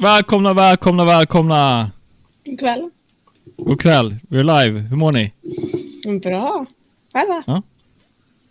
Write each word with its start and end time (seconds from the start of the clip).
Välkomna, 0.00 0.54
välkomna, 0.54 1.04
välkomna! 1.04 1.90
God 2.44 2.58
kväll. 2.60 2.90
God 3.56 3.80
kväll, 3.80 4.16
vi 4.28 4.38
är 4.38 4.44
live. 4.64 4.80
Hur 4.80 4.96
mår 4.96 5.12
ni? 5.12 5.32
Bra. 6.22 6.66
Själva? 7.12 7.42
Ja. 7.46 7.62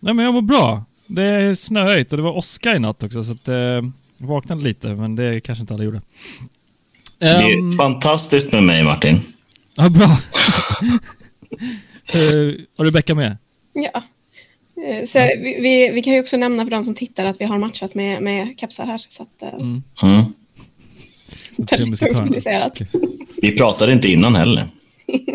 Nej, 0.00 0.14
men 0.14 0.24
jag 0.24 0.34
mår 0.34 0.42
bra. 0.42 0.84
Det 1.06 1.22
är 1.22 1.54
snöigt 1.54 2.12
och 2.12 2.16
det 2.16 2.22
var 2.22 2.36
åska 2.36 2.76
i 2.76 2.78
natt 2.78 3.02
också, 3.02 3.24
så 3.24 3.32
att, 3.32 3.48
eh, 3.48 3.54
jag 3.54 3.92
vaknade 4.18 4.62
lite, 4.62 4.88
men 4.88 5.16
det 5.16 5.40
kanske 5.40 5.60
inte 5.60 5.74
alla 5.74 5.84
gjorde. 5.84 6.00
Det 7.18 7.26
är 7.26 7.58
Ehm, 7.58 7.72
fantastiskt 7.72 8.52
med 8.52 8.62
mig, 8.62 8.84
Martin. 8.84 9.20
ja, 9.74 9.88
bra. 9.88 10.04
uh, 10.06 10.10
har 12.78 12.84
du 12.84 12.90
Becka 12.90 13.14
med? 13.14 13.36
Ja. 13.72 14.02
Eh, 14.86 15.04
Så 15.04 15.18
vi, 15.18 15.58
vi, 15.60 15.90
vi 15.94 16.02
kan 16.02 16.12
ju 16.12 16.20
också 16.20 16.36
nämna 16.36 16.64
för 16.64 16.70
de 16.70 16.84
som 16.84 16.94
tittar 16.94 17.24
att 17.24 17.40
vi 17.40 17.44
har 17.44 17.58
matchat 17.58 17.94
med, 17.94 18.22
med 18.22 18.54
kepsar 18.60 18.86
här. 18.86 19.04
Så 19.08 19.22
att, 19.22 19.42
eh, 19.42 19.48
Mm. 19.54 19.82
Mm. 20.02 20.22
Väldigt 21.70 22.02
organiserat. 22.02 22.82
Vi 23.42 23.56
pratade 23.56 23.92
inte 23.92 24.08
innan 24.08 24.34
heller. 24.34 24.68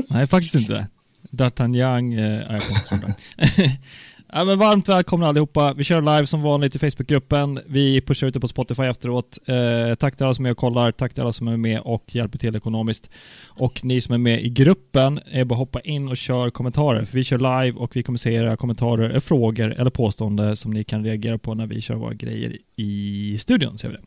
Nej, 0.09 0.27
faktiskt 0.27 0.55
inte. 0.55 0.88
D'Artagnan... 1.31 2.20
Eh, 2.20 2.25
ja, 2.25 2.53
jag 2.53 2.61
kommer 2.61 2.79
inte 2.79 2.95
ihåg 2.95 3.15
det. 3.38 3.71
ja, 4.34 4.45
men 4.45 4.59
Varmt 4.59 4.89
välkomna 4.89 5.27
allihopa. 5.27 5.73
Vi 5.73 5.84
kör 5.84 6.01
live 6.01 6.27
som 6.27 6.41
vanligt 6.41 6.75
i 6.75 6.79
Facebookgruppen. 6.79 7.59
Vi 7.67 8.01
pushar 8.01 8.27
ut 8.27 8.34
det 8.34 8.39
på 8.39 8.48
Spotify 8.48 8.84
efteråt. 8.84 9.38
Eh, 9.45 9.95
tack 9.95 10.15
till 10.15 10.25
alla 10.25 10.34
som 10.34 10.45
är 10.45 10.48
med 10.48 10.51
och 10.51 10.57
kollar. 10.57 10.91
Tack 10.91 11.13
till 11.13 11.21
alla 11.21 11.31
som 11.31 11.48
är 11.48 11.57
med 11.57 11.79
och 11.79 12.15
hjälper 12.15 12.37
till 12.37 12.55
ekonomiskt. 12.55 13.09
Och 13.48 13.85
ni 13.85 14.01
som 14.01 14.13
är 14.13 14.17
med 14.17 14.45
i 14.45 14.49
gruppen, 14.49 15.20
är 15.31 15.45
bara 15.45 15.55
hoppa 15.55 15.79
in 15.79 16.07
och 16.07 16.17
kör 16.17 16.49
kommentarer. 16.49 17.05
För 17.05 17.17
vi 17.17 17.23
kör 17.23 17.37
live 17.37 17.79
och 17.79 17.95
vi 17.95 18.04
kommer 18.04 18.17
se 18.17 18.34
era 18.34 18.57
kommentarer, 18.57 19.10
eller 19.10 19.20
frågor 19.20 19.76
eller 19.77 19.89
påståenden 19.89 20.55
som 20.55 20.71
ni 20.71 20.84
kan 20.84 21.04
reagera 21.04 21.37
på 21.37 21.54
när 21.54 21.67
vi 21.67 21.82
kör 21.82 21.95
våra 21.95 22.13
grejer 22.13 22.57
i 22.76 23.37
studion. 23.39 23.77
Ser 23.77 23.89
vi 23.89 23.95
det. 23.95 24.01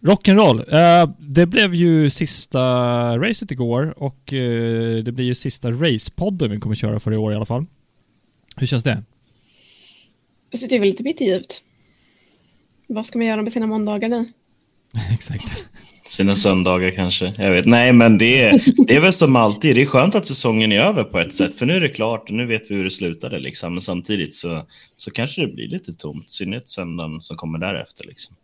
Rock'n'roll. 0.00 0.58
Uh, 0.58 1.14
det 1.18 1.46
blev 1.46 1.74
ju 1.74 2.10
sista 2.10 2.60
racet 3.18 3.50
igår 3.50 3.94
och 3.96 4.32
eh, 4.32 5.04
det 5.04 5.12
blir 5.12 5.24
ju 5.24 5.34
sista 5.34 5.70
racepodden 5.70 6.50
vi 6.50 6.60
kommer 6.60 6.76
köra 6.76 7.00
för 7.00 7.12
i 7.12 7.16
år 7.16 7.32
i 7.32 7.36
alla 7.36 7.46
fall. 7.46 7.66
Hur 8.56 8.66
känns 8.66 8.84
det? 8.84 9.02
Så 10.54 10.66
det 10.66 10.74
är 10.74 10.80
väl 10.80 10.88
lite 10.88 11.02
bitterljuvt. 11.02 11.62
Vad 12.86 13.06
ska 13.06 13.18
man 13.18 13.26
göra 13.26 13.42
med 13.42 13.52
sina 13.52 13.66
måndagar 13.66 14.08
nu? 14.08 14.26
Exakt. 15.12 15.64
Sina 16.04 16.36
söndagar 16.36 16.90
kanske. 16.90 17.32
Jag 17.38 17.52
vet. 17.52 17.66
Nej, 17.66 17.92
men 17.92 18.18
det 18.18 18.40
är, 18.40 18.62
det 18.86 18.96
är 18.96 19.00
väl 19.00 19.12
som 19.12 19.36
alltid. 19.36 19.76
Det 19.76 19.82
är 19.82 19.86
skönt 19.86 20.14
att 20.14 20.26
säsongen 20.26 20.72
är 20.72 20.80
över 20.80 21.04
på 21.04 21.18
ett 21.18 21.34
sätt. 21.34 21.54
För 21.54 21.66
nu 21.66 21.72
är 21.72 21.80
det 21.80 21.88
klart 21.88 22.28
och 22.28 22.34
nu 22.34 22.46
vet 22.46 22.70
vi 22.70 22.74
hur 22.74 22.84
det 22.84 22.90
slutade. 22.90 23.38
Liksom. 23.38 23.74
Men 23.74 23.80
samtidigt 23.80 24.34
så, 24.34 24.66
så 24.96 25.10
kanske 25.10 25.40
det 25.40 25.54
blir 25.54 25.68
lite 25.68 25.92
tomt. 25.92 26.24
I 26.26 26.30
synnerhet 26.30 26.68
söndagen 26.68 27.22
som 27.22 27.36
kommer 27.36 27.58
därefter. 27.58 28.04
Liksom. 28.04 28.36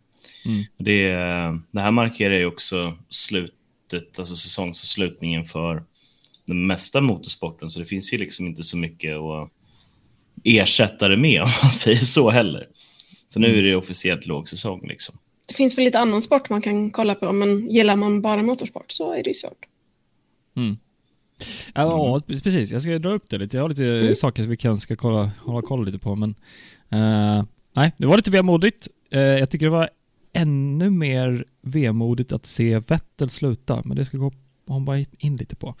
Mm. 0.45 0.63
Det, 0.77 1.11
det 1.71 1.79
här 1.81 1.91
markerar 1.91 2.35
ju 2.35 2.45
också 2.45 2.97
slutet, 3.09 4.19
alltså 4.19 4.35
säsongsavslutningen 4.35 5.45
för 5.45 5.83
den 6.45 6.67
mesta 6.67 7.01
motorsporten. 7.01 7.69
Så 7.69 7.79
det 7.79 7.85
finns 7.85 8.13
ju 8.13 8.17
liksom 8.17 8.45
inte 8.47 8.63
så 8.63 8.77
mycket 8.77 9.15
att 9.17 9.49
ersätta 10.43 11.07
det 11.07 11.17
med 11.17 11.41
om 11.43 11.49
man 11.63 11.71
säger 11.71 11.97
så 11.97 12.29
heller. 12.29 12.67
Så 13.29 13.39
nu 13.39 13.59
är 13.59 13.63
det 13.63 13.75
officiellt 13.75 14.25
lågsäsong. 14.25 14.87
Liksom. 14.87 15.17
Det 15.47 15.53
finns 15.53 15.77
väl 15.77 15.85
lite 15.85 15.99
annan 15.99 16.21
sport 16.21 16.49
man 16.49 16.61
kan 16.61 16.91
kolla 16.91 17.15
på, 17.15 17.31
men 17.31 17.69
gillar 17.69 17.95
man 17.95 18.21
bara 18.21 18.43
motorsport 18.43 18.91
så 18.91 19.13
är 19.13 19.23
det 19.23 19.29
ju 19.29 19.33
svårt. 19.33 19.65
Mm. 20.57 20.77
Ja, 21.73 22.21
precis. 22.27 22.71
Jag 22.71 22.81
ska 22.81 22.99
dra 22.99 23.09
upp 23.09 23.29
det 23.29 23.37
lite. 23.37 23.57
Jag 23.57 23.63
har 23.63 23.69
lite 23.69 23.85
Mm. 23.85 24.15
saker 24.15 24.43
vi 24.43 24.57
kan 24.57 24.77
ska 24.77 24.95
kolla, 24.95 25.31
hålla 25.39 25.61
koll 25.61 25.85
lite 25.85 25.99
på, 25.99 26.15
men... 26.15 26.35
eh, 26.91 27.43
nej, 27.75 27.93
det 27.97 28.05
var 28.05 28.17
lite 28.17 28.31
vemodigt. 28.31 28.87
Uh, 29.15 29.21
jag 29.21 29.51
tycker 29.51 29.65
det 29.65 29.69
var 29.71 29.89
ännu 30.35 30.89
mer 30.89 31.45
vemodigt 31.61 32.31
att 32.33 32.45
se 32.45 32.79
Vettel 32.79 33.29
sluta, 33.29 33.81
men 33.85 33.97
det 33.97 34.05
ska 34.05 34.17
gå 34.17 34.31
hon 34.67 34.85
bara 34.85 34.99
in 35.17 35.35
lite 35.37 35.55
på. 35.55 35.75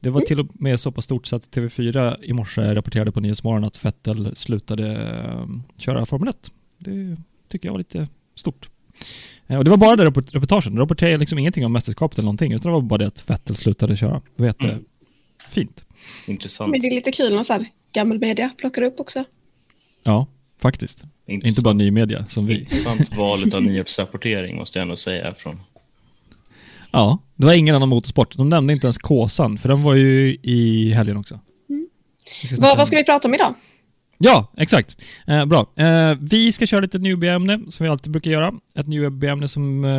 Det 0.00 0.10
var 0.10 0.20
till 0.20 0.40
och 0.40 0.46
med 0.54 0.80
så 0.80 0.92
pass 0.92 1.04
stort 1.04 1.26
så 1.26 1.36
att 1.36 1.56
TV4 1.56 2.16
i 2.22 2.32
morse 2.32 2.74
rapporterade 2.74 3.12
på 3.12 3.20
Nyhetsmorgon 3.20 3.64
att 3.64 3.84
Vettel 3.84 4.36
slutade 4.36 4.92
eh, 4.92 5.46
köra 5.78 6.06
Formel 6.06 6.28
1. 6.28 6.50
Det 6.78 7.16
tycker 7.48 7.68
jag 7.68 7.72
var 7.72 7.78
lite 7.78 8.08
stort. 8.34 8.68
Eh, 9.46 9.58
Och 9.58 9.64
det 9.64 9.70
var 9.70 9.76
bara 9.76 9.96
det 9.96 10.04
reportagen. 10.04 10.74
De 10.74 10.78
rapporterade 10.80 11.16
liksom 11.16 11.38
ingenting 11.38 11.64
om 11.66 11.72
mästerskapet 11.72 12.18
eller 12.18 12.24
någonting, 12.26 12.52
utan 12.52 12.72
det 12.72 12.74
var 12.74 12.80
bara 12.82 12.98
det 12.98 13.06
att 13.06 13.30
Vettel 13.30 13.56
slutade 13.56 13.96
köra. 13.96 14.22
Det 14.36 14.42
var 14.42 14.54
Mm. 14.64 14.84
jättefint. 15.40 15.84
Intressant. 16.26 16.70
Men 16.70 16.80
det 16.80 16.86
är 16.86 16.94
lite 16.94 17.12
kul 17.12 17.34
när 17.34 17.42
så 17.42 17.52
här, 17.52 17.66
gammal 17.92 18.18
media 18.18 18.50
plockar 18.58 18.82
upp 18.82 19.00
också. 19.00 19.24
Ja, 20.04 20.26
faktiskt. 20.60 21.04
Intressant. 21.26 21.48
Inte 21.48 21.62
bara 21.62 21.74
ny 21.74 21.90
media 21.90 22.24
som 22.28 22.46
vi. 22.46 22.60
Intressant 22.60 23.16
val 23.16 23.54
av 23.54 23.62
nyhetsrapportering 23.62 24.56
måste 24.56 24.78
jag 24.78 24.82
ändå 24.82 24.96
säga. 24.96 25.34
Från. 25.38 25.60
Ja, 26.90 27.18
det 27.36 27.46
var 27.46 27.52
ingen 27.52 27.74
annan 27.74 27.88
motorsport. 27.88 28.36
De 28.36 28.50
nämnde 28.50 28.72
inte 28.72 28.86
ens 28.86 28.98
Kåsan, 28.98 29.58
för 29.58 29.68
den 29.68 29.82
var 29.82 29.94
ju 29.94 30.36
i 30.42 30.92
helgen 30.92 31.16
också. 31.16 31.40
Vi 32.42 32.48
ska 32.48 32.74
vad 32.74 32.86
ska 32.86 32.96
vi 32.96 33.04
prata 33.04 33.28
om 33.28 33.34
idag? 33.34 33.54
Ja, 34.18 34.52
exakt. 34.56 35.02
Eh, 35.26 35.44
bra. 35.44 35.66
Eh, 35.76 36.18
vi 36.20 36.52
ska 36.52 36.66
köra 36.66 36.80
lite 36.80 36.98
newbie-ämne, 36.98 37.60
som 37.68 37.84
vi 37.84 37.90
alltid 37.90 38.12
brukar 38.12 38.30
göra. 38.30 38.52
Ett 38.74 38.86
newbie-ämne 38.86 39.48
som 39.48 39.84
eh, 39.84 39.90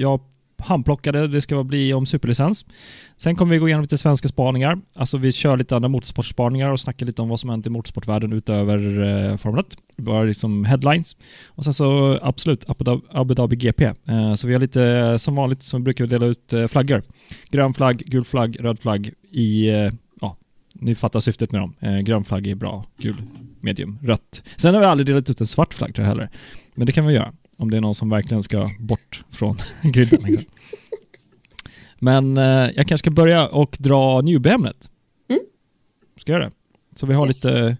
jag 0.00 0.20
handplockade. 0.58 1.28
Det 1.28 1.40
ska 1.40 1.64
bli 1.64 1.94
om 1.94 2.06
superlicens. 2.06 2.64
Sen 3.16 3.36
kommer 3.36 3.52
vi 3.52 3.58
gå 3.58 3.68
igenom 3.68 3.82
lite 3.82 3.98
svenska 3.98 4.28
spaningar. 4.28 4.78
Alltså 4.94 5.16
vi 5.16 5.32
kör 5.32 5.56
lite 5.56 5.76
andra 5.76 5.88
motorsportspaningar 5.88 6.70
och 6.70 6.80
snackar 6.80 7.06
lite 7.06 7.22
om 7.22 7.28
vad 7.28 7.40
som 7.40 7.50
hänt 7.50 7.66
i 7.66 7.70
motorsportvärlden 7.70 8.32
utöver 8.32 9.02
eh, 9.02 9.36
Formel 9.36 9.60
1. 9.60 9.66
Bara 9.96 10.22
liksom 10.22 10.64
headlines. 10.64 11.16
Och 11.46 11.64
sen 11.64 11.74
så 11.74 12.18
absolut 12.22 12.64
Abu 13.10 13.34
Dhabi, 13.34 13.56
GP. 13.56 13.84
Eh, 13.84 14.34
så 14.34 14.46
vi 14.46 14.52
har 14.52 14.60
lite, 14.60 14.82
eh, 14.82 15.16
som 15.16 15.34
vanligt, 15.34 15.62
som 15.62 15.80
vi 15.80 15.84
brukar 15.84 16.06
dela 16.06 16.26
ut 16.26 16.52
eh, 16.52 16.66
flaggor. 16.66 17.02
Grön 17.50 17.74
flagg, 17.74 18.02
gul 18.06 18.24
flagg, 18.24 18.56
röd 18.60 18.78
flagg 18.78 19.10
i, 19.30 19.68
eh, 19.68 19.90
ja, 20.20 20.36
ni 20.74 20.94
fattar 20.94 21.20
syftet 21.20 21.52
med 21.52 21.60
dem. 21.60 21.74
Eh, 21.80 21.98
grön 21.98 22.24
flagg 22.24 22.46
är 22.46 22.54
bra, 22.54 22.84
gul 22.98 23.16
medium, 23.60 23.98
rött. 24.02 24.42
Sen 24.56 24.74
har 24.74 24.80
vi 24.80 24.86
aldrig 24.86 25.06
delat 25.06 25.30
ut 25.30 25.40
en 25.40 25.46
svart 25.46 25.74
flagg 25.74 25.94
tror 25.94 26.04
jag 26.04 26.08
heller. 26.08 26.28
Men 26.74 26.86
det 26.86 26.92
kan 26.92 27.06
vi 27.06 27.14
göra. 27.14 27.32
Om 27.56 27.70
det 27.70 27.76
är 27.76 27.80
någon 27.80 27.94
som 27.94 28.10
verkligen 28.10 28.42
ska 28.42 28.68
bort 28.78 29.24
från 29.30 29.56
griden. 29.82 30.20
Liksom. 30.24 30.50
Men 31.98 32.36
eh, 32.36 32.44
jag 32.44 32.74
kanske 32.74 32.98
ska 32.98 33.10
börja 33.10 33.46
och 33.48 33.76
dra 33.78 34.20
newbie-ämnet. 34.20 34.88
Mm. 35.28 35.40
Ska 36.20 36.32
jag 36.32 36.38
göra 36.40 36.48
det? 36.50 36.54
Så 36.98 37.06
vi 37.06 37.14
har 37.14 37.26
Yes. 37.26 37.44
lite, 37.44 37.76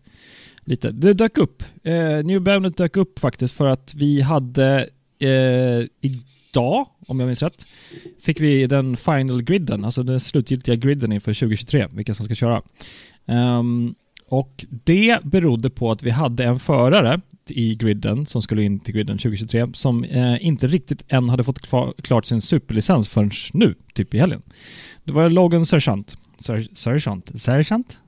lite... 0.65 0.91
Det 0.91 1.13
dök 1.13 1.39
upp. 1.39 1.63
Eh, 1.83 1.93
newbie-ämnet 2.25 2.77
dök 2.77 2.97
upp 2.97 3.19
faktiskt 3.19 3.55
för 3.55 3.67
att 3.67 3.95
vi 3.95 4.21
hade 4.21 4.89
eh, 5.19 5.87
idag, 6.01 6.87
om 7.07 7.21
jag 7.21 7.27
minns 7.27 7.43
rätt, 7.43 7.67
fick 8.21 8.41
vi 8.41 8.67
den 8.67 8.97
final 8.97 9.43
griden, 9.43 9.85
alltså 9.85 10.03
den 10.03 10.21
slutgiltiga 10.21 10.75
griden 10.75 11.13
inför 11.13 11.35
2023, 11.35 11.87
vilka 11.93 12.15
som 12.15 12.25
ska 12.25 12.35
köra. 12.35 12.63
Ehm, 13.27 13.95
och 14.29 14.65
det 14.69 15.25
berodde 15.25 15.71
på 15.71 15.91
att 15.91 16.03
vi 16.03 16.11
hade 16.11 16.45
en 16.45 16.59
förare 16.59 17.21
i 17.49 17.75
griden 17.75 18.27
som 18.27 18.43
skulle 18.43 18.63
in 18.63 18.79
till 18.79 18.95
griden 18.95 19.19
2023 19.19 19.67
som 19.75 20.05
eh, 20.05 20.47
inte 20.47 20.67
riktigt 20.67 21.05
än 21.09 21.29
hade 21.29 21.45
fått 21.45 21.61
klar, 21.61 21.95
klart 22.03 22.27
sin 22.27 22.41
superlicens 22.41 23.09
förrän 23.09 23.31
nu, 23.53 23.75
typ 23.95 24.15
i 24.15 24.19
helgen. 24.19 24.43
Det 25.05 25.13
var 25.13 25.31
Logan 25.31 25.67
Sergeant. 25.67 26.17
Ser, 26.41 26.67
Sergeant? 26.73 27.41
Sergeant? 27.41 27.99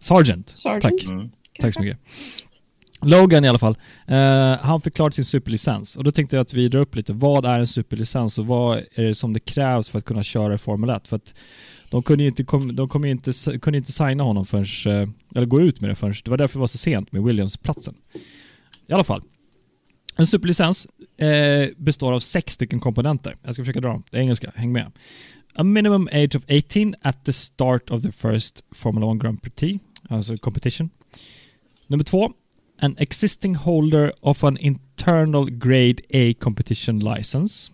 Sergeant. 0.00 0.48
Sergeant? 0.48 0.82
Tack. 0.82 1.10
Mm. 1.10 1.30
Tack 1.60 1.74
så 1.74 1.80
mycket. 1.80 1.98
Logan 3.04 3.44
i 3.44 3.48
alla 3.48 3.58
fall. 3.58 3.76
Eh, 4.06 4.56
han 4.60 4.80
förklarade 4.80 5.14
sin 5.14 5.24
superlicens 5.24 5.96
och 5.96 6.04
då 6.04 6.10
tänkte 6.10 6.36
jag 6.36 6.42
att 6.42 6.54
vi 6.54 6.68
drar 6.68 6.80
upp 6.80 6.96
lite. 6.96 7.12
Vad 7.12 7.44
är 7.44 7.58
en 7.58 7.66
superlicens 7.66 8.38
och 8.38 8.46
vad 8.46 8.78
är 8.78 9.02
det 9.02 9.14
som 9.14 9.32
det 9.32 9.40
krävs 9.40 9.88
för 9.88 9.98
att 9.98 10.04
kunna 10.04 10.22
köra 10.22 10.54
i 10.54 10.58
Formel 10.58 10.90
1? 10.90 11.08
För 11.08 11.16
att 11.16 11.34
de 11.90 12.02
kunde 12.02 12.22
ju 12.24 12.28
inte, 12.28 12.44
kom, 12.44 12.76
de 12.76 12.88
kom 12.88 13.04
ju 13.04 13.10
inte, 13.10 13.32
kunde 13.62 13.78
inte 13.78 13.92
signa 13.92 14.24
honom 14.24 14.46
förrän, 14.46 15.02
eh, 15.02 15.08
eller 15.34 15.46
gå 15.46 15.60
ut 15.60 15.80
med 15.80 15.90
det 15.90 15.94
förrän. 15.94 16.14
Det 16.24 16.30
var 16.30 16.38
därför 16.38 16.54
det 16.54 16.60
var 16.60 16.66
så 16.66 16.78
sent 16.78 17.12
med 17.12 17.22
Williams-platsen. 17.22 17.94
I 18.88 18.92
alla 18.92 19.04
fall. 19.04 19.22
En 20.16 20.26
superlicens 20.26 20.86
eh, 21.16 21.68
består 21.76 22.12
av 22.12 22.20
sex 22.20 22.54
stycken 22.54 22.80
komponenter. 22.80 23.34
Jag 23.42 23.54
ska 23.54 23.62
försöka 23.62 23.80
dra 23.80 23.88
dem. 23.88 24.02
Det 24.10 24.16
är 24.16 24.20
engelska, 24.20 24.52
häng 24.54 24.72
med. 24.72 24.92
A 25.54 25.62
minimum 25.62 26.08
age 26.12 26.36
of 26.36 26.42
18 26.50 26.94
at 27.02 27.24
the 27.24 27.32
start 27.32 27.90
of 27.90 28.02
the 28.02 28.12
first 28.12 28.64
Formula 28.74 29.12
1 29.12 29.22
Grand 29.22 29.42
Prix, 29.42 29.84
alltså 30.08 30.36
competition. 30.36 30.90
Nummer 31.86 32.04
två, 32.04 32.32
an 32.82 32.96
existing 32.98 33.54
holder 33.54 34.12
of 34.20 34.44
an 34.44 34.56
internal 34.56 35.50
grade 35.50 36.02
A 36.14 36.34
competition 36.40 36.98
license. 36.98 37.72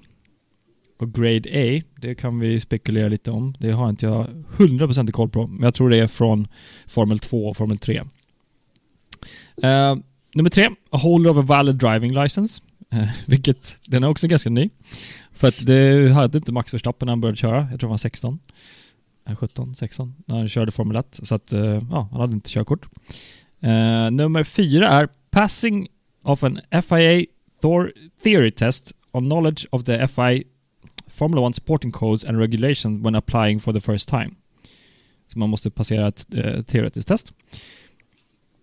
Och 1.01 1.15
grade 1.15 1.49
A, 1.53 1.83
det 1.97 2.15
kan 2.15 2.39
vi 2.39 2.61
spekulera 2.61 3.09
lite 3.09 3.31
om. 3.31 3.55
Det 3.59 3.71
har 3.71 3.89
inte 3.89 4.07
jag 4.07 4.27
100% 4.57 5.11
koll 5.11 5.29
på, 5.29 5.47
men 5.47 5.63
jag 5.63 5.75
tror 5.75 5.91
det 5.91 5.97
är 5.97 6.07
från 6.07 6.49
Formel 6.87 7.19
2 7.19 7.49
och 7.49 7.57
Formel 7.57 7.79
3. 7.79 8.01
Uh, 9.65 9.71
eh, 9.71 9.97
nummer 10.35 10.51
tre, 10.51 10.69
a 10.91 10.99
holder 10.99 11.31
of 11.31 11.37
a 11.37 11.43
valid 11.43 11.77
driving 11.77 12.23
license. 12.23 12.63
Uh, 12.95 13.09
vilket, 13.27 13.79
den 13.87 14.05
är 14.05 14.09
också 14.09 14.27
ganska 14.27 14.51
ny. 14.51 14.71
För 15.33 15.49
att 15.49 15.67
det 15.67 16.13
hade 16.13 16.39
inte 16.39 16.53
Max 16.53 16.75
Verstappen 16.75 17.07
när 17.07 17.13
han 17.13 17.21
började 17.21 17.37
köra. 17.37 17.69
Jag 17.71 17.81
tror 17.81 17.89
han 17.89 17.93
var 17.93 17.99
16. 17.99 18.39
17, 19.37 19.75
16 19.75 20.15
när 20.27 20.37
han 20.37 20.49
körde 20.49 20.73
Formel 20.73 20.97
1. 20.97 21.21
Så 21.23 21.35
att, 21.35 21.53
eh, 21.53 21.83
ja, 21.91 22.09
han 22.11 22.21
hade 22.21 22.35
inte 22.35 22.51
körkort. 22.51 22.87
Eh, 23.61 24.11
nummer 24.11 24.43
fyra 24.43 24.87
är 24.87 25.09
passing 25.31 25.89
of 26.23 26.43
an 26.43 26.61
FIA 26.83 27.27
Thor 27.63 27.93
theory 28.23 28.51
test 28.51 28.93
on 29.13 29.25
knowledge 29.25 29.67
of 29.73 29.85
the 29.85 30.07
FI 30.07 30.45
Formula 31.09 31.43
1 31.43 31.55
sporting 31.55 31.93
codes 31.93 32.25
and 32.25 32.39
regulations 32.39 33.05
when 33.05 33.15
applying 33.15 33.61
for 33.61 33.73
the 33.73 33.81
first 33.81 34.09
time. 34.09 34.31
Så 35.33 35.39
man 35.39 35.51
måste 35.51 35.71
passera 35.71 36.09
ett 36.09 36.35
eh, 36.35 36.63
teoretiskt 36.63 37.09
test. 37.09 37.33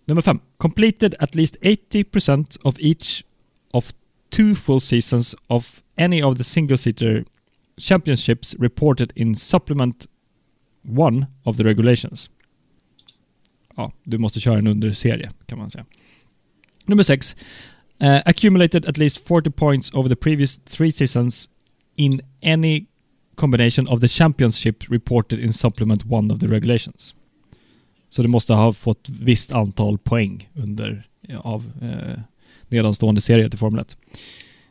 Nummer 0.05 0.21
fem. 0.21 0.39
Completed 0.57 1.15
at 1.19 1.35
least 1.35 1.57
80% 1.61 2.57
of 2.63 2.75
each 2.79 3.23
of 3.73 3.93
two 4.29 4.55
full 4.55 4.79
seasons 4.79 5.35
of 5.47 5.83
any 5.97 6.23
of 6.23 6.35
the 6.37 6.43
single-seater 6.43 7.23
championships 7.77 8.55
reported 8.59 9.11
in 9.15 9.35
supplement 9.35 10.07
one 10.83 11.25
of 11.43 11.57
the 11.57 11.63
regulations. 11.63 12.29
Ja, 13.75 13.91
du 14.03 14.17
måste 14.17 14.39
köra 14.39 14.57
en 14.57 14.67
underserie 14.67 15.31
kan 15.45 15.57
man 15.57 15.71
säga. 15.71 15.85
Nummer 16.85 17.03
sex. 17.03 17.35
Uh, 18.03 18.15
accumulated 18.25 18.85
at 18.87 18.97
least 18.97 19.27
40 19.27 19.51
points 19.51 19.93
over 19.93 20.09
the 20.09 20.15
previous 20.15 20.57
three 20.57 20.91
seasons 20.91 21.49
in 21.95 22.21
any 22.43 22.85
combination 23.35 23.87
of 23.87 24.01
the 24.01 24.07
championship 24.07 24.83
reported 24.89 25.39
in 25.39 25.53
supplement 25.53 26.05
one 26.05 26.33
of 26.33 26.39
the 26.39 26.47
regulations. 26.47 27.15
Så 28.09 28.21
du 28.21 28.27
måste 28.27 28.53
ha 28.53 28.73
fått 28.73 29.09
visst 29.09 29.51
antal 29.51 29.97
poäng 29.97 30.49
under 30.53 31.07
av 31.37 31.71
eh, 31.81 32.21
nedanstående 32.69 33.21
serier 33.21 33.49
till 33.49 33.59
Formel 33.59 33.79
1. 33.81 33.97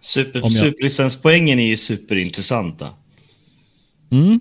Super, 0.00 0.40
jag- 0.40 0.52
Superlicenspoängen 0.52 1.58
är 1.58 1.66
ju 1.66 1.76
superintressanta. 1.76 2.94
Mm. 4.10 4.40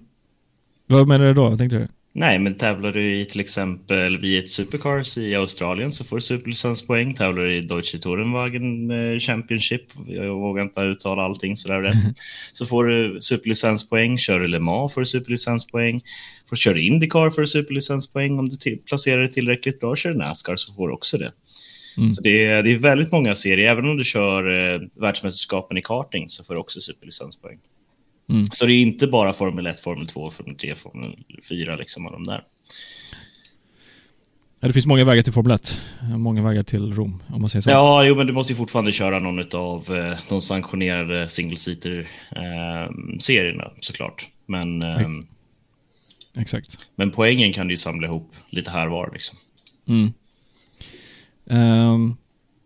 Vad 0.87 1.07
menar 1.07 1.25
du 1.25 1.33
då? 1.33 1.49
Vad 1.49 1.57
tänkte 1.57 1.77
du? 1.77 1.87
Nej, 2.15 2.39
men 2.39 2.55
tävlar 2.55 2.91
du 2.91 3.11
i 3.11 3.25
till 3.25 3.39
exempel 3.39 4.17
V1 4.17 4.45
Supercars 4.45 5.17
i 5.17 5.35
Australien 5.35 5.91
så 5.91 6.03
får 6.03 6.15
du 6.15 6.21
superlicenspoäng. 6.21 7.13
Tävlar 7.13 7.43
du 7.43 7.55
i 7.55 7.61
Deutsche 7.61 7.97
Tourenwagen 7.97 8.91
eh, 8.91 9.19
Championship, 9.19 9.81
jag 10.07 10.35
vågar 10.35 10.63
inte 10.63 10.81
uttala 10.81 11.23
allting 11.23 11.55
sådär 11.55 11.81
rätt, 11.81 11.95
så 12.53 12.65
får 12.65 12.83
du 12.83 13.17
superlicenspoäng. 13.21 14.17
Kör 14.17 14.39
du 14.39 14.47
Le 14.47 14.59
Mans 14.59 14.93
får 14.93 15.01
du 15.01 15.05
superlicenspoäng. 15.05 16.01
Får 16.49 16.55
du 16.55 16.59
köra 16.59 16.79
Indycar 16.79 17.29
får 17.29 17.41
du 17.41 17.47
superlicenspoäng. 17.47 18.39
Om 18.39 18.49
du 18.49 18.77
placerar 18.77 19.21
dig 19.21 19.31
tillräckligt 19.31 19.79
bra 19.79 19.95
kör 19.95 20.13
Nascar 20.13 20.55
så 20.55 20.73
får 20.73 20.87
du 20.87 20.93
också 20.93 21.17
det. 21.17 21.31
Mm. 21.97 22.11
Så 22.11 22.21
det 22.21 22.45
är, 22.45 22.63
det 22.63 22.71
är 22.71 22.77
väldigt 22.77 23.11
många 23.11 23.35
serier. 23.35 23.71
Även 23.71 23.85
om 23.85 23.97
du 23.97 24.03
kör 24.03 24.73
eh, 24.73 24.81
världsmästerskapen 24.95 25.77
i 25.77 25.81
karting 25.81 26.29
så 26.29 26.43
får 26.43 26.53
du 26.53 26.59
också 26.59 26.79
superlicenspoäng. 26.79 27.57
Mm. 28.29 28.45
Så 28.45 28.65
det 28.65 28.73
är 28.73 28.81
inte 28.81 29.07
bara 29.07 29.33
Formel 29.33 29.67
1, 29.67 29.79
Formel 29.79 30.07
2, 30.07 30.31
Formel 30.31 30.55
3, 30.55 30.75
Formel 30.75 31.17
4, 31.49 31.75
liksom, 31.75 32.05
av 32.05 32.11
de 32.11 32.23
där. 32.23 32.43
Ja, 34.59 34.67
det 34.67 34.73
finns 34.73 34.85
många 34.85 35.05
vägar 35.05 35.23
till 35.23 35.33
Formel 35.33 35.51
1. 35.51 35.79
Många 36.17 36.41
vägar 36.41 36.63
till 36.63 36.93
Rom, 36.93 37.23
om 37.27 37.41
man 37.41 37.49
säger 37.49 37.61
så. 37.61 37.69
Ja, 37.69 38.05
jo, 38.05 38.15
men 38.15 38.27
du 38.27 38.33
måste 38.33 38.53
ju 38.53 38.57
fortfarande 38.57 38.91
köra 38.91 39.19
någon 39.19 39.39
av 39.53 39.95
eh, 39.95 40.17
de 40.29 40.41
sanktionerade 40.41 41.29
single-seater-serierna 41.29 43.71
såklart. 43.79 44.27
Men, 44.45 44.81
eh, 44.81 45.09
Exakt. 46.37 46.77
men 46.95 47.11
poängen 47.11 47.53
kan 47.53 47.67
du 47.67 47.73
ju 47.73 47.77
samla 47.77 48.07
ihop 48.07 48.31
lite 48.49 48.71
här 48.71 48.87
var. 48.87 49.09
Liksom. 49.13 49.37
Mm. 49.87 50.13
Ehm, 51.49 52.15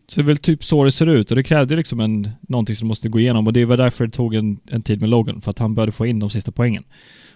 så 0.08 0.22
det 0.22 0.24
är 0.24 0.28
väl 0.28 0.38
typ 0.38 0.64
så 0.64 0.84
det 0.84 0.92
ser 0.92 1.10
ut 1.10 1.32
och 1.32 1.36
det 1.36 1.44
krävde 1.44 1.76
liksom 1.76 2.00
en, 2.00 2.30
någonting 2.42 2.76
som 2.76 2.88
måste 2.88 3.10
gå 3.10 3.20
igenom 3.20 3.48
och 3.48 3.54
det 3.54 3.66
var 3.66 3.78
därför 3.78 4.06
det 4.06 4.12
tog 4.12 4.36
en, 4.36 4.60
en 4.70 4.82
tid 4.82 5.02
med 5.02 5.10
Logan, 5.10 5.42
för 5.42 5.52
att 5.52 5.60
han 5.60 5.76
började 5.76 5.92
få 5.92 6.06
in 6.06 6.20
de 6.20 6.30
sista 6.30 6.52
poängen 6.52 6.84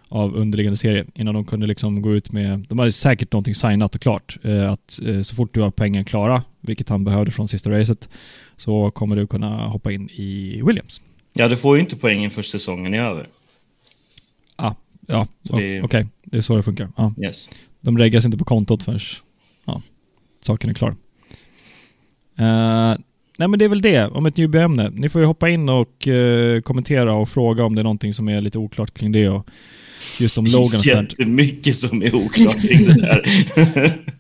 av 0.10 0.36
underliggande 0.36 0.78
serie 0.78 1.06
innan 1.16 1.34
de 1.34 1.46
kunde 1.46 1.68
liksom 1.68 2.02
gå 2.02 2.14
ut 2.14 2.32
med... 2.32 2.66
De 2.70 2.80
hade 2.80 2.92
säkert 2.92 3.32
någonting 3.32 3.56
signat 3.56 3.96
och 3.96 4.02
klart. 4.02 4.38
Eh, 4.44 4.72
att 4.72 5.00
eh, 5.06 5.22
så 5.22 5.36
fort 5.36 5.54
du 5.54 5.62
har 5.62 5.72
poängen 5.72 6.06
klara, 6.06 6.44
vilket 6.62 6.90
han 6.90 7.04
behövde 7.04 7.32
från 7.32 7.48
sista 7.48 7.70
racet, 7.70 8.10
så 8.58 8.92
kommer 8.92 9.16
du 9.16 9.28
kunna 9.28 9.68
hoppa 9.68 9.92
in 9.92 10.10
i 10.10 10.62
Williams. 10.66 11.02
Ja, 11.34 11.48
du 11.48 11.58
får 11.58 11.76
ju 11.76 11.82
inte 11.82 11.96
poängen 11.96 12.32
först 12.32 12.52
säsongen 12.52 12.94
är 12.94 13.00
över. 13.00 13.28
Ah, 14.56 14.74
ja, 15.08 15.28
okej. 15.84 16.08
Det 16.24 16.38
är 16.38 16.42
så 16.42 16.56
det 16.56 16.64
funkar. 16.64 16.90
Ja. 16.98 17.14
Yes. 17.24 17.50
De 17.82 17.98
reggas 17.98 18.26
inte 18.26 18.38
på 18.38 18.46
kontot 18.46 18.84
förrän 18.84 19.00
ja, 19.66 19.82
saken 20.42 20.70
är 20.70 20.74
klar. 20.74 20.96
Eh, 22.42 22.98
nej 23.38 23.48
men 23.48 23.60
det 23.60 23.66
är 23.66 23.70
väl 23.70 23.82
det 23.82 24.06
om 24.06 24.26
ett 24.26 24.38
newbie-ämne. 24.38 24.90
Ni 24.90 25.10
får 25.10 25.22
ju 25.22 25.28
hoppa 25.28 25.50
in 25.50 25.70
och 25.70 26.08
eh, 26.08 26.62
kommentera 26.62 27.14
och 27.14 27.30
fråga 27.30 27.64
om 27.64 27.76
det 27.76 27.82
är 27.82 27.84
någonting 27.84 28.14
som 28.14 28.30
är 28.30 28.42
lite 28.42 28.58
oklart 28.58 28.94
kring 28.94 29.12
det 29.12 29.30
och 29.30 29.48
just 30.20 30.38
om 30.38 30.46
Logan. 30.46 30.82
Jättemycket 30.82 31.76
som 31.76 32.04
är 32.04 32.16
oklart 32.16 32.62
kring 32.62 32.86
det 32.86 33.02
där. 33.02 33.24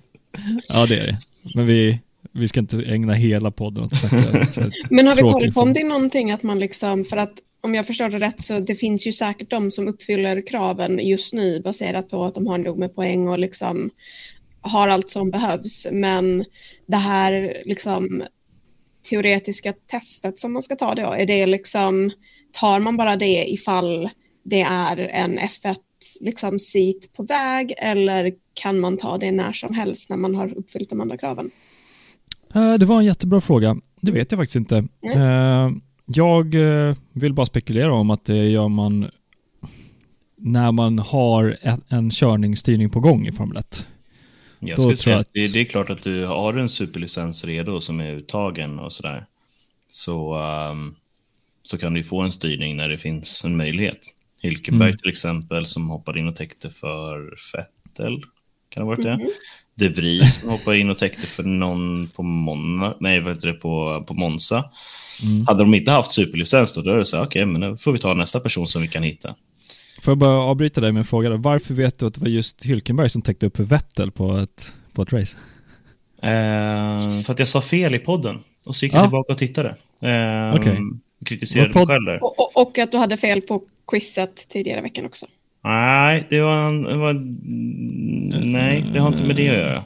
Ja 0.67 0.85
det 0.85 0.95
är 0.95 1.07
det. 1.07 1.17
Men 1.55 1.65
vi, 1.65 1.99
vi 2.31 2.47
ska 2.47 2.59
inte 2.59 2.77
ägna 2.77 3.13
hela 3.13 3.51
podden 3.51 3.83
åt 3.83 3.93
att 3.93 3.99
snacka. 3.99 4.71
Men 4.89 5.07
har 5.07 5.15
vi 5.15 5.21
koll 5.21 5.53
på 5.53 5.61
om 5.61 5.73
det 5.73 5.81
är 5.81 5.87
någonting 5.87 6.31
att 6.31 6.43
man 6.43 6.59
liksom, 6.59 7.05
för 7.05 7.17
att 7.17 7.33
om 7.63 7.75
jag 7.75 7.87
förstår 7.87 8.09
det 8.09 8.19
rätt 8.19 8.41
så 8.41 8.59
det 8.59 8.75
finns 8.75 9.07
ju 9.07 9.11
säkert 9.11 9.49
de 9.49 9.71
som 9.71 9.87
uppfyller 9.87 10.47
kraven 10.47 10.99
just 11.07 11.33
nu 11.33 11.61
baserat 11.61 12.09
på 12.09 12.25
att 12.25 12.35
de 12.35 12.47
har 12.47 12.57
nog 12.57 12.77
med 12.77 12.95
poäng 12.95 13.27
och 13.27 13.39
liksom 13.39 13.89
har 14.61 14.87
allt 14.87 15.09
som 15.09 15.31
behövs. 15.31 15.87
Men 15.91 16.45
det 16.87 16.97
här 16.97 17.61
liksom 17.65 18.23
teoretiska 19.09 19.73
testet 19.91 20.39
som 20.39 20.53
man 20.53 20.61
ska 20.61 20.75
ta 20.75 20.95
då, 20.95 21.11
är 21.11 21.25
det 21.25 21.45
liksom, 21.45 22.11
tar 22.51 22.79
man 22.79 22.97
bara 22.97 23.15
det 23.15 23.51
ifall 23.51 24.09
det 24.43 24.61
är 24.61 24.97
en 24.97 25.39
F1 25.39 25.75
liksom 26.21 26.59
på 27.15 27.23
väg 27.23 27.73
eller 27.77 28.31
kan 28.53 28.79
man 28.79 28.97
ta 28.97 29.17
det 29.17 29.31
när 29.31 29.53
som 29.53 29.73
helst 29.73 30.09
när 30.09 30.17
man 30.17 30.35
har 30.35 30.57
uppfyllt 30.57 30.89
de 30.89 31.01
andra 31.01 31.17
kraven? 31.17 31.51
Eh, 32.53 32.73
det 32.73 32.85
var 32.85 32.99
en 32.99 33.05
jättebra 33.05 33.41
fråga. 33.41 33.77
Det 34.01 34.11
vet 34.11 34.31
jag 34.31 34.39
faktiskt 34.39 34.55
inte. 34.55 34.77
Eh, 35.15 35.69
jag 36.05 36.55
eh, 36.55 36.95
vill 37.13 37.33
bara 37.33 37.45
spekulera 37.45 37.93
om 37.93 38.09
att 38.09 38.25
det 38.25 38.49
gör 38.49 38.67
man 38.67 39.09
när 40.37 40.71
man 40.71 40.99
har 40.99 41.57
en, 41.61 41.81
en 41.87 42.11
körningsstyrning 42.11 42.89
på 42.89 42.99
gång 42.99 43.27
i 43.27 43.31
Formel 43.31 43.57
1. 43.57 43.85
Jag 44.63 44.77
Då 44.77 44.81
skulle 44.81 44.95
säga 44.97 45.17
att 45.17 45.27
det, 45.33 45.53
det 45.53 45.59
är 45.59 45.65
klart 45.65 45.89
att 45.89 46.03
du 46.03 46.25
har 46.25 46.53
en 46.53 46.69
superlicens 46.69 47.45
redo 47.45 47.81
som 47.81 47.99
är 47.99 48.13
uttagen 48.13 48.79
och 48.79 48.93
sådär. 48.93 49.25
Så, 49.87 50.35
ehm, 50.35 50.95
så 51.63 51.77
kan 51.77 51.93
du 51.93 52.03
få 52.03 52.21
en 52.21 52.31
styrning 52.31 52.77
när 52.77 52.89
det 52.89 52.97
finns 52.97 53.45
en 53.45 53.57
möjlighet. 53.57 53.99
Hylkenberg 54.41 54.89
Mm. 54.89 54.97
till 54.99 55.09
exempel 55.09 55.65
som 55.65 55.89
hoppade 55.89 56.19
in 56.19 56.27
och 56.27 56.35
täckte 56.35 56.69
för 56.69 57.33
Vettel. 57.53 58.21
Kan 58.69 58.81
det 58.81 58.81
ha 58.81 58.85
varit 58.85 59.03
det? 59.03 59.17
Mhm. 59.17 59.29
De 59.75 59.89
Vries 59.89 60.35
som 60.35 60.49
hoppade 60.49 60.79
in 60.79 60.89
och 60.89 60.97
täckte 60.97 61.27
för 61.27 61.43
någon 61.43 62.07
på, 62.07 62.23
Monna, 62.23 62.95
nej, 62.99 63.19
vad 63.19 63.35
heter 63.35 63.47
det, 63.47 63.53
på, 63.53 64.03
på 64.07 64.13
Monza. 64.13 64.65
Mm. 65.23 65.47
Hade 65.47 65.59
de 65.59 65.73
inte 65.73 65.91
haft 65.91 66.11
superlicens 66.11 66.73
då, 66.73 66.81
då 66.81 66.91
är 66.91 66.97
det 66.97 67.05
så 67.05 67.17
här, 67.17 67.25
okej, 67.25 67.45
men 67.45 67.61
då 67.61 67.77
får 67.77 67.91
vi 67.91 67.99
ta 67.99 68.13
nästa 68.13 68.39
person 68.39 68.67
som 68.67 68.81
vi 68.81 68.87
kan 68.87 69.03
hitta. 69.03 69.35
Får 70.01 70.11
jag 70.11 70.17
bara 70.17 70.41
avbryta 70.41 70.81
dig 70.81 70.91
med 70.91 70.99
en 70.99 71.05
fråga 71.05 71.29
då? 71.29 71.37
Varför 71.37 71.73
vet 71.73 71.99
du 71.99 72.05
att 72.05 72.13
det 72.13 72.21
var 72.21 72.27
just 72.27 72.65
Hylkenberg 72.65 73.09
som 73.09 73.21
täckte 73.21 73.45
upp 73.45 73.57
för 73.57 73.63
Vettel 73.63 74.11
på 74.11 74.37
ett, 74.37 74.73
på 74.93 75.01
ett 75.01 75.13
race? 75.13 75.37
Eh, 76.23 77.21
för 77.23 77.31
att 77.33 77.39
jag 77.39 77.47
sa 77.47 77.61
fel 77.61 77.95
i 77.95 77.99
podden. 77.99 78.39
Och 78.67 78.75
så 78.75 78.85
gick 78.85 78.93
jag 78.93 78.99
Ja. 78.99 79.03
tillbaka 79.03 79.33
och 79.33 79.37
tittade. 79.39 79.69
Eh, 80.01 80.55
Okej. 80.55 80.77
Kritiserade 81.25 81.73
mig 81.73 81.85
själv 81.87 82.05
där. 82.05 82.23
Och, 82.23 82.39
och, 82.39 82.61
och 82.67 82.77
att 82.79 82.91
du 82.91 82.97
hade 82.97 83.17
fel 83.17 83.41
på 83.41 83.61
quizet 83.91 84.35
tidigare 84.49 84.79
i 84.79 84.81
veckan 84.81 85.05
också. 85.05 85.25
Nej, 85.63 86.27
det 86.29 86.41
var, 86.41 86.67
en, 86.67 86.83
det 86.83 86.97
var... 86.97 87.13
Nej, 88.45 88.85
det 88.93 88.99
har 88.99 89.07
inte 89.07 89.23
med 89.23 89.35
det 89.35 89.49
att 89.49 89.55
göra. 89.55 89.83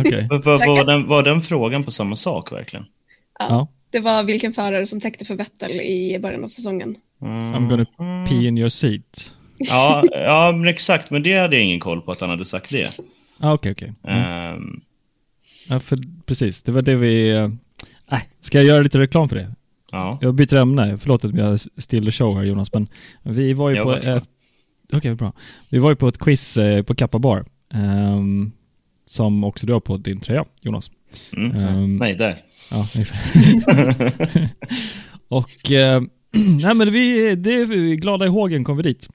Okej. 0.00 0.26
Var, 0.30 0.66
var, 0.66 0.84
den, 0.84 1.08
var 1.08 1.22
den 1.22 1.42
frågan 1.42 1.84
på 1.84 1.90
samma 1.90 2.16
sak 2.16 2.52
verkligen? 2.52 2.84
Ja. 3.38 3.68
Det 3.90 4.00
var 4.00 4.22
vilken 4.24 4.52
förare 4.52 4.86
som 4.86 5.00
täckte 5.00 5.24
för 5.24 5.34
Vettel 5.34 5.72
i 5.72 6.18
början 6.22 6.44
av 6.44 6.48
säsongen. 6.48 6.96
I'm 7.20 7.68
gonna 7.68 7.86
pee 8.28 8.46
in 8.48 8.58
your 8.58 8.68
seat. 8.68 9.32
Ja, 9.68 10.04
ja 10.12 10.52
men 10.56 10.68
exakt. 10.68 11.10
Men 11.10 11.22
det 11.22 11.38
hade 11.38 11.56
jag 11.56 11.64
ingen 11.64 11.80
koll 11.80 12.00
på 12.00 12.12
att 12.12 12.20
han 12.20 12.30
hade 12.30 12.44
sagt 12.44 12.70
det. 12.70 12.98
Ah, 13.40 13.52
Okej, 13.52 13.72
okej. 13.72 13.92
Mm. 14.08 14.22
Ehm, 14.22 14.80
Ja, 15.68 15.80
för, 15.80 15.98
precis. 16.26 16.62
Det 16.62 16.72
var 16.72 16.82
det 16.82 16.94
vi... 16.96 17.30
eh, 17.30 17.48
Äh, 18.12 18.18
ska 18.40 18.58
jag 18.58 18.64
göra 18.66 18.82
lite 18.82 18.98
reklam 18.98 19.28
för 19.28 19.36
det? 19.36 19.54
ja. 19.92 20.18
Jag 20.22 20.34
byter 20.34 20.54
ämne. 20.54 20.98
Förlåt 21.00 21.24
att 21.24 21.34
jag 21.34 21.60
still 21.60 22.04
the 22.04 22.12
show 22.12 22.36
här 22.36 22.44
Jonas, 22.44 22.72
men 22.72 22.88
vi 23.22 23.52
var 23.52 23.70
ju 23.70 23.76
Jag 23.76 23.84
på 23.84 23.88
var. 24.10 24.22
Okej, 24.92 25.14
bra. 25.14 25.32
Vi 25.70 25.78
var 25.78 25.90
ju 25.90 25.96
på 25.96 26.08
ett 26.08 26.18
quiz 26.18 26.56
eh, 26.56 26.82
på 26.82 26.94
Kappa 26.94 27.18
Bar. 27.18 27.44
ehm, 27.74 28.52
som 29.06 29.44
också 29.44 29.66
du 29.66 29.72
har 29.72 29.80
på 29.80 29.96
din 29.96 30.20
tröja, 30.20 30.44
Jonas. 30.60 30.90
Mm. 31.36 31.56
Ehm, 31.56 31.96
Nej, 31.96 32.14
där. 32.14 32.42
Ja, 32.70 32.86
exakt. 32.98 33.34
och... 35.28 35.70
Eh, 35.72 36.02
nej 36.62 36.74
men 36.74 36.92
vi, 36.92 37.34
det 37.36 37.54
är 37.54 37.66
vi 37.66 37.96
glada 37.96 38.24
i 38.24 38.28
hågen 38.28 38.64
kom 38.64 38.76
vi 38.76 38.82
dit. 38.82 39.08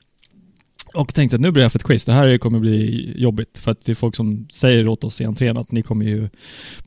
Och 0.94 1.14
tänkte 1.14 1.36
att 1.36 1.42
nu 1.42 1.52
blir 1.52 1.62
det 1.62 1.66
här 1.66 1.70
för 1.70 1.80
ett 1.80 1.84
quiz. 1.86 2.06
Det 2.06 2.14
här 2.14 2.38
kommer 2.38 2.60
bli 2.60 3.14
jobbigt 3.22 3.58
för 3.60 3.72
att 3.72 3.86
det 3.86 3.92
är 3.92 3.96
folk 3.96 4.16
som 4.16 4.48
säger 4.52 4.88
åt 4.88 5.04
oss 5.04 5.22
i 5.22 5.24
entrén 5.24 5.58
att 5.58 5.72
ni 5.72 5.82
kommer 5.84 6.06
ju 6.06 6.30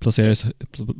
placera 0.01 0.31
er, 0.31 0.37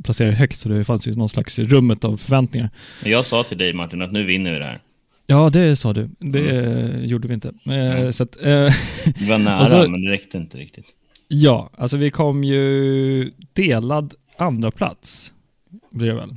placera 0.03 0.27
er 0.27 0.31
högt 0.31 0.59
så 0.59 0.69
det 0.69 0.83
fanns 0.83 1.07
ju 1.07 1.15
någon 1.15 1.29
slags 1.29 1.59
rummet 1.59 2.03
av 2.05 2.17
förväntningar. 2.17 2.69
Jag 3.05 3.25
sa 3.25 3.43
till 3.43 3.57
dig 3.57 3.73
Martin 3.73 4.01
att 4.01 4.11
nu 4.11 4.23
vinner 4.23 4.53
vi 4.53 4.59
det 4.59 4.65
här. 4.65 4.81
Ja, 5.25 5.49
det 5.49 5.75
sa 5.75 5.93
du. 5.93 6.09
Det 6.19 6.49
eh, 6.49 7.05
gjorde 7.05 7.27
vi 7.27 7.33
inte. 7.33 7.47
Eh, 7.65 7.73
Mm. 7.95 8.13
så 8.13 8.23
att, 8.23 8.35
eh, 8.41 8.69
Vi 9.19 9.29
var 9.29 9.37
nära, 9.37 9.55
Alltså- 9.55 9.89
men 9.89 10.01
det 10.01 10.09
räckte 10.11 10.37
inte 10.37 10.57
riktigt. 10.57 10.85
ja, 11.27 11.69
alltså 11.77 11.97
vi 11.97 12.09
kom 12.11 12.43
ju 12.43 13.31
delad 13.53 14.13
andra 14.37 14.71
plats 14.71 15.33
blir 15.91 16.07
det 16.07 16.15
väl? 16.15 16.29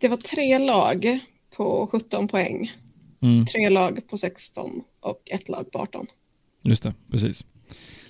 Det 0.00 0.08
var 0.08 0.16
tre 0.16 0.58
lag 0.58 1.18
på 1.56 1.86
på 1.86 1.88
17 1.92 2.28
poäng. 2.28 2.70
Mm, 3.22 3.46
Tre 3.46 3.68
lag 3.70 4.00
på 4.10 4.16
16 4.16 4.70
och 5.02 5.22
ett 5.30 5.48
lag 5.48 5.70
på 5.72 5.78
18. 5.78 6.06
just 6.62 6.82
det, 6.82 6.94
precis. 7.10 7.44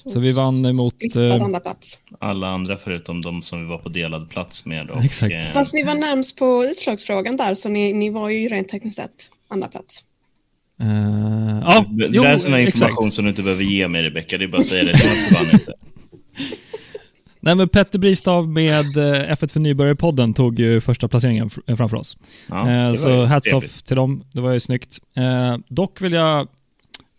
Så 0.07 0.21
vi 0.21 0.33
vann 0.33 0.77
mot... 0.77 1.17
Eh, 1.17 1.45
andra 1.45 1.61
plats. 1.61 1.99
Alla 2.21 2.49
andra 2.49 2.77
förutom 2.77 3.21
de 3.23 3.43
som 3.43 3.61
vi 3.61 3.67
var 3.67 3.79
på 3.79 3.89
delad 3.89 4.31
plats 4.31 4.67
med. 4.67 4.91
Och, 4.91 5.05
Exakt. 5.05 5.35
eh, 5.35 5.53
Fast 5.53 5.75
ni 5.75 5.83
var 5.83 5.95
närmst 5.95 6.39
på 6.39 6.65
utslagsfrågan 6.65 7.37
där, 7.37 7.55
så 7.55 7.69
ni, 7.69 7.93
ni 7.93 8.11
var 8.11 8.29
ju 8.29 8.49
rent 8.49 8.69
tekniskt 8.69 8.97
sett 8.97 9.31
andra 9.49 9.69
plats. 9.69 10.05
eh, 10.81 10.89
ja, 11.65 11.85
det 11.89 12.09
jo, 12.13 12.23
är 12.23 12.39
sån 12.39 12.53
här 12.53 12.61
information 12.61 12.99
exakt. 13.07 13.13
som 13.15 13.25
du 13.25 13.31
inte 13.31 13.43
behöver 13.43 13.65
ge 13.65 13.89
mig, 13.89 14.03
Rebecka. 14.03 14.39
Det 14.39 14.45
är 14.45 14.49
bara 14.49 14.59
att 14.59 14.67
säga 14.67 14.85
det. 14.85 14.91
Inte. 15.53 15.75
Nej, 17.41 17.55
men 17.55 17.69
Petter 17.69 17.99
Bristav 17.99 18.49
med 18.49 18.97
eh, 18.97 19.33
F1 19.35 19.53
för 19.53 19.61
nybörjare-podden 19.61 20.35
tog 20.35 20.59
ju 20.59 20.81
första 20.81 21.09
placeringen 21.09 21.49
fr- 21.49 21.77
framför 21.77 21.97
oss. 21.97 22.19
Ja, 22.49 22.71
Eh, 22.71 22.91
det 22.91 22.97
så 22.97 23.25
hats 23.25 23.45
trevligt. 23.51 23.71
off 23.71 23.83
till 23.83 23.97
dem, 23.97 24.25
det 24.33 24.41
var 24.41 24.53
ju 24.53 24.61
snyggt. 24.61 24.99
Eh, 25.17 25.57
dock 25.69 26.01
vill 26.01 26.13
jag, 26.13 26.49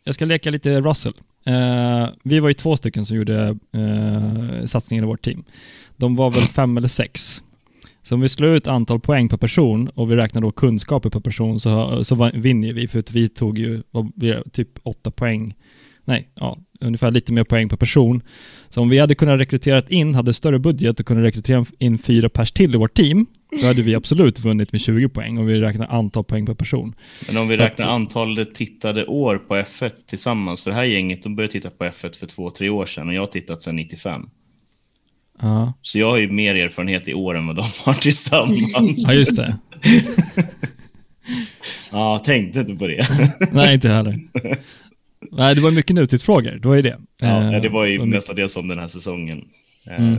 jag 0.03 0.15
ska 0.15 0.25
leka 0.25 0.51
lite 0.51 0.81
Russell. 0.81 1.13
Eh, 1.45 2.07
vi 2.24 2.39
var 2.39 2.50
ju 2.50 2.53
två 2.53 2.77
stycken 2.77 3.05
som 3.05 3.17
gjorde 3.17 3.57
eh, 3.72 4.65
satsningen 4.65 5.03
i 5.03 5.07
vårt 5.07 5.22
team. 5.22 5.43
De 5.98 6.15
var 6.15 6.31
väl 6.31 6.43
fem 6.43 6.77
eller 6.77 6.88
sex. 6.88 7.43
Så 8.03 8.15
om 8.15 8.22
vi 8.22 8.29
slår 8.29 8.50
ut 8.50 8.67
antal 8.67 9.00
poäng 9.00 9.29
per 9.29 9.38
person 9.38 9.88
och 9.88 10.12
vi 10.12 10.15
räknar 10.15 10.41
då 10.41 10.51
kunskaper 10.51 11.10
per 11.10 11.19
person 11.19 11.60
så, 11.60 12.03
så 12.03 12.31
vinner 12.33 12.74
vi 12.74 12.88
för 12.88 13.00
att 13.00 13.12
vi 13.12 13.27
tog 13.27 13.60
ju 13.60 13.81
vad 13.91 14.12
blir 14.15 14.33
det, 14.33 14.50
typ 14.50 14.69
åtta 14.83 15.12
poäng. 15.12 15.53
Nej, 16.05 16.29
ja, 16.36 16.57
ungefär 16.81 17.12
lite 17.12 17.33
mer 17.33 17.43
poäng 17.43 17.69
per 17.69 17.77
person. 17.77 18.22
Så 18.69 18.81
om 18.81 18.89
vi 18.89 19.00
hade 19.00 19.15
kunnat 19.15 19.39
rekrytera 19.39 19.81
in, 19.88 20.15
hade 20.15 20.33
större 20.33 20.60
budget 20.60 21.00
och 21.00 21.05
kunde 21.05 21.24
rekrytera 21.24 21.65
in 21.79 21.98
fyra 21.98 22.29
pers 22.29 22.51
till 22.51 22.75
i 22.75 22.77
vårt 22.77 22.93
team, 22.93 23.25
då 23.62 23.67
hade 23.67 23.81
vi 23.81 23.95
absolut 23.95 24.39
vunnit 24.39 24.72
med 24.72 24.81
20 24.81 25.10
poäng 25.10 25.38
om 25.38 25.45
vi 25.45 25.60
räknar 25.60 25.88
antal 25.88 26.24
poäng 26.24 26.45
per 26.45 26.53
person. 26.53 26.95
Men 27.27 27.38
om 27.38 27.48
vi 27.48 27.55
Så 27.55 27.63
att- 27.63 27.69
räknar 27.69 27.88
antalet 27.88 28.55
tittade 28.55 29.05
år 29.05 29.38
på 29.38 29.55
F1 29.55 29.91
tillsammans, 30.07 30.63
för 30.63 30.72
det 30.72 30.75
här 30.77 30.83
gänget 30.83 31.24
de 31.24 31.36
började 31.36 31.51
titta 31.53 31.69
på 31.69 31.83
F1 31.83 32.17
för 32.19 32.27
två, 32.27 32.50
tre 32.50 32.69
år 32.69 32.86
sedan 32.86 33.07
och 33.07 33.13
jag 33.13 33.22
har 33.22 33.27
tittat 33.27 33.62
sedan 33.62 33.75
95. 33.75 34.22
Ja, 35.41 35.74
Så 35.81 36.00
jag 36.00 36.10
har 36.12 36.17
ju 36.17 36.31
mer 36.31 36.55
erfarenhet 36.55 37.07
i 37.07 37.13
år 37.13 37.38
än 37.38 37.48
vad 37.48 37.55
de 37.55 37.65
har 37.83 37.93
tillsammans. 38.01 39.05
ja 39.07 39.13
just 39.13 39.36
det. 39.36 39.57
Ja, 41.93 42.19
tänkte 42.19 42.60
inte 42.60 42.75
på 42.75 42.88
det. 42.88 43.07
Nej, 43.51 43.74
inte 43.74 43.89
heller. 43.89 44.19
Nej, 45.31 45.55
det 45.55 45.62
var 45.62 45.72
mycket 45.72 45.95
nutidsfrågor. 45.95 46.51
Det 46.62 46.67
var 46.67 46.75
ju 46.75 46.81
det. 46.81 46.98
Ja, 47.22 47.53
Eh, 47.55 47.62
det 47.62 47.69
var 47.69 47.86
ju 47.86 47.91
mycket- 47.93 48.10
mestadels 48.10 48.57
om 48.57 48.67
den 48.67 48.79
här 48.79 48.88
säsongen. 48.88 49.41
Mm. 49.88 50.17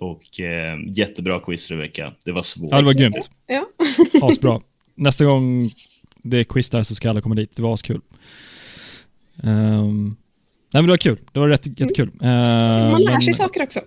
Eh, 0.00 0.06
Och 0.06 0.40
eh, 0.40 0.78
jättebra 0.96 1.40
quiz, 1.40 1.70
Rebecka. 1.70 2.12
Det 2.24 2.32
var 2.32 2.42
svårt. 2.42 2.68
Ja, 2.70 2.76
det 2.78 2.84
var 2.84 2.94
grymt. 2.94 3.30
Ja. 3.46 3.66
Asbra. 4.28 4.60
Nästa 4.94 5.24
gång 5.24 5.60
det 6.22 6.38
är 6.38 6.44
quiz 6.44 6.70
där 6.70 6.82
så 6.82 6.94
ska 6.94 7.10
alla 7.10 7.20
komma 7.20 7.34
dit. 7.34 7.56
Det 7.56 7.62
var 7.62 7.74
askul. 7.74 8.00
Um, 9.42 10.04
nej 10.72 10.82
men 10.82 10.84
det 10.86 10.90
var 10.92 10.96
kul. 10.96 11.18
Det 11.32 11.40
var 11.40 11.48
rätt, 11.48 11.66
jättekul. 11.80 12.08
Uh, 12.08 12.28
Man 12.90 13.02
lär 13.02 13.20
sig 13.20 13.34
saker 13.34 13.62
också. 13.62 13.80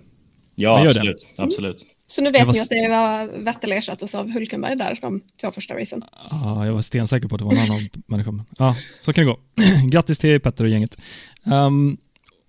Ja, 0.55 0.81
det. 0.83 0.87
absolut. 0.89 1.27
absolut. 1.37 1.85
Så 2.07 2.21
nu 2.21 2.29
vet 2.31 2.45
var 2.45 2.53
ni 2.53 2.59
att 2.59 2.69
det 2.69 2.89
var 2.89 3.43
Vettel 3.43 3.71
ersattes 3.71 4.15
av 4.15 4.31
Hulkenberg 4.31 4.75
där 4.75 4.97
de 5.01 5.21
två 5.41 5.51
första 5.51 5.73
racen. 5.79 6.03
Ja, 6.31 6.65
jag 6.65 6.73
var 6.73 6.81
stensäker 6.81 7.27
på 7.27 7.35
att 7.35 7.39
det 7.39 7.45
var 7.45 7.53
en 7.53 7.59
annan 7.59 7.79
människa. 8.07 8.31
men- 8.31 8.45
Ja, 8.57 8.75
så 9.01 9.13
kan 9.13 9.25
det 9.25 9.31
gå. 9.31 9.39
Grattis 9.89 10.19
till 10.19 10.39
Petter 10.39 10.63
och 10.63 10.69
gänget. 10.69 10.97
Um, 11.43 11.97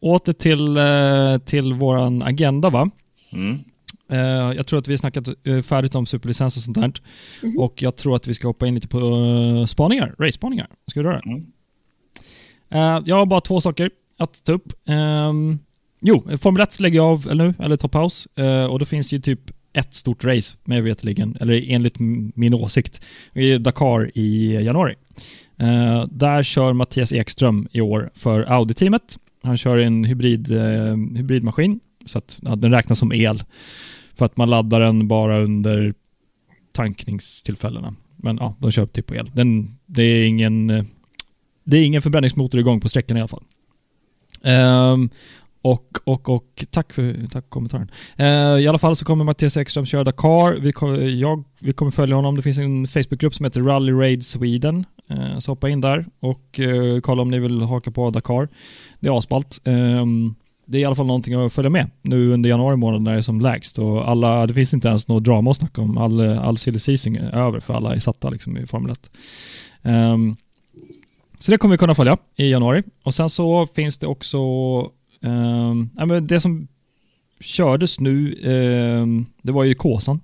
åter 0.00 0.32
till, 0.32 0.78
uh, 0.78 1.38
till 1.38 1.72
våran 1.74 2.22
agenda 2.22 2.70
va? 2.70 2.90
Mm. 3.36 3.58
Eh, 4.08 4.56
jag 4.56 4.66
tror 4.66 4.78
att 4.78 4.88
vi 4.88 4.92
har 4.92 4.98
snackat 4.98 5.28
eh, 5.44 5.62
färdigt 5.62 5.94
om 5.94 6.06
superlicens 6.06 6.56
och 6.56 6.62
sånt 6.62 6.80
där. 6.80 6.92
Och 7.58 7.82
jag 7.82 7.96
tror 7.96 8.16
att 8.16 8.26
vi 8.26 8.34
ska 8.34 8.48
hoppa 8.48 8.66
in 8.66 8.74
lite 8.74 8.88
på 8.88 8.98
uh, 8.98 9.64
spaningar, 9.64 10.14
race-spaningar. 10.18 10.66
Ska 10.90 11.00
vi 11.00 11.06
göra 11.06 11.20
det? 11.20 11.30
Mm. 11.30 11.46
Eh, 12.70 13.02
jag 13.06 13.16
har 13.16 13.26
bara 13.26 13.40
två 13.40 13.60
saker 13.60 13.90
att 14.18 14.44
ta 14.44 14.52
upp. 14.52 14.72
Ehm, 14.88 15.58
jo, 16.00 16.38
Formel 16.38 16.62
1 16.62 16.80
lägger 16.80 16.96
jag 16.96 17.06
av 17.06 17.28
eller 17.30 17.46
nu, 17.46 17.54
eller 17.58 17.76
tar 17.76 17.88
paus. 17.88 18.26
Eh, 18.26 18.64
och 18.64 18.78
då 18.78 18.84
finns 18.84 19.10
det 19.10 19.16
ju 19.16 19.22
typ 19.22 19.40
ett 19.72 19.94
stort 19.94 20.24
race, 20.24 20.56
med 20.64 20.82
vetligen, 20.82 21.36
eller 21.40 21.70
enligt 21.70 21.98
min 22.34 22.54
åsikt. 22.54 23.04
Det 23.32 23.42
är 23.42 23.58
Dakar 23.58 24.10
i 24.14 24.54
januari. 24.54 24.94
Eh, 25.58 26.06
där 26.10 26.42
kör 26.42 26.72
Mattias 26.72 27.12
Ekström 27.12 27.68
i 27.72 27.80
år 27.80 28.10
för 28.14 28.42
Audi-teamet. 28.42 29.18
Han 29.42 29.56
kör 29.56 29.76
en 29.76 30.04
hybrid, 30.04 30.50
eh, 30.50 30.96
hybridmaskin, 31.16 31.80
så 32.06 32.18
att 32.18 32.38
ja, 32.42 32.56
den 32.56 32.72
räknas 32.72 32.98
som 32.98 33.12
el. 33.12 33.42
För 34.14 34.24
att 34.24 34.36
man 34.36 34.50
laddar 34.50 34.80
den 34.80 35.08
bara 35.08 35.38
under 35.38 35.94
tankningstillfällena. 36.72 37.94
Men 38.16 38.36
ja, 38.36 38.56
de 38.58 38.70
kör 38.72 38.86
typ 38.86 39.06
på 39.06 39.14
el. 39.14 39.30
Den, 39.34 39.78
det, 39.86 40.02
är 40.02 40.26
ingen, 40.26 40.70
eh, 40.70 40.84
det 41.64 41.76
är 41.76 41.84
ingen 41.84 42.02
förbränningsmotor 42.02 42.60
igång 42.60 42.80
på 42.80 42.88
sträckan 42.88 43.16
i 43.16 43.20
alla 43.20 43.28
fall. 43.28 43.44
Um, 44.44 45.10
och, 45.62 45.98
och, 46.04 46.28
och 46.28 46.64
tack 46.70 46.92
för 46.92 47.28
tack 47.30 47.50
kommentaren. 47.50 47.90
Uh, 48.20 48.62
I 48.64 48.68
alla 48.68 48.78
fall 48.78 48.96
så 48.96 49.04
kommer 49.04 49.24
Mattias 49.24 49.56
Ekström 49.56 49.86
köra 49.86 50.04
Dakar. 50.04 50.60
Vi, 50.60 50.72
kommer- 50.72 50.98
jag, 50.98 51.44
vi 51.60 51.72
kommer 51.72 51.90
följa 51.90 52.16
honom. 52.16 52.36
Det 52.36 52.42
finns 52.42 52.58
en 52.58 52.86
Facebookgrupp 52.86 53.34
som 53.34 53.44
heter 53.44 53.60
Rally 53.62 53.92
Raid 53.92 54.24
Sweden. 54.24 54.84
Uh, 55.10 55.38
så 55.38 55.50
hoppa 55.50 55.68
in 55.68 55.80
där 55.80 56.06
och 56.20 56.58
uh, 56.58 57.00
kolla 57.00 57.22
om 57.22 57.30
ni 57.30 57.38
vill 57.38 57.60
haka 57.60 57.90
på 57.90 58.10
Dakar. 58.10 58.48
Det 59.00 59.08
är 59.08 59.18
asballt. 59.18 59.60
Ehm, 59.64 60.34
det 60.66 60.78
är 60.78 60.82
i 60.82 60.84
alla 60.84 60.94
fall 60.94 61.06
någonting 61.06 61.34
att 61.34 61.52
följa 61.52 61.70
med 61.70 61.90
nu 62.02 62.32
under 62.32 62.50
januari 62.50 62.76
månad 62.76 63.02
när 63.02 63.12
det 63.12 63.18
är 63.18 63.22
som 63.22 63.40
lägst. 63.40 63.78
Och 63.78 64.08
alla, 64.08 64.46
det 64.46 64.54
finns 64.54 64.74
inte 64.74 64.88
ens 64.88 65.08
något 65.08 65.24
drama 65.24 65.50
att 65.50 65.56
snacka 65.56 65.82
om. 65.82 65.98
All, 65.98 66.20
all 66.20 66.58
silly 66.58 66.78
season 66.78 67.16
är 67.16 67.34
över 67.34 67.60
för 67.60 67.74
alla 67.74 67.94
är 67.94 67.98
satta 67.98 68.30
liksom 68.30 68.56
i 68.56 68.66
Formel 68.66 68.92
1. 68.92 69.10
Um, 69.82 69.92
ehm, 69.92 70.36
så 71.38 71.50
det 71.50 71.58
kommer 71.58 71.74
vi 71.74 71.78
kunna 71.78 71.94
följa 71.94 72.16
i 72.36 72.50
januari. 72.50 72.82
Och 73.04 73.14
sen 73.14 73.30
så 73.30 73.66
finns 73.66 73.98
det 73.98 74.06
också 74.06 74.38
um, 75.20 75.90
det 76.22 76.40
som 76.40 76.68
kördes 77.40 78.00
nu, 78.00 78.34
um, 78.44 79.26
det 79.42 79.52
var 79.52 79.64
ju 79.64 79.74
Kåsan. 79.74 80.20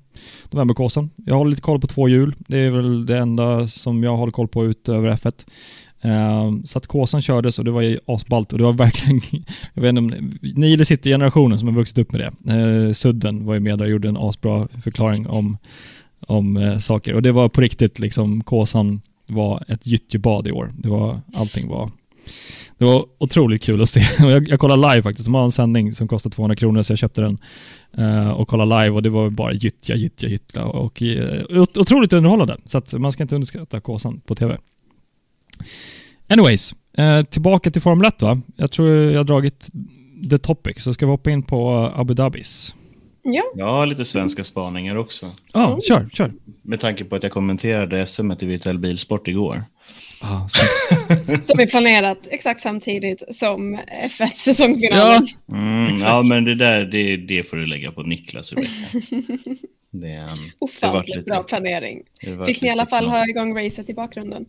Novemberkåsan. 0.51 1.11
Jag 1.17 1.35
håller 1.35 1.51
lite 1.51 1.63
koll 1.63 1.81
på 1.81 1.87
två 1.87 2.09
hjul. 2.09 2.35
Det 2.39 2.59
är 2.59 2.71
väl 2.71 3.07
det 3.07 3.19
enda 3.19 3.69
som 3.69 4.03
jag 4.03 4.17
håller 4.17 4.33
koll 4.33 4.49
på 4.49 4.65
utöver 4.65 5.17
F1. 5.17 5.47
Ehm, 6.03 6.67
så 6.67 6.79
att 6.79 6.87
Kåsan 6.87 7.23
kördes 7.23 7.59
och 7.59 7.65
det 7.65 7.71
var 7.71 7.83
ju 7.83 7.99
asballt 8.07 8.53
och 8.53 8.59
det 8.59 8.65
var 8.65 8.73
verkligen, 8.73 9.21
jag 9.75 9.83
vet 9.83 9.89
inte 9.89 9.99
om, 9.99 10.39
ni 10.43 10.73
eller 10.73 10.85
City-generationen 10.85 11.59
som 11.59 11.69
har 11.69 11.75
vuxit 11.75 11.99
upp 11.99 12.13
med 12.13 12.21
det. 12.21 12.53
Ehm, 12.53 12.95
sudden 12.95 13.45
var 13.45 13.55
ju 13.55 13.61
med 13.61 13.79
där 13.79 13.85
och 13.85 13.91
gjorde 13.91 14.09
en 14.09 14.17
asbra 14.17 14.69
förklaring 14.83 15.27
om, 15.27 15.57
om 16.27 16.57
eh, 16.57 16.79
saker 16.79 17.15
och 17.15 17.23
det 17.23 17.33
var 17.33 17.49
på 17.49 17.61
riktigt 17.61 17.99
liksom, 17.99 18.45
Kåsan 18.45 19.01
var 19.27 19.65
ett 19.69 19.87
gyttjebad 19.87 20.47
i 20.47 20.53
år. 20.53 20.71
Det 20.79 20.89
var, 20.89 21.21
allting 21.35 21.69
var 21.69 21.91
det 22.79 22.85
var 22.85 23.05
otroligt 23.19 23.63
kul 23.63 23.83
att 23.83 23.89
se. 23.89 24.01
Och 24.25 24.31
Jag, 24.33 24.49
jag 24.49 24.61
kollade 24.61 24.95
live 24.95 25.03
faktiskt. 25.03 25.27
De 25.27 25.35
har 25.35 25.45
en 25.45 25.53
sändning 25.53 25.95
som 25.95 26.09
kostar 26.09 26.31
200 26.31 26.57
kronor 26.57 26.83
så 26.83 26.93
jag 26.93 26.99
köpte 26.99 27.21
den 27.21 27.39
uh, 27.99 28.31
och 28.31 28.49
kollade 28.49 28.85
live 28.85 28.97
och 28.97 29.03
det 29.03 29.11
var 29.11 29.31
bara 29.31 29.53
gyttja, 29.53 29.95
gyttja, 29.95 30.29
gyttja 30.29 30.65
och 30.65 31.03
uh, 31.03 31.63
otroligt 31.77 32.13
underhållande. 32.13 32.57
Så 32.65 32.79
att 32.79 32.93
man 32.93 33.13
ska 33.13 33.23
inte 33.23 33.35
underskatta 33.35 33.81
Kåsan 33.81 34.21
på 34.21 34.35
TV. 34.35 34.59
Anyways, 36.29 36.75
eh, 36.99 37.23
tillbaka 37.23 37.71
till 37.71 37.83
Formel 37.83 38.09
1 38.09 38.23
va? 38.23 38.41
Jag 38.57 38.71
tror 38.71 38.89
jag 38.91 39.19
har 39.19 39.25
dragit 39.25 39.69
the 40.31 40.39
topic, 40.39 40.83
så 40.83 40.93
ska 40.93 41.07
vi 41.07 41.11
hoppa 41.11 41.31
in 41.31 41.43
på 41.43 41.93
Abu 41.95 42.15
Dhabis. 42.15 42.75
Ja, 43.25 43.43
Jag 43.55 43.67
har 43.67 43.87
lite 43.87 44.05
svenska 44.05 44.45
spaningar 44.45 44.97
också. 44.97 45.31
Ja, 45.53 45.67
ah, 45.67 45.81
kör, 45.81 46.09
kör. 46.13 46.33
Med 46.63 46.81
tanke 46.81 47.05
på 47.05 47.17
att 47.17 47.23
jag 47.23 47.33
kommenterade 47.33 48.07
SM 48.07 48.33
i 48.33 48.47
virtuell 48.47 48.79
bilsport 48.79 49.29
igår. 49.29 49.65
Ah, 50.23 50.49
som 51.45 51.61
är 51.61 51.67
planerat 51.67 52.29
exakt 52.31 52.61
samtidigt 52.61 53.35
som 53.35 53.77
F1 53.77 54.11
ja, 54.19 54.27
säsongfinalen. 54.27 55.27
Mm, 55.53 55.97
ja, 55.97 56.23
men 56.23 56.45
det 56.45 56.55
där 56.55 56.85
det, 56.85 57.17
det 57.17 57.45
får 57.45 57.57
du 57.57 57.67
lägga 57.67 57.93
på 57.93 58.03
Niklas. 58.03 58.55
Det, 59.95 60.09
är, 60.09 60.25
um, 60.25 60.37
Ofantligt 60.59 61.25
bra 61.25 61.43
planering. 61.43 62.03
det 62.21 62.35
var 62.35 62.47
Fick 62.47 62.63
ni 62.63 62.69
i 62.69 62.71
alla 62.71 62.83
lite 62.83 62.91
fall 62.91 63.05
knappt. 63.05 63.19
ha 63.19 63.29
igång 63.29 63.57
racet 63.57 63.91
i 63.91 63.95
bakgrunden? 63.95 64.45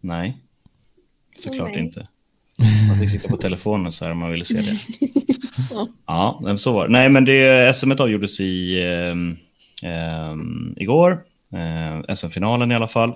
Nej, 0.00 0.36
såklart 1.40 1.70
nej. 1.70 1.80
inte. 1.80 2.08
Man 2.88 2.98
fick 2.98 3.10
sitta 3.10 3.28
på 3.28 3.36
telefonen 3.46 3.92
så 3.92 4.04
här 4.04 4.12
om 4.12 4.18
man 4.18 4.30
ville 4.30 4.44
se 4.44 4.60
det. 4.60 4.78
Ja. 6.06 6.54
så 6.56 6.72
var 6.72 6.86
det. 6.86 6.92
Nej, 6.92 7.08
men 7.08 7.24
det, 7.24 7.76
SM 7.76 7.92
avgjordes 7.92 8.40
i, 8.40 8.82
ehm, 9.82 10.74
igår. 10.76 11.18
Eh, 11.54 12.14
SM-finalen 12.14 12.72
i 12.72 12.74
alla 12.74 12.88
fall. 12.88 13.14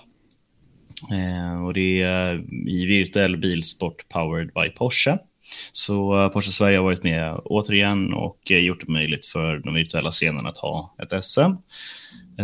Eh, 1.10 1.64
och 1.64 1.74
det 1.74 2.02
är 2.02 2.44
i 2.68 2.86
virtuell 2.86 3.36
bilsport 3.36 4.08
powered 4.08 4.50
by 4.54 4.70
Porsche. 4.70 5.18
Så 5.72 6.22
eh, 6.22 6.28
Porsche 6.28 6.50
Sverige 6.50 6.76
har 6.76 6.84
varit 6.84 7.02
med 7.02 7.40
återigen 7.44 8.14
och 8.14 8.50
eh, 8.50 8.58
gjort 8.58 8.86
det 8.86 8.92
möjligt 8.92 9.26
för 9.26 9.58
de 9.58 9.74
virtuella 9.74 10.10
scenerna 10.10 10.48
att 10.48 10.58
ha 10.58 10.94
ett 11.02 11.24
SM. 11.24 11.52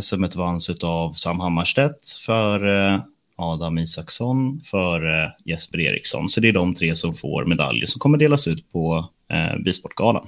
SM 0.01 0.25
vanns 0.39 0.71
av 0.71 1.13
Sam 1.13 1.41
Hammarstedt 1.41 2.09
för 2.27 2.67
eh, 2.67 3.01
Adam 3.41 3.79
Isaksson 3.79 4.61
före 4.65 5.25
eh, 5.25 5.31
Jesper 5.45 5.81
Eriksson. 5.81 6.29
Så 6.29 6.41
det 6.41 6.49
är 6.49 6.53
de 6.53 6.75
tre 6.75 6.97
som 6.97 7.15
får 7.15 7.45
medaljer 7.45 7.87
som 7.87 7.99
kommer 7.99 8.19
delas 8.19 8.49
ut 8.49 8.73
på 8.73 9.11
eh, 9.33 9.63
Bisportgalan 9.65 10.27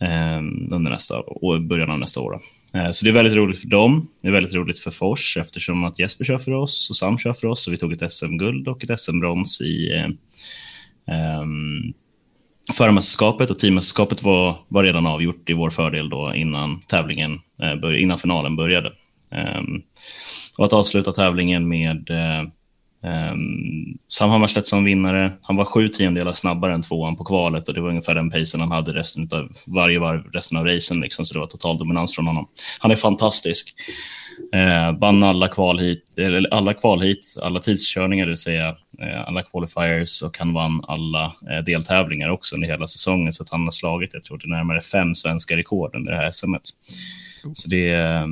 eh, 0.00 0.38
under 0.72 0.90
nästa 0.90 1.20
år, 1.20 1.58
början 1.58 1.90
av 1.90 1.98
nästa 1.98 2.20
år. 2.20 2.40
Eh, 2.74 2.90
så 2.90 3.04
det 3.04 3.10
är 3.10 3.14
väldigt 3.14 3.34
roligt 3.34 3.60
för 3.60 3.68
dem. 3.68 4.08
Det 4.22 4.28
är 4.28 4.32
väldigt 4.32 4.54
roligt 4.54 4.78
för 4.78 4.90
Fors 4.90 5.36
eftersom 5.36 5.84
att 5.84 5.98
Jesper 5.98 6.24
kör 6.24 6.38
för 6.38 6.52
oss 6.52 6.90
och 6.90 6.96
Sam 6.96 7.18
kör 7.18 7.32
för 7.32 7.46
oss. 7.46 7.66
Och 7.66 7.72
vi 7.72 7.76
tog 7.76 7.92
ett 7.92 8.12
SM-guld 8.12 8.68
och 8.68 8.84
ett 8.84 9.00
SM-brons 9.00 9.60
i 9.60 9.92
eh, 9.92 10.04
eh 11.14 11.44
förmästerskapet 12.74 13.50
och 13.50 13.58
teammästerskapet 13.58 14.22
var, 14.22 14.56
var 14.68 14.82
redan 14.82 15.06
avgjort 15.06 15.50
i 15.50 15.52
vår 15.52 15.70
fördel 15.70 16.08
då 16.08 16.34
innan 16.34 16.82
tävlingen, 16.88 17.40
eh, 17.62 18.02
innan 18.02 18.18
finalen 18.18 18.56
började. 18.56 18.92
Eh, 19.30 19.62
och 20.58 20.64
att 20.64 20.72
avsluta 20.72 21.12
tävlingen 21.12 21.68
med 21.68 22.10
eh, 22.10 22.40
ehm, 23.10 23.98
Sam 24.08 24.30
Hammarstedt 24.30 24.66
som 24.66 24.84
vinnare. 24.84 25.32
Han 25.42 25.56
var 25.56 25.64
sju 25.64 25.88
tiondelar 25.88 26.32
snabbare 26.32 26.74
än 26.74 26.82
tvåan 26.82 27.16
på 27.16 27.24
kvalet 27.24 27.68
och 27.68 27.74
det 27.74 27.80
var 27.80 27.88
ungefär 27.88 28.14
den 28.14 28.30
pacen 28.30 28.60
han 28.60 28.70
hade 28.70 28.94
resten 28.94 29.28
av 29.32 29.52
varje 29.66 29.98
varv, 29.98 30.22
resten 30.32 30.58
av 30.58 30.64
racen. 30.64 31.00
Liksom, 31.00 31.26
så 31.26 31.34
det 31.34 31.40
var 31.40 31.46
total 31.46 31.78
dominans 31.78 32.14
från 32.14 32.26
honom. 32.26 32.48
Han 32.80 32.90
är 32.90 32.96
fantastisk. 32.96 33.74
Eh, 34.52 34.98
vann 34.98 35.22
alla 35.22 35.48
kval 35.48 35.78
hit, 35.78 36.18
eller 36.18 36.54
alla 36.54 36.74
kval 36.74 37.02
hit, 37.02 37.36
alla 37.42 37.60
tidskörningar, 37.60 38.24
det 38.26 38.30
vill 38.30 38.36
säga 38.36 38.68
eh, 39.00 39.28
alla 39.28 39.42
qualifiers 39.42 40.22
och 40.22 40.38
han 40.38 40.52
vann 40.52 40.80
alla 40.88 41.24
eh, 41.24 41.64
deltävlingar 41.66 42.30
också 42.30 42.54
under 42.54 42.68
hela 42.68 42.86
säsongen. 42.86 43.32
Så 43.32 43.42
att 43.42 43.50
han 43.50 43.64
har 43.64 43.70
slagit, 43.70 44.10
jag 44.12 44.24
tror 44.24 44.38
det 44.38 44.46
är 44.46 44.56
närmare 44.56 44.80
fem 44.80 45.14
svenska 45.14 45.56
rekord 45.56 45.94
under 45.94 46.12
det 46.12 46.18
här 46.18 46.30
SMet. 46.30 46.62
Så 47.52 47.68
det 47.68 47.90
är 47.90 48.22
eh, 48.22 48.26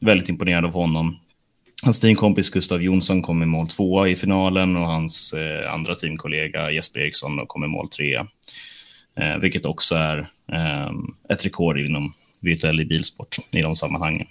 väldigt 0.00 0.28
imponerande 0.28 0.68
av 0.68 0.74
honom. 0.74 1.16
Hans 1.84 2.00
teamkompis 2.00 2.50
Gustav 2.50 2.82
Jonsson 2.82 3.22
kom 3.22 3.42
i 3.42 3.46
mål 3.46 3.68
tvåa 3.68 4.08
i 4.08 4.16
finalen 4.16 4.76
och 4.76 4.86
hans 4.86 5.32
eh, 5.32 5.72
andra 5.72 5.94
teamkollega 5.94 6.70
Jesper 6.70 7.00
Eriksson 7.00 7.46
kom 7.46 7.64
i 7.64 7.68
mål 7.68 7.88
trea. 7.88 8.26
Eh, 9.20 9.38
vilket 9.38 9.64
också 9.64 9.94
är 9.94 10.18
eh, 10.52 10.90
ett 11.28 11.46
rekord 11.46 11.78
inom 11.78 12.12
virtuell 12.40 12.86
bilsport 12.86 13.36
i 13.50 13.62
de 13.62 13.76
sammanhangen. 13.76 14.26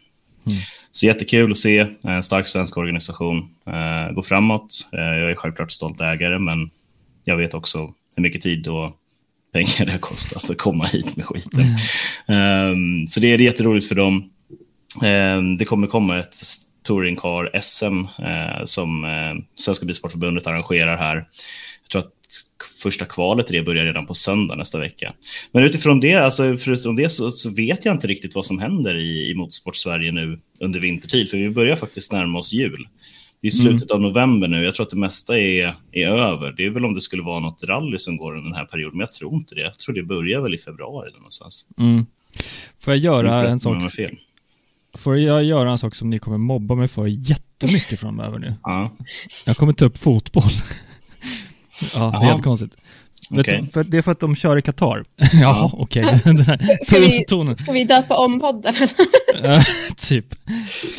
Mm. 0.47 0.59
Så 0.91 1.05
jättekul 1.05 1.51
att 1.51 1.57
se 1.57 1.87
en 2.03 2.23
stark 2.23 2.47
svensk 2.47 2.77
organisation 2.77 3.37
eh, 3.67 4.13
gå 4.13 4.23
framåt. 4.23 4.89
Eh, 4.93 4.99
jag 4.99 5.31
är 5.31 5.35
självklart 5.35 5.71
stolt 5.71 6.01
ägare, 6.01 6.39
men 6.39 6.69
jag 7.23 7.37
vet 7.37 7.53
också 7.53 7.93
hur 8.15 8.23
mycket 8.23 8.41
tid 8.41 8.67
och 8.67 8.91
pengar 9.53 9.85
det 9.85 9.91
har 9.91 9.99
kostat 9.99 10.49
att 10.49 10.57
komma 10.57 10.85
hit 10.85 11.15
med 11.15 11.25
skiten. 11.25 11.63
Mm. 12.27 12.71
Um, 12.71 13.07
så 13.07 13.19
det 13.19 13.27
är 13.27 13.39
jätteroligt 13.39 13.87
för 13.87 13.95
dem. 13.95 14.29
Um, 15.01 15.57
det 15.57 15.65
kommer 15.65 15.87
komma 15.87 16.19
ett 16.19 16.35
touringcar 16.87 17.59
SM 17.61 18.23
eh, 18.25 18.63
som 18.65 19.05
eh, 19.05 19.43
Svenska 19.55 19.85
Bilsportförbundet 19.85 20.47
arrangerar 20.47 20.97
här. 20.97 21.15
Jag 21.15 21.89
tror 21.91 22.01
att 22.01 22.13
första 22.83 23.05
kvalet 23.05 23.47
det 23.47 23.63
börjar 23.63 23.85
redan 23.85 24.05
på 24.05 24.13
söndag 24.13 24.55
nästa 24.55 24.79
vecka. 24.79 25.13
Men 25.51 25.63
utifrån 25.63 25.99
det, 25.99 26.13
alltså 26.13 26.57
förutom 26.57 26.95
det 26.95 27.09
så, 27.09 27.31
så 27.31 27.55
vet 27.55 27.85
jag 27.85 27.95
inte 27.95 28.07
riktigt 28.07 28.35
vad 28.35 28.45
som 28.45 28.59
händer 28.59 28.95
i, 28.95 29.31
i 29.31 29.35
Motorsport-Sverige 29.35 30.11
nu 30.11 30.39
under 30.59 30.79
vintertid, 30.79 31.29
för 31.29 31.37
vi 31.37 31.49
börjar 31.49 31.75
faktiskt 31.75 32.11
närma 32.11 32.39
oss 32.39 32.53
jul. 32.53 32.87
Det 33.41 33.47
är 33.47 33.61
mm. 33.61 33.69
slutet 33.69 33.91
mm. 33.91 34.05
av 34.05 34.11
november 34.11 34.47
nu. 34.47 34.63
Jag 34.63 34.75
tror 34.75 34.85
att 34.85 34.89
det 34.89 34.97
mesta 34.97 35.39
är, 35.39 35.75
är 35.91 36.07
över. 36.07 36.51
Det 36.51 36.65
är 36.65 36.69
väl 36.69 36.85
om 36.85 36.93
det 36.93 37.01
skulle 37.01 37.23
vara 37.23 37.39
något 37.39 37.63
rally 37.63 37.97
som 37.97 38.17
går 38.17 38.31
under 38.37 38.49
den 38.49 38.57
här 38.57 38.65
perioden, 38.65 38.97
men 38.97 38.99
jag 38.99 39.11
tror 39.11 39.33
inte 39.33 39.55
det. 39.55 39.61
Jag 39.61 39.79
tror 39.79 39.95
det 39.95 40.03
börjar 40.03 40.41
väl 40.41 40.53
i 40.53 40.57
februari 40.57 41.11
någonstans. 41.11 41.69
Mm. 41.79 42.05
Får 42.79 42.93
jag 42.93 43.03
göra 43.03 43.49
en 43.49 43.59
sak? 43.59 43.91
Fel. 43.91 44.17
Får 44.97 45.17
jag 45.17 45.43
göra 45.43 45.71
en 45.71 45.77
sak 45.77 45.95
som 45.95 46.09
ni 46.09 46.19
kommer 46.19 46.37
mobba 46.37 46.75
mig 46.75 46.87
för 46.87 47.07
jättemycket 47.07 47.99
framöver 47.99 48.39
nu? 48.39 48.55
Ja. 48.63 48.95
Jag 49.45 49.57
kommer 49.57 49.73
ta 49.73 49.85
upp 49.85 49.97
fotboll. 49.97 50.43
ja, 51.93 51.99
det 51.99 52.25
är 52.25 52.29
helt 52.29 52.43
konstigt. 52.43 52.77
Okay. 53.31 53.61
Du, 53.61 53.67
för 53.67 53.83
det 53.83 53.97
är 53.97 54.01
för 54.01 54.11
att 54.11 54.19
de 54.19 54.35
kör 54.35 54.57
i 54.57 54.61
Qatar. 54.61 55.03
ja, 55.41 55.71
okej. 55.73 56.05
Okay. 56.05 56.19
ska, 56.19 56.57
ska, 56.81 56.99
vi, 56.99 57.25
ska 57.57 57.71
vi 57.71 57.83
döpa 57.83 58.17
om 58.17 58.39
podden? 58.39 58.73
typ. 59.97 60.25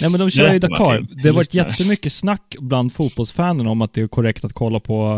Nej, 0.01 0.11
men 0.11 0.21
de 0.21 0.31
kör 0.31 0.55
i 0.55 0.59
Dakar. 0.59 1.07
Det 1.23 1.29
har 1.29 1.37
varit 1.37 1.55
jättemycket 1.55 2.13
snack 2.13 2.57
bland 2.59 2.93
fotbollsfanen 2.93 3.67
om 3.67 3.83
att 3.83 3.93
det 3.93 4.01
är 4.01 4.09
korrekt 4.09 4.45
att 4.45 4.53
kolla 4.53 4.81
på 4.81 5.17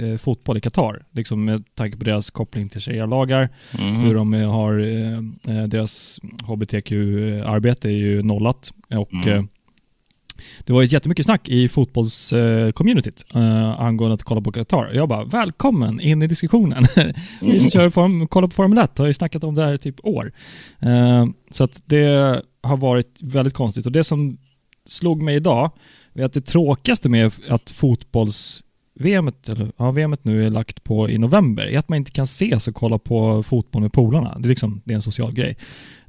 eh, 0.00 0.16
fotboll 0.16 0.56
i 0.56 0.60
Qatar. 0.60 1.02
Liksom 1.12 1.44
med 1.44 1.64
tanke 1.74 1.96
på 1.96 2.04
deras 2.04 2.30
koppling 2.30 2.68
till 2.68 2.80
sharia-lagar, 2.80 3.48
mm. 3.78 3.94
hur 3.94 4.14
de 4.14 4.32
har, 4.32 4.78
eh, 4.78 5.58
eh 5.58 5.64
deras 5.64 6.20
hbtq-arbete 6.46 7.88
är 7.88 7.92
ju 7.92 8.22
nollat. 8.22 8.72
Och 8.90 9.26
mm. 9.26 9.48
Eh, 10.64 10.66
det 10.66 10.72
var 10.72 10.82
jättemycket 10.82 11.24
snack 11.24 11.48
i 11.48 11.68
fotbollscommunityt 11.68 13.24
uh, 13.36 13.80
angående 13.80 14.14
att 14.14 14.22
kolla 14.22 14.40
på 14.40 14.52
Qatar. 14.52 14.90
Jag 14.94 15.08
bara, 15.08 15.24
välkommen 15.24 16.00
in 16.00 16.22
i 16.22 16.26
diskussionen. 16.26 16.84
Vi 17.40 17.58
som 17.58 17.70
kör 17.70 17.90
form, 17.90 18.26
kollar 18.26 18.48
på 18.48 18.54
Formel 18.54 18.78
1 18.78 18.98
har 18.98 19.06
ju 19.06 19.14
snackat 19.14 19.44
om 19.44 19.54
det 19.54 19.62
här 19.62 19.72
i 19.72 19.78
typ 19.78 19.96
år. 20.02 20.32
Uh, 20.86 21.26
så 21.50 21.64
att 21.64 21.82
det 21.84 22.42
har 22.62 22.76
varit 22.76 23.18
väldigt 23.22 23.54
konstigt. 23.54 23.86
Och 23.86 23.92
det 23.92 24.04
som 24.04 24.38
slog 24.86 25.22
mig 25.22 25.36
idag 25.36 25.70
är 26.14 26.24
att 26.24 26.32
det 26.32 26.40
tråkigaste 26.40 27.08
med 27.08 27.32
att 27.48 27.70
fotbolls 27.70 28.62
VMet, 29.00 29.48
eller, 29.48 29.72
ja, 29.76 29.90
VMet 29.90 30.24
nu 30.24 30.46
är 30.46 30.50
lagt 30.50 30.84
på 30.84 31.10
i 31.10 31.18
november 31.18 31.66
är 31.66 31.78
att 31.78 31.88
man 31.88 31.96
inte 31.96 32.10
kan 32.10 32.22
ses 32.22 32.68
och 32.68 32.74
kolla 32.74 32.98
på 32.98 33.42
fotboll 33.42 33.82
med 33.82 33.92
polarna. 33.92 34.38
Det 34.38 34.46
är, 34.46 34.48
liksom, 34.48 34.80
det 34.84 34.92
är 34.92 34.96
en 34.96 35.02
social 35.02 35.32
grej. 35.32 35.56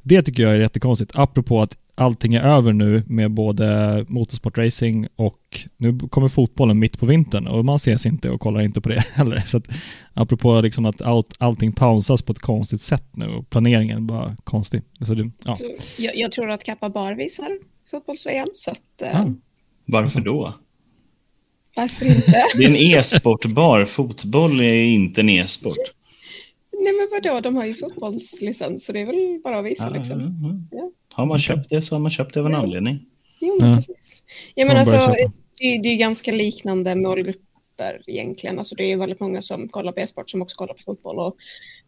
Det 0.02 0.22
tycker 0.22 0.44
jag 0.44 0.56
är 0.56 0.60
jättekonstigt, 0.60 1.12
apropå 1.16 1.62
att 1.62 1.78
allting 1.96 2.34
är 2.34 2.42
över 2.42 2.74
nu 2.74 3.04
med 3.08 3.32
både 3.32 4.06
motorsportracing 4.08 5.08
och 5.16 5.42
nu 5.78 6.00
kommer 6.00 6.28
fotbollen 6.28 6.80
mitt 6.80 7.00
på 7.00 7.06
vintern 7.06 7.48
och 7.48 7.66
man 7.66 7.76
ses 7.76 8.06
inte 8.06 8.30
och 8.30 8.42
kollar 8.42 8.62
inte 8.62 8.82
på 8.82 8.90
det 8.90 9.00
heller. 9.14 9.44
Så 9.46 9.58
att, 9.58 9.68
apropå 10.14 10.62
liksom 10.62 10.86
att 10.86 11.02
allt, 11.02 11.36
allting 11.38 11.72
pausas 11.72 12.22
på 12.22 12.32
ett 12.32 12.40
konstigt 12.40 12.82
sätt 12.82 13.08
nu 13.16 13.28
och 13.28 13.50
planeringen 13.50 13.98
är 13.98 14.02
bara 14.02 14.36
konstig. 14.44 14.82
Så 15.02 15.14
det, 15.14 15.32
ja. 15.46 15.56
så 15.56 15.66
jag, 15.98 16.16
jag, 16.16 16.32
tror 16.32 16.50
att 16.50 16.64
Kappa 16.64 16.90
Bar 16.90 17.14
visar 17.14 17.60
fotbolls-VM, 17.92 18.48
så 18.54 18.72
att... 18.72 19.02
Eh... 19.02 19.10
Ja. 19.14 19.34
Varför 19.86 20.22
då? 20.22 20.54
Varför 21.76 22.06
inte? 22.06 22.32
det 22.58 22.64
är 22.64 22.70
en 22.70 22.76
e-sportbar. 22.76 23.86
Fotboll 23.86 24.60
är 24.60 24.84
inte 24.84 25.22
en 25.22 25.30
e-sport. 25.30 25.78
Nej 26.86 26.94
men 26.94 27.08
vadå, 27.12 27.40
de 27.40 27.56
har 27.56 27.66
ju 27.66 27.74
fotbollslicens 27.74 28.86
så 28.86 28.94
det 28.94 29.00
är 29.00 29.06
väl 29.06 29.42
bara 29.44 29.60
att 29.60 29.66
visa 29.66 29.90
liksom. 29.90 30.68
Ja. 30.72 30.92
Har 31.14 31.26
man 31.26 31.40
köpt 31.40 31.70
det 31.70 31.82
så 31.82 31.96
har 31.96 32.00
man 32.00 32.12
köpt 32.12 32.34
det 32.34 32.40
av 32.40 32.46
en 32.46 32.52
ja. 32.52 32.58
anledning. 32.58 33.06
Jo, 33.40 33.58
men 33.60 33.70
ja. 33.70 33.76
precis. 33.76 34.24
Ja, 34.56 34.66
men 34.66 34.78
alltså, 34.78 34.98
det, 35.60 35.78
det 35.84 35.90
är 35.90 35.98
ganska 35.98 36.32
liknande 36.32 36.96
målgrupper 36.96 38.04
egentligen. 38.08 38.60
Alltså, 38.60 38.76
det 38.76 38.92
är 38.92 38.98
väldigt 38.98 39.20
många 39.20 39.42
som 39.42 39.68
kollar 39.70 39.92
på 39.92 40.00
e-sport 40.00 40.30
som 40.30 40.42
också 40.42 40.58
kollar 40.58 40.74
på 40.74 40.82
fotboll 40.86 41.20
och 41.20 41.36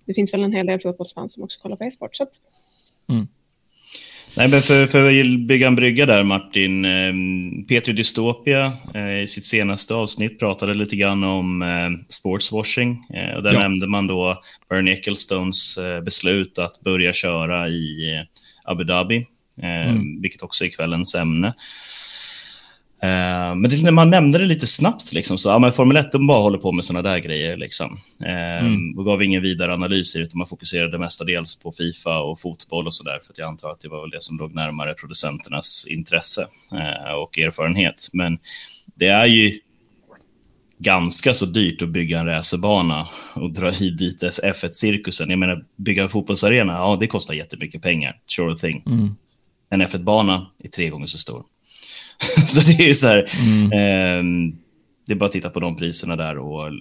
det 0.05 0.13
finns 0.13 0.33
väl 0.33 0.43
en 0.43 0.53
hel 0.53 0.65
del 0.65 0.79
fotbollsfans 0.79 1.33
som 1.33 1.43
också 1.43 1.59
kollar 1.61 1.75
på 1.75 1.83
e-sport. 1.83 2.15
Så 2.15 2.23
att... 2.23 2.31
mm. 3.09 3.27
Nej, 4.37 4.49
men 4.49 4.61
för, 4.61 4.85
för 4.85 5.09
att 5.09 5.39
bygga 5.39 5.67
en 5.67 5.75
brygga 5.75 6.05
där, 6.05 6.23
Martin. 6.23 6.85
Eh, 6.85 7.13
Petri 7.67 7.93
Dystopia 7.93 8.73
eh, 8.93 9.21
i 9.21 9.27
sitt 9.27 9.45
senaste 9.45 9.93
avsnitt 9.93 10.39
pratade 10.39 10.73
lite 10.73 10.95
grann 10.95 11.23
om 11.23 11.61
eh, 11.61 12.05
sportswashing. 12.09 13.05
och 13.35 13.43
där 13.43 13.53
ja. 13.53 13.59
nämnde 13.59 13.87
man 13.87 14.07
då 14.07 14.41
Bernie 14.69 14.93
Ecclestones 14.93 15.79
beslut 16.05 16.59
att 16.59 16.81
börja 16.81 17.13
köra 17.13 17.69
i 17.69 18.11
Abu 18.63 18.83
Dhabi, 18.83 19.27
mm. 19.61 20.21
vilket 20.21 20.43
också 20.43 20.65
är 20.65 20.69
kvällens 20.69 21.15
ämne. 21.15 21.53
Uh, 23.03 23.55
men 23.55 23.69
det, 23.69 23.83
när 23.83 23.91
man 23.91 24.09
nämnde 24.09 24.37
det 24.37 24.45
lite 24.45 24.67
snabbt, 24.67 25.13
liksom, 25.13 25.37
så 25.37 25.49
ja, 25.49 25.59
men 25.59 25.71
Formel 25.71 25.97
1 25.97 26.11
bara 26.27 26.41
håller 26.41 26.57
på 26.57 26.71
med 26.71 26.85
sådana 26.85 27.09
där 27.09 27.19
grejer. 27.19 27.57
Liksom. 27.57 27.99
Uh, 28.21 28.65
mm. 28.65 28.97
Och 28.97 29.05
gav 29.05 29.23
ingen 29.23 29.41
vidare 29.41 29.73
analyser, 29.73 30.19
utan 30.19 30.37
man 30.37 30.47
fokuserade 30.47 30.99
mestadels 30.99 31.55
på 31.55 31.71
Fifa 31.71 32.19
och 32.19 32.39
fotboll 32.39 32.87
och 32.87 32.93
sådär. 32.93 33.19
För 33.23 33.33
jag 33.37 33.47
antar 33.47 33.71
att 33.71 33.81
det 33.81 33.89
var 33.89 34.01
väl 34.01 34.09
det 34.09 34.21
som 34.21 34.37
låg 34.37 34.55
närmare 34.55 34.93
producenternas 34.93 35.85
intresse 35.89 36.47
uh, 36.73 37.13
och 37.23 37.39
erfarenhet. 37.39 38.07
Men 38.13 38.39
det 38.95 39.07
är 39.07 39.25
ju 39.25 39.59
ganska 40.79 41.33
så 41.33 41.45
dyrt 41.45 41.81
att 41.81 41.89
bygga 41.89 42.19
en 42.19 42.25
racerbana 42.25 43.07
och 43.35 43.51
dra 43.51 43.69
hit 43.69 43.97
dit 43.97 44.23
F1-cirkusen. 44.43 45.29
Jag 45.29 45.39
menar, 45.39 45.65
bygga 45.75 46.03
en 46.03 46.09
fotbollsarena, 46.09 46.73
ja, 46.73 46.97
det 46.99 47.07
kostar 47.07 47.33
jättemycket 47.33 47.81
pengar. 47.81 48.19
Sure 48.25 48.55
thing. 48.55 48.83
Mm. 48.85 49.15
En 49.69 49.81
F1-bana 49.81 50.47
är 50.63 50.69
tre 50.69 50.89
gånger 50.89 51.07
så 51.07 51.17
stor. 51.17 51.43
så 52.47 52.59
det 52.59 52.89
är 52.89 52.93
så 52.93 53.07
här, 53.07 53.29
mm. 53.39 53.71
eh, 53.71 54.53
det 55.07 55.13
är 55.13 55.15
bara 55.15 55.25
att 55.25 55.31
titta 55.31 55.49
på 55.49 55.59
de 55.59 55.75
priserna 55.75 56.15
där 56.15 56.37
och, 56.37 56.71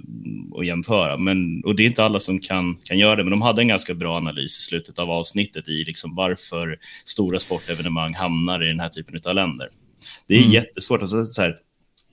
och 0.50 0.64
jämföra. 0.64 1.16
Men, 1.16 1.62
och 1.64 1.76
det 1.76 1.82
är 1.82 1.86
inte 1.86 2.04
alla 2.04 2.20
som 2.20 2.38
kan, 2.38 2.76
kan 2.84 2.98
göra 2.98 3.16
det, 3.16 3.24
men 3.24 3.30
de 3.30 3.42
hade 3.42 3.62
en 3.62 3.68
ganska 3.68 3.94
bra 3.94 4.16
analys 4.16 4.58
i 4.58 4.62
slutet 4.62 4.98
av 4.98 5.10
avsnittet 5.10 5.68
i 5.68 5.84
liksom 5.84 6.14
varför 6.14 6.78
stora 7.04 7.38
sportevenemang 7.38 8.14
hamnar 8.14 8.64
i 8.64 8.68
den 8.68 8.80
här 8.80 8.88
typen 8.88 9.20
av 9.26 9.34
länder. 9.34 9.68
Det 10.26 10.34
är 10.34 10.40
mm. 10.40 10.52
jättesvårt. 10.52 11.00
Alltså, 11.00 11.24
så 11.24 11.42
här, 11.42 11.56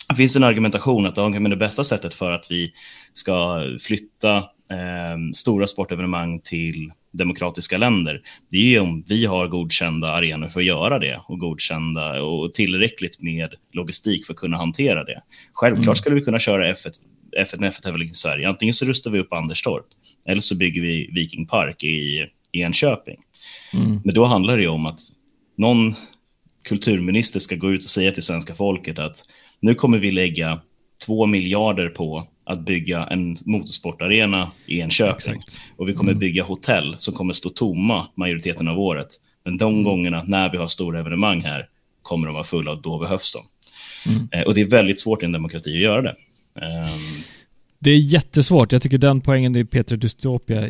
det 0.10 0.16
finns 0.16 0.36
en 0.36 0.44
argumentation 0.44 1.06
att 1.06 1.16
det 1.16 1.56
bästa 1.56 1.84
sättet 1.84 2.14
för 2.14 2.32
att 2.32 2.48
vi 2.50 2.74
ska 3.14 3.64
flytta 3.80 4.38
eh, 4.72 5.18
stora 5.34 5.68
sportevenemang 5.68 6.40
till 6.40 6.92
demokratiska 7.14 7.78
länder, 7.78 8.22
det 8.52 8.76
är 8.76 8.82
om 8.82 9.04
vi 9.08 9.26
har 9.26 9.48
godkända 9.48 10.12
arenor 10.12 10.48
för 10.48 10.60
att 10.60 10.66
göra 10.66 11.00
det 11.00 11.22
och 11.28 11.40
godkända 11.40 12.24
och 12.24 12.54
tillräckligt 12.54 13.22
med 13.22 13.54
logistik 13.74 14.26
för 14.26 14.34
att 14.34 14.40
kunna 14.40 14.58
hantera 14.58 15.04
det. 15.04 15.22
Självklart 15.54 15.86
mm. 15.86 15.96
skulle 15.96 16.16
vi 16.16 16.22
kunna 16.22 16.40
köra 16.40 16.74
F1, 16.74 16.92
F1 17.40 17.60
med 17.60 17.72
F1-tävling 17.72 18.10
i 18.10 18.14
Sverige. 18.14 18.50
Antingen 18.50 18.74
så 18.74 18.86
rustar 18.86 19.12
vi 19.12 19.20
upp 19.20 19.34
Anderstorp 19.34 19.86
eller 20.28 20.42
så 20.42 20.58
bygger 20.58 20.82
vi 20.82 21.10
Viking 21.14 21.48
Park 21.48 21.84
i, 21.84 22.28
i 22.52 22.62
Enköping. 22.62 23.18
Mm. 23.74 24.02
Men 24.04 24.16
då 24.16 24.26
handlar 24.26 24.58
det 24.58 24.68
om 24.68 24.86
att 24.86 25.00
någon 25.58 25.96
kulturminister 26.64 27.40
ska 27.40 27.56
gå 27.56 27.72
ut 27.72 27.84
och 27.84 27.90
säga 27.90 28.12
till 28.12 28.24
svenska 28.24 28.56
folket 28.56 29.00
att 29.00 29.24
nu 29.60 29.76
kommer 29.76 29.98
vi 29.98 30.12
lägga 30.12 30.62
två 31.06 31.26
miljarder 31.26 31.90
på 31.90 32.28
att 32.46 32.66
bygga 32.66 33.04
en 33.06 33.38
motorsportarena 33.46 34.52
i 34.66 34.80
Enköping. 34.80 35.16
Exakt. 35.16 35.62
Och 35.78 35.90
vi 35.90 35.94
kommer 35.94 36.14
bygga 36.14 36.44
hotell 36.44 36.96
som 36.98 37.14
kommer 37.14 37.34
stå 37.34 37.50
tomma 37.50 38.08
majoriteten 38.16 38.68
av 38.68 38.80
året. 38.80 39.08
Men 39.46 39.58
de 39.58 39.84
gångerna 39.84 40.24
när 40.28 40.52
vi 40.52 40.58
har 40.58 40.68
stora 40.68 41.00
evenemang 41.00 41.42
här 41.42 41.68
kommer 42.02 42.28
de 42.28 42.34
vara 42.34 42.44
fulla 42.44 42.72
och 42.72 42.82
då 42.82 43.00
behövs 43.00 43.34
de. 43.34 43.44
Eh, 44.32 44.42
och 44.44 44.54
det 44.54 44.62
är 44.62 44.66
väldigt 44.66 45.00
svårt 45.00 45.22
i 45.22 45.26
en 45.26 45.32
demokrati 45.32 45.70
att 45.76 45.82
göra 45.82 46.02
det. 46.02 46.16
Ehm, 46.62 47.24
Det 47.80 47.92
är 47.92 47.98
jättesvårt. 47.98 48.72
Jag 48.72 48.82
tycker 48.82 48.98
den 48.98 49.22
poängen 49.22 49.56
i 49.56 49.66
Peter 49.66 49.98
Dystopia, 49.98 50.70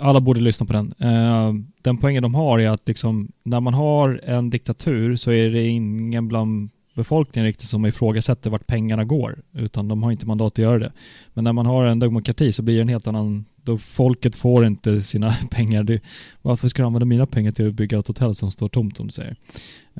alla 0.00 0.20
borde 0.20 0.40
lyssna 0.40 0.66
på 0.66 0.72
den. 0.72 0.94
Eh, 0.98 1.52
Den 1.82 1.98
poängen 1.98 2.22
de 2.22 2.34
har 2.34 2.58
är 2.58 2.68
att 2.68 2.88
liksom, 2.88 3.32
när 3.42 3.60
man 3.60 3.74
har 3.74 4.20
en 4.24 4.50
diktatur 4.50 5.16
så 5.16 5.32
är 5.32 5.50
det 5.50 5.66
ingen 5.66 6.28
bland 6.28 6.70
befolkningen 6.94 7.46
riktigt 7.46 7.68
som 7.68 7.86
ifrågasätter 7.86 8.50
vart 8.50 8.66
pengarna 8.66 9.04
går, 9.04 9.38
utan 9.52 9.88
de 9.88 10.02
har 10.02 10.10
inte 10.10 10.26
mandat 10.26 10.52
att 10.52 10.58
göra 10.58 10.78
det. 10.78 10.92
Men 11.34 11.44
när 11.44 11.52
man 11.52 11.66
har 11.66 11.84
en 11.84 11.98
demokrati 11.98 12.52
så 12.52 12.62
blir 12.62 12.74
det 12.74 12.80
en 12.82 12.88
helt 12.88 13.06
annan, 13.06 13.44
då 13.62 13.78
folket 13.78 14.36
får 14.36 14.66
inte 14.66 15.02
sina 15.02 15.34
pengar. 15.50 15.82
Det, 15.82 16.00
varför 16.42 16.68
ska 16.68 16.82
de 16.82 16.86
använda 16.86 17.06
mina 17.06 17.26
pengar 17.26 17.52
till 17.52 17.68
att 17.68 17.74
bygga 17.74 17.98
ett 17.98 18.06
hotell 18.08 18.34
som 18.34 18.50
står 18.50 18.68
tomt 18.68 18.96
som 18.96 19.06
du 19.06 19.12
säger? 19.12 19.36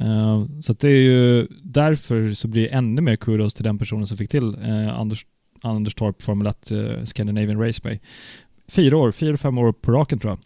Eh, 0.01 0.45
Så 0.61 0.73
det 0.73 0.89
är 0.89 1.01
ju 1.03 1.47
därför 1.63 2.33
så 2.35 2.49
blir 2.49 2.63
det 2.63 2.69
ännu 2.69 3.01
mer 3.03 3.17
kudos 3.17 3.55
till 3.55 3.65
den 3.65 3.79
personen 3.79 4.07
som 4.07 4.17
fick 4.19 4.31
till 4.31 4.55
eh, 4.65 4.99
Anders 4.99 5.27
Anderstorp 5.65 6.23
Formel 6.23 6.47
1 6.47 6.71
eh, 6.71 7.05
Scandinavian 7.05 7.59
Raceway. 7.61 7.99
Fyra 8.69 8.97
år, 8.97 9.13
fyra, 9.13 9.37
fem 9.37 9.59
år 9.59 9.73
på 9.73 9.93
raken 9.93 10.19
tror 10.19 10.31
jag. 10.31 10.39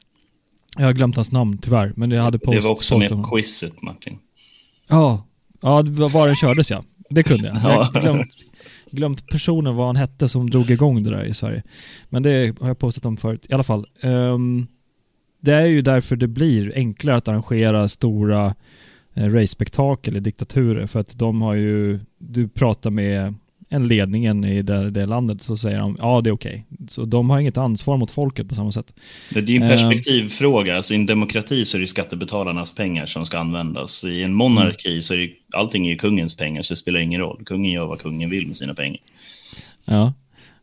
Jag 0.78 0.86
har 0.86 0.92
glömt 0.92 1.16
hans 1.16 1.32
namn 1.32 1.58
tyvärr, 1.58 1.92
men 1.96 2.10
jag 2.10 2.22
hade 2.22 2.38
post, 2.38 2.56
det 2.58 2.64
var 2.64 2.70
också 2.70 2.98
med 2.98 3.08
på 3.08 3.22
quizet, 3.22 3.82
Martin. 3.82 4.18
Ja, 4.88 5.26
ja 5.70 6.08
var 6.08 6.26
den 6.26 6.36
kördes 6.36 6.70
ja. 6.70 6.84
Det 7.10 7.22
kunde 7.22 7.48
jag. 7.48 7.56
Jag 7.56 7.62
Ja. 7.64 7.90
har 7.94 8.00
glömt, 8.02 8.30
glömt 8.90 9.26
personen 9.26 9.76
vad 9.76 9.86
han 9.86 9.96
hette 9.96 10.28
som 10.28 10.50
drog 10.50 10.70
igång 10.70 11.02
det 11.02 11.10
där 11.10 11.24
i 11.24 11.34
Sverige. 11.34 11.62
Men 12.08 12.22
det 12.22 12.60
har 12.60 12.68
jag 12.68 12.78
postat 12.78 13.04
om 13.06 13.16
förut. 13.16 13.46
I 13.48 13.52
alla 13.54 13.62
fall. 13.62 13.86
ehm, 14.00 14.66
det 15.42 15.52
är 15.52 15.66
ju 15.66 15.82
därför 15.82 16.16
det 16.16 16.26
blir 16.28 16.72
enklare 16.74 17.16
att 17.16 17.28
arrangera 17.28 17.88
stora 17.88 18.54
eh, 19.14 19.24
race-spektakel 19.32 20.16
i 20.16 20.20
diktaturer. 20.20 20.86
För 20.86 21.00
att 21.00 21.18
de 21.18 21.42
har 21.42 21.54
ju, 21.54 22.00
du 22.18 22.48
pratar 22.48 22.90
med 22.90 23.34
en 23.68 23.88
ledningen 23.88 24.44
i 24.44 24.62
det, 24.62 24.90
det 24.90 25.06
landet 25.06 25.42
så 25.42 25.56
säger 25.56 25.78
de 25.78 25.96
ja 26.00 26.20
det 26.20 26.30
är 26.30 26.32
okej. 26.34 26.66
Så 26.88 27.04
de 27.04 27.30
har 27.30 27.40
inget 27.40 27.56
ansvar 27.56 27.96
mot 27.96 28.10
folket 28.10 28.48
på 28.48 28.54
samma 28.54 28.72
sätt. 28.72 28.94
Det 29.30 29.38
är 29.38 29.44
ju 29.44 29.56
en 29.56 29.62
Ehm. 29.62 29.68
perspektivfråga. 29.68 30.76
Alltså, 30.76 30.92
I 30.94 30.96
en 30.96 31.06
demokrati 31.06 31.64
så 31.64 31.76
är 31.76 31.80
det 31.80 31.86
skattebetalarnas 31.86 32.74
pengar 32.74 33.06
som 33.06 33.26
ska 33.26 33.38
användas. 33.38 34.04
I 34.04 34.22
en 34.22 34.34
monarki 34.34 35.02
så 35.02 35.14
är 35.14 35.18
det, 35.18 35.30
allting 35.52 35.88
är 35.88 35.96
kungens 35.96 36.36
pengar, 36.36 36.62
så 36.62 36.72
det 36.74 36.78
spelar 36.78 37.00
ingen 37.00 37.20
roll. 37.20 37.42
Kungen 37.46 37.72
gör 37.72 37.86
vad 37.86 38.00
kungen 38.00 38.30
vill 38.30 38.46
med 38.46 38.56
sina 38.56 38.74
pengar. 38.74 39.00
Ja. 39.84 40.12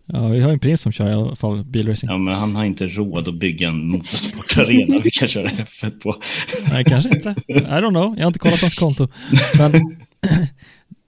ja, 0.06 0.28
vi 0.28 0.40
har 0.40 0.52
en 0.52 0.60
prins 0.60 0.82
som 0.82 0.92
kör 0.92 1.10
i 1.10 1.14
alla 1.14 1.36
fall 1.36 1.64
bilracing. 1.66 2.10
Ja, 2.10 2.18
men 2.18 2.34
han 2.34 2.56
har 2.56 2.66
inte 2.66 2.88
råd 2.88 3.28
att 3.28 3.36
bygga 3.36 3.68
en 3.68 3.88
motorsportarena 3.88 5.00
vi 5.04 5.12
kan 5.12 5.28
köra 5.28 5.50
F1 5.50 6.00
på. 6.00 6.16
Nej, 6.72 6.84
kanske 6.84 7.10
inte. 7.16 7.36
I 7.48 7.54
don't 7.54 7.90
know. 7.90 8.14
Jag 8.18 8.24
har 8.24 8.28
inte 8.28 8.40
kollat 8.40 8.62
hans 8.62 8.76
konto. 8.80 9.08
Men 9.58 9.72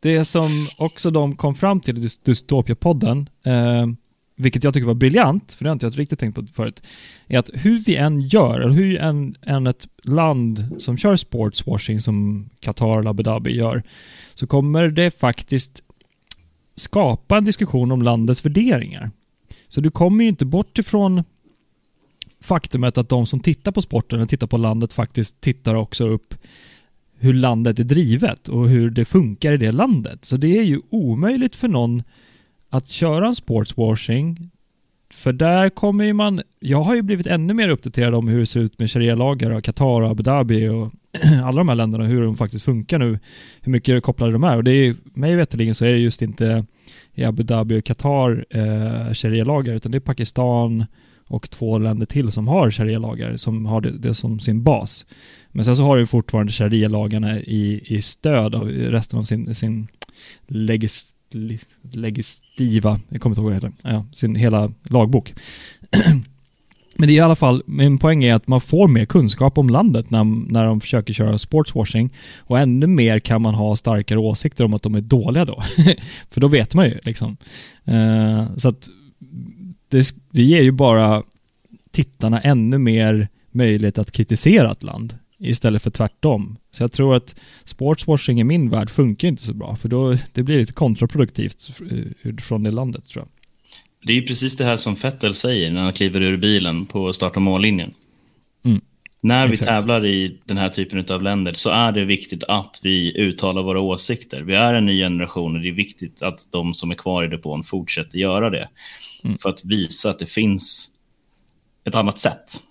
det 0.06 0.26
som 0.26 0.68
också 0.78 1.12
de 1.12 1.36
kom 1.36 1.56
fram 1.56 1.80
till 1.80 1.98
i 1.98 2.10
Dystopia-podden, 2.24 3.30
eh, 3.46 3.88
vilket 4.36 4.64
jag 4.64 4.74
tycker 4.74 4.88
var 4.88 4.94
briljant, 4.94 5.54
för 5.54 5.64
det 5.64 5.70
har 5.70 5.74
inte 5.74 5.86
jag 5.86 6.00
riktigt 6.00 6.20
tänkt 6.20 6.36
på 6.36 6.46
förut, 6.54 6.84
är 7.28 7.40
att 7.40 7.50
hur 7.54 7.80
vi 7.80 7.96
än 7.96 8.22
gör, 8.22 8.60
eller 8.60 8.74
hur 8.74 9.00
än, 9.00 9.36
än 9.42 9.68
ett 9.68 9.88
land 10.04 10.76
som 10.80 10.98
kör 10.98 11.16
sportswashing 11.16 12.02
som 12.02 12.50
Qatar 12.60 13.00
eller 13.00 13.10
Abu 13.10 13.24
Dhabi 13.24 13.52
gör, 13.56 13.84
så 14.34 14.48
kommer 14.48 14.88
det 14.88 15.20
faktiskt 15.20 15.82
skapa 16.76 17.38
en 17.38 17.46
diskussion 17.46 17.92
om 17.92 18.02
landets 18.02 18.46
värderingar. 18.46 19.12
Så 19.68 19.82
du 19.82 19.92
kommer 19.92 20.24
ju 20.24 20.30
inte 20.30 20.46
bort 20.46 20.80
ifrån 20.80 21.24
faktumet 22.42 22.98
att 22.98 23.10
de 23.10 23.26
som 23.26 23.40
tittar 23.40 23.72
på 23.72 23.82
sporten 23.82 24.22
och 24.22 24.30
tittar 24.30 24.48
på 24.48 24.58
landet 24.58 24.94
faktiskt 24.94 25.42
tittar 25.42 25.76
också 25.76 26.08
upp 26.08 26.36
hur 27.26 27.34
landet 27.34 27.80
är 27.80 27.84
drivet 27.84 28.48
och 28.48 28.70
hur 28.70 28.90
det 28.90 29.06
funkar 29.06 29.52
i 29.52 29.58
det 29.58 29.72
landet. 29.72 30.26
Så 30.26 30.38
det 30.38 30.58
är 30.58 30.64
ju 30.64 30.82
omöjligt 30.90 31.56
för 31.56 31.68
någon 31.68 32.04
att 32.70 32.88
köra 32.88 33.28
en 33.28 33.36
sportswashing 33.36 34.52
för 35.14 35.34
där 35.34 35.70
kommer 35.70 36.06
ju 36.06 36.14
man... 36.14 36.42
Jag 36.60 36.82
har 36.82 36.96
ju 36.96 37.02
blivit 37.02 37.28
ännu 37.28 37.54
mer 37.54 37.70
uppdaterad 37.70 38.16
om 38.16 38.28
hur 38.28 38.40
det 38.40 38.46
ser 38.46 38.60
ut 38.60 38.80
med 38.80 38.92
sharia-lagar 38.92 39.52
och 39.52 39.64
Qatar 39.64 40.02
och 40.02 40.10
Abu 40.10 40.24
Dhabi 40.24 40.68
och 40.68 40.92
alla 41.44 41.58
de 41.58 41.70
här 41.70 41.76
länderna, 41.76 42.04
hur 42.04 42.22
de 42.22 42.38
faktiskt 42.38 42.66
funkar 42.66 43.00
nu. 43.00 43.20
Hur 43.62 43.72
mycket 43.72 44.04
kopplade 44.04 44.32
de 44.32 44.44
är. 44.44 44.58
Och 44.58 44.64
det 44.64 44.72
är 44.72 44.96
mig 45.14 45.36
veterligen 45.36 45.76
så 45.76 45.86
är 45.86 45.92
det 45.92 46.00
just 46.00 46.22
inte 46.22 46.66
i 47.14 47.24
Abu 47.24 47.44
Dhabi 47.44 47.80
och 47.80 47.84
Qatar 47.84 48.46
eh, 48.50 49.14
sharia-lagar 49.14 49.74
utan 49.74 49.92
det 49.92 49.98
är 49.98 50.00
Pakistan 50.00 50.86
och 51.28 51.50
två 51.50 51.78
länder 51.78 52.06
till 52.06 52.32
som 52.32 52.48
har 52.48 52.72
sharia-lagar 52.72 53.38
som 53.38 53.66
har 53.66 53.82
det, 53.82 53.92
det 53.92 54.14
som 54.14 54.40
sin 54.40 54.64
bas. 54.64 55.06
Men 55.56 55.66
sen 55.66 55.76
så 55.76 55.84
har 55.84 55.98
du 55.98 56.06
fortfarande 56.06 56.52
sharia-lagarna 56.52 57.40
i, 57.40 57.82
i 57.86 58.02
stöd 58.02 58.56
av 58.56 58.68
resten 58.70 59.20
av 59.20 59.24
sin, 59.24 59.56
sin 59.56 59.88
legis, 60.48 61.14
legistiva, 61.92 63.00
jag 63.10 63.22
kommer 63.22 63.32
inte 63.32 63.42
ihåg 63.42 63.52
vad 63.52 63.62
det 63.62 63.68
heter, 63.68 63.90
ja, 63.90 64.06
sin 64.14 64.36
hela 64.36 64.70
lagbok. 64.84 65.34
Men 66.96 67.08
det 67.08 67.14
är 67.14 67.16
i 67.16 67.20
alla 67.20 67.36
fall, 67.36 67.64
min 67.66 67.98
poäng 67.98 68.24
är 68.24 68.34
att 68.34 68.48
man 68.48 68.62
får 68.62 68.88
mer 68.88 69.06
kunskap 69.06 69.58
om 69.58 69.70
landet 69.70 70.12
när, 70.12 70.52
när 70.52 70.66
de 70.66 70.82
försöker 70.82 71.14
köra 71.14 71.38
sportswashing 71.38 72.14
och 72.40 72.60
ännu 72.60 72.88
mer 72.88 73.20
kan 73.20 73.42
man 73.42 73.56
ha 73.56 73.76
starkare 73.76 74.20
åsikter 74.20 74.64
om 74.64 74.74
att 74.74 74.84
de 74.84 74.96
är 74.96 75.02
dåliga 75.02 75.46
då. 75.46 75.64
För 76.30 76.42
då 76.42 76.48
vet 76.48 76.74
man 76.74 76.86
ju 76.86 77.00
liksom. 77.04 77.38
Uh, 77.88 78.56
så 78.58 78.70
att 78.70 78.90
det, 79.90 80.06
det 80.32 80.44
ger 80.44 80.62
ju 80.62 80.72
bara 80.72 81.24
tittarna 81.92 82.42
ännu 82.42 82.78
mer 82.78 83.28
möjlighet 83.52 83.98
att 83.98 84.12
kritisera 84.12 84.72
ett 84.72 84.84
land 84.84 85.14
istället 85.40 85.82
för 85.82 85.92
tvärtom. 85.92 86.58
Så 86.72 86.84
jag 86.84 86.92
tror 86.92 87.16
att 87.16 87.36
sportswashing 87.64 88.40
i 88.40 88.44
min 88.44 88.70
värld 88.70 88.90
funkar 88.90 89.28
inte 89.28 89.44
så 89.44 89.54
bra 89.54 89.76
för 89.76 89.90
då 89.90 90.18
det 90.34 90.44
blir 90.44 90.60
lite 90.60 90.74
kontraproduktivt 90.74 91.70
eh, 91.92 92.36
från 92.36 92.64
det 92.64 92.72
landet 92.72 93.06
tror 93.06 93.22
jag. 93.22 93.30
Det 94.08 94.12
är 94.12 94.16
ju 94.16 94.28
precis 94.28 94.58
det 94.58 94.66
här 94.66 94.78
som 94.78 94.96
Fettel 94.96 95.34
säger 95.34 95.72
när 95.72 95.84
han 95.84 95.94
kliver 95.94 96.22
ur 96.22 96.38
bilen 96.38 96.86
på 96.86 97.14
start 97.14 97.36
och 97.36 97.42
mållinjen. 97.42 97.94
Mm. 98.66 98.82
När 99.22 99.48
vi 99.48 99.54
Exakt. 99.54 99.70
tävlar 99.70 100.06
i 100.06 100.38
den 100.46 100.58
här 100.58 100.70
typen 100.70 101.06
av 101.10 101.24
länder 101.24 101.54
så 101.54 101.70
är 101.70 101.92
det 101.92 102.06
viktigt 102.06 102.44
att 102.44 102.80
vi 102.84 103.22
uttalar 103.22 103.64
våra 103.64 103.80
åsikter. 103.80 104.42
Vi 104.42 104.56
är 104.56 104.74
en 104.74 104.86
ny 104.86 105.00
generation 105.00 105.56
och 105.56 105.62
det 105.62 105.70
är 105.70 105.74
viktigt 105.74 106.22
att 106.22 106.48
de 106.52 106.74
som 106.74 106.92
är 106.92 106.96
kvar 106.96 107.24
i 107.24 107.28
depån 107.28 107.64
fortsätter 107.64 108.18
göra 108.18 108.50
det. 108.50 108.70
Mm. 109.24 109.38
För 109.38 109.50
att 109.50 109.66
visa 109.66 110.10
att 110.10 110.20
det 110.20 110.26
finns 110.26 110.90
ett 111.86 111.96
annat 111.96 112.20
sätt. 112.20 112.64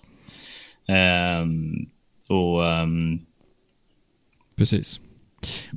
Ehm, 0.87 1.85
och 2.29 2.65
ehm, 2.67 3.19
Precis. 4.57 4.99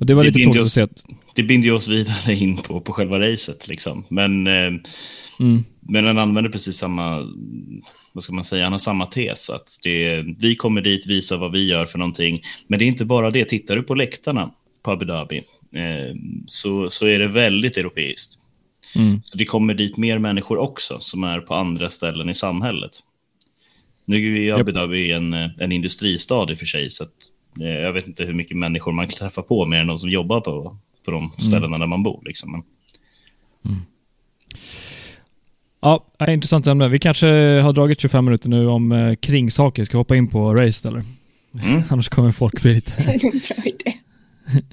Och 0.01 0.07
det 0.07 0.15
var 0.15 0.23
Det 0.23 0.29
lite 0.29 0.37
binder 0.39 0.53
tråkigt 0.55 0.61
att 0.61 0.67
oss- 0.67 0.73
se 0.73 0.81
att... 0.83 1.35
det 1.35 1.43
binder 1.43 1.73
oss 1.73 1.89
vidare 1.89 2.35
in 2.35 2.57
på, 2.57 2.81
på 2.81 2.93
själva 2.93 3.21
racet. 3.21 3.69
Liksom. 3.69 4.05
Men, 4.09 4.47
eh, 4.47 4.71
Mm, 5.41 5.65
men 5.81 6.05
han 6.05 6.19
använder 6.19 6.51
precis 6.51 6.77
samma, 6.77 7.19
vad 8.13 8.23
ska 8.25 8.33
man 8.35 8.45
säga, 8.45 8.65
han 8.65 8.73
har 8.73 8.79
samma 8.79 9.07
tes. 9.07 9.51
Att 9.51 9.69
det, 9.83 10.23
vi 10.39 10.55
kommer 10.57 10.81
dit, 10.83 11.07
visar 11.07 11.37
vad 11.39 11.53
vi 11.53 11.69
gör 11.69 11.87
för 11.87 11.99
någonting. 11.99 12.43
Men 12.67 12.79
det 12.79 12.85
är 12.85 12.87
inte 12.87 13.05
bara 13.05 13.31
det. 13.31 13.45
Tittar 13.45 13.77
du 13.77 13.83
på 13.83 13.95
läktarna 13.95 14.51
på 14.83 14.91
Abu 14.91 15.05
Dhabi 15.05 15.37
eh, 15.75 16.15
så, 16.47 16.91
så 16.91 17.07
är 17.07 17.19
det 17.19 17.27
väldigt 17.29 17.77
europeiskt. 17.77 18.35
mm, 18.97 19.21
Så 19.23 19.39
det 19.39 19.45
kommer 19.45 19.75
dit 19.75 19.97
mer 19.97 20.19
människor 20.19 20.59
också 20.59 20.97
som 21.01 21.25
är 21.25 21.41
på 21.41 21.55
andra 21.55 21.91
ställen 21.91 22.29
i 22.29 22.35
samhället. 22.35 22.91
Nu 24.09 24.37
är 24.37 24.41
ju 24.41 24.53
Abu 24.53 24.73
Dhabi 24.73 25.13
en, 25.13 25.35
eh, 25.35 25.51
en 25.59 25.73
industristad 25.73 26.51
i 26.51 26.55
och 26.55 26.59
för 26.59 26.67
sig, 26.67 26.91
så 26.91 27.05
att, 27.05 27.11
eh, 27.61 27.69
jag 27.69 27.93
vet 27.93 28.07
inte 28.07 28.25
hur 28.25 28.35
mycket 28.35 28.57
människor 28.57 28.93
man 28.93 29.09
träffar 29.09 29.43
på 29.43 29.67
mer 29.67 29.81
än 29.81 29.87
de 29.87 29.99
som 29.99 30.11
jobbar 30.11 30.41
på, 30.41 30.77
på 31.05 31.11
de 31.11 31.33
ställena 31.39 31.79
där 31.79 31.87
man 31.87 32.03
bor. 32.03 32.23
Liksom. 32.25 32.53
Men, 32.53 32.63
Ja, 35.81 36.07
det 36.19 36.25
är 36.25 36.31
intressant 36.31 36.67
ämne. 36.67 36.89
Vi 36.89 36.99
kanske 36.99 37.27
har 37.61 37.73
dragit 37.73 38.01
25 38.01 38.25
minuter 38.25 38.49
nu 38.49 38.67
om 38.67 38.93
eh, 38.93 39.15
kringsaker. 39.15 39.85
Ska 39.85 39.97
vi 39.97 39.99
hoppa 39.99 40.17
in 40.17 40.29
på 40.29 40.55
race 40.55 40.89
eller? 40.89 41.03
Mm. 41.63 41.83
Annars 41.89 42.09
kommer 42.09 42.33
folk 42.33 42.63
bli 42.63 42.75
lite... 42.75 42.93
Det 42.97 43.11
är 43.11 43.25
en 43.25 43.41
bra 43.49 43.65
idé. 43.65 43.93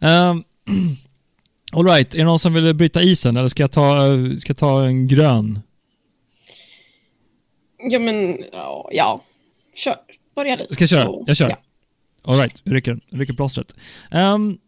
Um, 0.30 0.44
Alright, 1.72 2.14
är 2.14 2.18
det 2.18 2.24
någon 2.24 2.38
som 2.38 2.54
vill 2.54 2.74
bryta 2.74 3.02
isen 3.02 3.36
eller 3.36 3.48
ska 3.48 3.62
jag 3.62 3.72
ta, 3.72 4.14
eh, 4.14 4.36
ska 4.36 4.50
jag 4.50 4.56
ta 4.56 4.84
en 4.84 5.08
grön? 5.08 5.60
Ja, 7.78 7.98
men 7.98 8.38
ja. 8.90 9.20
Kör. 9.74 9.96
Börja 10.34 10.56
du. 10.56 10.66
Ska 10.70 10.82
jag 10.82 10.90
köra? 10.90 11.24
Jag 11.26 11.36
kör. 11.36 11.48
Ja. 11.48 11.56
Alright, 12.24 12.62
vi 12.64 12.74
rycker, 12.74 13.00
rycker 13.10 13.32
plåstret. 13.34 13.74
Ehm, 14.10 14.58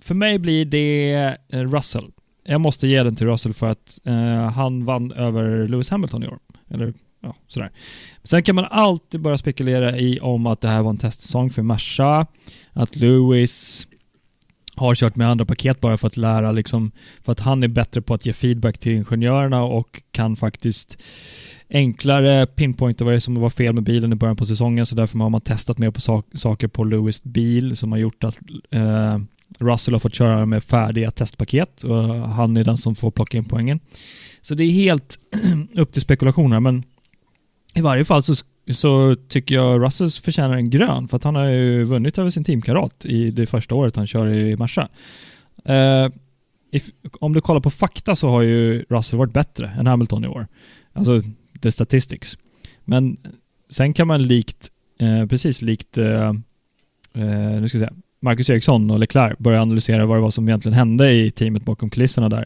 för 0.00 0.14
mig 0.14 0.38
blir 0.38 0.64
det 0.64 1.36
eh, 1.48 1.60
Russell. 1.60 2.10
jag 2.44 2.60
måste 2.60 2.86
ge 2.88 3.02
den 3.02 3.16
till 3.16 3.26
Russell 3.26 3.54
för 3.54 3.68
att 3.68 4.00
eh, 4.04 4.50
han 4.50 4.84
vann 4.84 5.12
över 5.12 5.68
Lewis 5.68 5.90
Hamilton 5.90 6.22
i 6.22 6.26
år. 6.26 6.38
Eller 6.70 6.94
ja, 7.22 7.36
sådär. 7.46 7.70
Sen 8.22 8.42
kan 8.42 8.54
man 8.54 8.64
alltid 8.64 9.20
börja 9.20 9.38
spekulera 9.38 9.98
i 9.98 10.20
om 10.20 10.46
att 10.46 10.60
det 10.60 10.68
här 10.68 10.82
var 10.82 10.90
en 10.90 10.98
testsäsong 10.98 11.50
för 11.50 11.62
Merca, 11.62 12.26
att 12.72 12.96
Lewis 12.96 13.86
har 14.76 14.94
kört 14.94 15.16
med 15.16 15.30
andra 15.30 15.44
paket 15.44 15.80
bara 15.80 15.96
för 15.96 16.06
att 16.06 16.16
lära 16.16 16.52
liksom, 16.52 16.92
för 17.22 17.32
att 17.32 17.40
han 17.40 17.62
är 17.62 17.68
bättre 17.68 18.02
på 18.02 18.14
att 18.14 18.26
ge 18.26 18.32
feedback 18.32 18.78
till 18.78 18.92
ingenjörerna 18.92 19.62
och 19.62 20.02
kan 20.10 20.36
faktiskt 20.36 21.02
enklare 21.70 22.46
pinpointa 22.46 23.04
vad 23.04 23.12
det 23.12 23.16
är 23.16 23.20
som 23.20 23.34
var 23.34 23.50
fel 23.50 23.74
med 23.74 23.82
bilen 23.82 24.12
i 24.12 24.16
början 24.16 24.36
på 24.36 24.46
säsongen 24.46 24.86
så 24.86 24.94
därför 24.94 25.18
har 25.18 25.30
man 25.30 25.40
testat 25.40 25.78
mer 25.78 25.90
på 25.90 26.00
sak 26.00 26.26
saker 26.34 26.68
på 26.68 26.84
Lewis 26.84 27.24
bil 27.24 27.76
som 27.76 27.92
har 27.92 27.98
gjort 27.98 28.24
att 28.24 28.38
eh, 28.70 29.18
Russell 29.58 29.94
har 29.94 29.98
fått 29.98 30.14
köra 30.14 30.46
med 30.46 30.64
färdiga 30.64 31.10
testpaket 31.10 31.82
och 31.82 32.04
han 32.14 32.56
är 32.56 32.64
den 32.64 32.78
som 32.78 32.94
får 32.94 33.10
plocka 33.10 33.38
in 33.38 33.44
poängen. 33.44 33.80
Så 34.40 34.54
det 34.54 34.64
är 34.64 34.70
helt 34.70 35.18
upp 35.74 35.92
till 35.92 36.02
spekulationer 36.02 36.60
men 36.60 36.84
i 37.74 37.80
varje 37.80 38.04
fall 38.04 38.22
så, 38.22 38.34
så 38.70 39.16
tycker 39.28 39.54
jag 39.54 39.82
Russell 39.82 40.10
förtjänar 40.10 40.56
en 40.56 40.70
grön 40.70 41.08
för 41.08 41.16
att 41.16 41.24
han 41.24 41.34
har 41.34 41.46
ju 41.46 41.84
vunnit 41.84 42.18
över 42.18 42.30
sin 42.30 42.44
teamkarat 42.44 43.04
i 43.04 43.30
det 43.30 43.46
första 43.46 43.74
året 43.74 43.96
han 43.96 44.06
kör 44.06 44.28
i 44.28 44.56
Merca. 44.56 44.88
Eh, 45.64 46.10
om 47.20 47.32
du 47.32 47.40
kollar 47.40 47.60
på 47.60 47.70
fakta 47.70 48.14
så 48.14 48.28
har 48.28 48.42
ju 48.42 48.84
Russell 48.88 49.18
varit 49.18 49.32
bättre 49.32 49.72
än 49.78 49.86
Hamilton 49.86 50.24
i 50.24 50.28
år. 50.28 50.46
Alltså 50.92 51.22
the 51.64 51.72
statistics. 51.72 52.38
Men 52.84 53.16
sen 53.70 53.92
kan 53.92 54.06
man 54.06 54.22
likt, 54.22 54.70
eh, 55.00 55.26
precis 55.26 55.62
likt, 55.62 55.98
eh, 55.98 56.28
eh 57.14 57.60
nu 57.60 57.68
ska 57.68 57.78
jag 57.78 57.88
säga, 57.88 57.92
Marcus 58.20 58.50
Eriksson 58.50 58.90
och 58.90 58.98
Leclerc 58.98 59.38
börja 59.38 59.62
analysera 59.62 60.06
vad 60.06 60.16
det 60.16 60.22
var 60.22 60.30
som 60.30 60.48
egentligen 60.48 60.78
hände 60.78 61.12
i 61.12 61.30
teamet 61.30 61.64
bakom 61.64 61.90
kulisserna 61.90 62.28
där. 62.28 62.44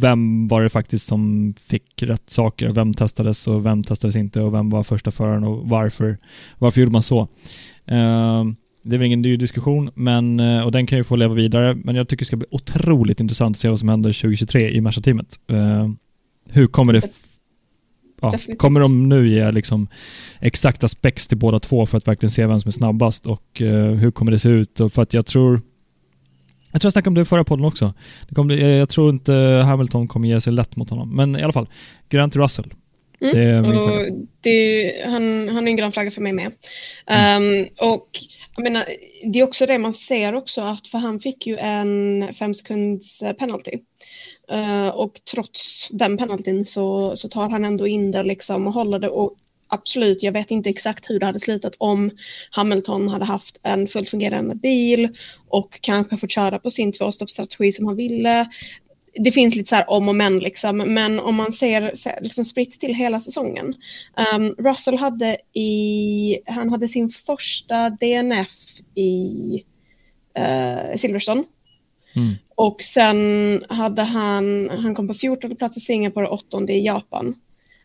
Vem 0.00 0.48
var 0.48 0.62
det 0.62 0.68
faktiskt 0.68 1.06
som 1.06 1.54
fick 1.68 2.02
rätt 2.02 2.30
saker? 2.30 2.70
Vem 2.70 2.94
testades 2.94 3.46
och 3.46 3.66
vem 3.66 3.82
testades 3.84 4.16
inte 4.16 4.40
och 4.40 4.54
vem 4.54 4.70
var 4.70 4.82
första 4.82 5.10
föraren 5.10 5.44
och 5.44 5.68
varför? 5.68 6.18
Varför 6.58 6.80
gjorde 6.80 6.92
man 6.92 7.02
så? 7.02 7.20
Eh, 7.86 8.44
det 8.82 8.96
är 8.96 8.98
väl 8.98 9.06
ingen 9.06 9.22
ny 9.22 9.36
diskussion, 9.36 9.90
men, 9.94 10.40
eh, 10.40 10.62
och 10.62 10.72
den 10.72 10.86
kan 10.86 10.98
ju 10.98 11.04
få 11.04 11.16
leva 11.16 11.34
vidare, 11.34 11.74
men 11.74 11.94
jag 11.94 12.08
tycker 12.08 12.24
det 12.24 12.26
ska 12.26 12.36
bli 12.36 12.48
otroligt 12.50 13.20
intressant 13.20 13.56
att 13.56 13.60
se 13.60 13.68
vad 13.68 13.78
som 13.78 13.88
händer 13.88 14.12
2023 14.12 14.70
i 14.70 14.80
Merca-teamet. 14.80 15.38
Eh, 15.46 15.88
hur 16.50 16.66
kommer 16.66 16.92
det 16.92 17.29
ja, 18.20 18.32
kommer 18.56 18.80
de 18.80 19.08
nu 19.08 19.28
ge 19.28 19.52
liksom 19.52 19.88
exakta 20.40 20.88
specs 20.88 21.28
till 21.28 21.38
båda 21.38 21.60
två 21.60 21.86
för 21.86 21.98
att 21.98 22.08
verkligen 22.08 22.30
se 22.30 22.46
vem 22.46 22.60
som 22.60 22.68
är 22.68 22.72
snabbast 22.72 23.26
och 23.26 23.60
uh, 23.60 23.90
hur 23.90 24.10
kommer 24.10 24.32
det 24.32 24.38
se 24.38 24.48
ut? 24.48 24.80
Och 24.80 24.92
för 24.92 25.02
att 25.02 25.14
jag 25.14 25.26
tror 25.26 25.62
jag 26.72 26.80
tror 26.80 26.86
jag 26.86 26.92
snackade 26.92 27.10
om 27.10 27.14
det 27.14 27.20
i 27.20 27.24
förra 27.24 27.44
podden 27.44 27.64
också. 27.64 27.94
Det 28.28 28.34
kommer, 28.34 28.54
jag 28.56 28.88
tror 28.88 29.10
inte 29.10 29.32
Hamilton 29.66 30.08
kommer 30.08 30.28
ge 30.28 30.40
sig 30.40 30.52
lätt 30.52 30.76
mot 30.76 30.90
honom. 30.90 31.16
Men 31.16 31.36
i 31.36 31.42
alla 31.42 31.52
fall, 31.52 31.68
till 32.08 32.20
Russell. 32.20 32.72
Mm. 33.20 33.34
Det 33.34 33.42
är 33.42 33.62
min 33.62 33.76
och 33.76 34.28
det, 34.40 34.92
han, 35.04 35.48
han 35.48 35.66
är 35.66 35.70
en 35.70 35.76
grön 35.76 35.92
flagga 35.92 36.10
för 36.10 36.20
mig 36.20 36.32
med. 36.32 36.52
Mm. 37.06 37.62
Um, 37.62 37.68
och 37.80 38.08
jag 38.56 38.62
menar, 38.62 38.84
det 39.32 39.38
är 39.38 39.44
också 39.44 39.66
det 39.66 39.78
man 39.78 39.92
ser 39.92 40.34
också, 40.34 40.60
att 40.60 40.86
för 40.86 40.98
han 40.98 41.20
fick 41.20 41.46
ju 41.46 41.56
en 41.56 42.28
fem 42.34 42.54
sekunds 42.54 43.24
penalty. 43.38 43.72
Uh, 44.52 44.88
och 44.88 45.12
trots 45.30 45.88
den 45.90 46.16
penaltyn 46.16 46.64
så, 46.64 47.16
så 47.16 47.28
tar 47.28 47.48
han 47.48 47.64
ändå 47.64 47.86
in 47.86 48.10
det 48.10 48.22
liksom 48.22 48.66
och 48.66 48.72
håller 48.72 48.98
det. 48.98 49.08
Och 49.08 49.36
absolut, 49.68 50.22
jag 50.22 50.32
vet 50.32 50.50
inte 50.50 50.70
exakt 50.70 51.10
hur 51.10 51.18
det 51.18 51.26
hade 51.26 51.40
slutat 51.40 51.74
om 51.78 52.10
Hamilton 52.50 53.08
hade 53.08 53.24
haft 53.24 53.60
en 53.62 53.88
fullt 53.88 54.08
fungerande 54.08 54.54
bil 54.54 55.08
och 55.48 55.80
kanske 55.80 56.16
fått 56.16 56.30
köra 56.30 56.58
på 56.58 56.70
sin 56.70 56.92
tvåstoppsstrategi 56.92 57.72
som 57.72 57.86
han 57.86 57.96
ville. 57.96 58.46
Det 59.14 59.32
finns 59.32 59.56
lite 59.56 59.68
så 59.68 59.74
här 59.74 59.90
om 59.90 60.08
och 60.08 60.16
men, 60.16 60.38
liksom. 60.38 60.78
men 60.78 61.20
om 61.20 61.34
man 61.34 61.52
ser 61.52 61.92
liksom 62.22 62.44
spritt 62.44 62.80
till 62.80 62.94
hela 62.94 63.20
säsongen. 63.20 63.74
Um, 64.36 64.54
Russell 64.58 64.98
hade 64.98 65.36
i, 65.54 66.38
han 66.46 66.70
hade 66.70 66.88
sin 66.88 67.10
första 67.10 67.90
DNF 67.90 68.50
i 68.94 69.64
uh, 70.38 70.96
Silverstone 70.96 71.44
Mm. 72.16 72.34
Och 72.60 72.82
sen 72.82 73.64
hade 73.68 74.02
han, 74.02 74.70
han 74.70 74.94
kom 74.94 75.08
på 75.08 75.14
14 75.14 75.56
plats 75.56 75.76
i 75.76 75.80
Singapore 75.80 76.26
och 76.26 76.34
8 76.54 76.72
i 76.72 76.86
Japan. 76.86 77.34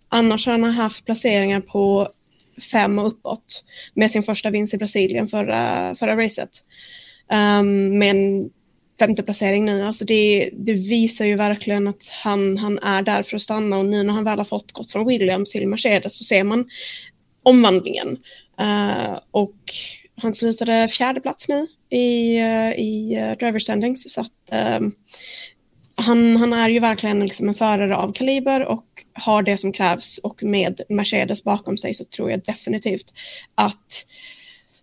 Annars 0.10 0.46
har 0.46 0.52
han 0.52 0.64
haft 0.64 1.06
placeringar 1.06 1.62
på 1.62 2.08
fem 2.72 3.00
och 3.00 3.08
uppåt 3.08 3.64
med 3.94 4.12
sin 4.12 4.24
första 4.24 4.50
vinst 4.50 4.74
i 4.74 4.78
Brasilien 4.78 5.28
förra, 5.28 5.96
förra 5.96 6.18
racet. 6.18 6.50
Um, 7.32 8.00
med 8.00 8.10
en 8.10 8.50
femte 9.00 9.24
placering 9.24 9.66
nu. 9.66 9.84
Alltså 9.84 10.06
det, 10.06 10.50
det, 10.54 10.74
visar 10.74 11.26
ju 11.26 11.36
verkligen 11.36 11.88
att 11.88 12.10
han, 12.24 12.58
han 12.58 12.80
är 12.80 13.02
där 13.02 13.24
för 13.24 13.36
att 13.36 13.42
stanna 13.42 13.78
och 13.78 13.86
nu 13.86 14.04
när 14.04 14.14
han 14.14 14.24
väl 14.24 14.38
har 14.38 14.46
fått 14.46 14.72
gått 14.72 14.92
från 14.92 15.08
Williams 15.08 15.52
till 15.52 15.68
Mercedes 15.68 16.18
så 16.18 16.24
ser 16.24 16.44
man 16.44 16.70
omvandlingen. 17.44 18.18
Uh, 18.62 19.20
och 19.32 19.56
han 20.22 20.34
slutade 20.34 20.88
fjärde 20.88 21.22
plats 21.22 21.50
nu 21.50 21.68
i, 21.90 22.38
eh, 22.38 22.72
i 22.72 23.16
eh, 23.16 23.38
driver 23.38 23.60
standings. 23.60 24.14
Så 24.14 24.22
att, 24.22 24.78
um, 24.80 24.96
han, 25.96 26.36
han 26.36 26.54
är 26.54 26.70
ju 26.70 26.80
verkligen 26.80 27.20
liksom 27.20 27.48
en 27.48 27.54
förare 27.54 27.96
av 27.96 28.14
kaliber 28.14 28.66
och 28.66 28.86
har 29.14 29.44
det 29.44 29.58
som 29.58 29.72
krävs 29.72 30.18
och 30.18 30.44
med 30.44 30.82
Mercedes 30.90 31.44
bakom 31.44 31.78
sig 31.78 31.94
så 31.94 32.04
tror 32.06 32.32
jag 32.32 32.44
definitivt 32.44 33.14
att, 33.56 34.06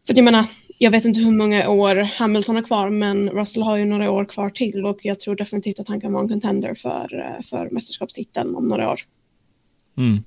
för 0.07 0.15
jag 0.15 0.25
menar, 0.25 0.45
jag 0.79 0.91
vet 0.91 1.05
inte 1.05 1.21
hur 1.21 1.33
många 1.33 1.69
år 1.69 1.97
Hamilton 1.97 2.57
har 2.57 2.63
kvar 2.63 2.91
men 2.91 3.31
Russell 3.31 3.63
har 3.63 3.77
ju 3.77 3.85
några 3.85 4.11
år 4.11 4.25
kvar 4.25 4.51
till 4.51 4.87
och 4.87 4.99
jag 5.03 5.21
tror 5.21 5.37
definitivt 5.37 5.81
att 5.81 5.89
han 5.89 6.01
kan 6.01 6.13
vara 6.13 6.23
en 6.23 6.29
contender 6.29 6.75
för, 6.75 7.19
eh, 7.19 7.43
för 7.43 7.69
mästerskapstiteln 7.71 8.57
om 8.57 8.69
några 8.69 8.91
år. 8.93 9.01
Mm. 9.97 10.23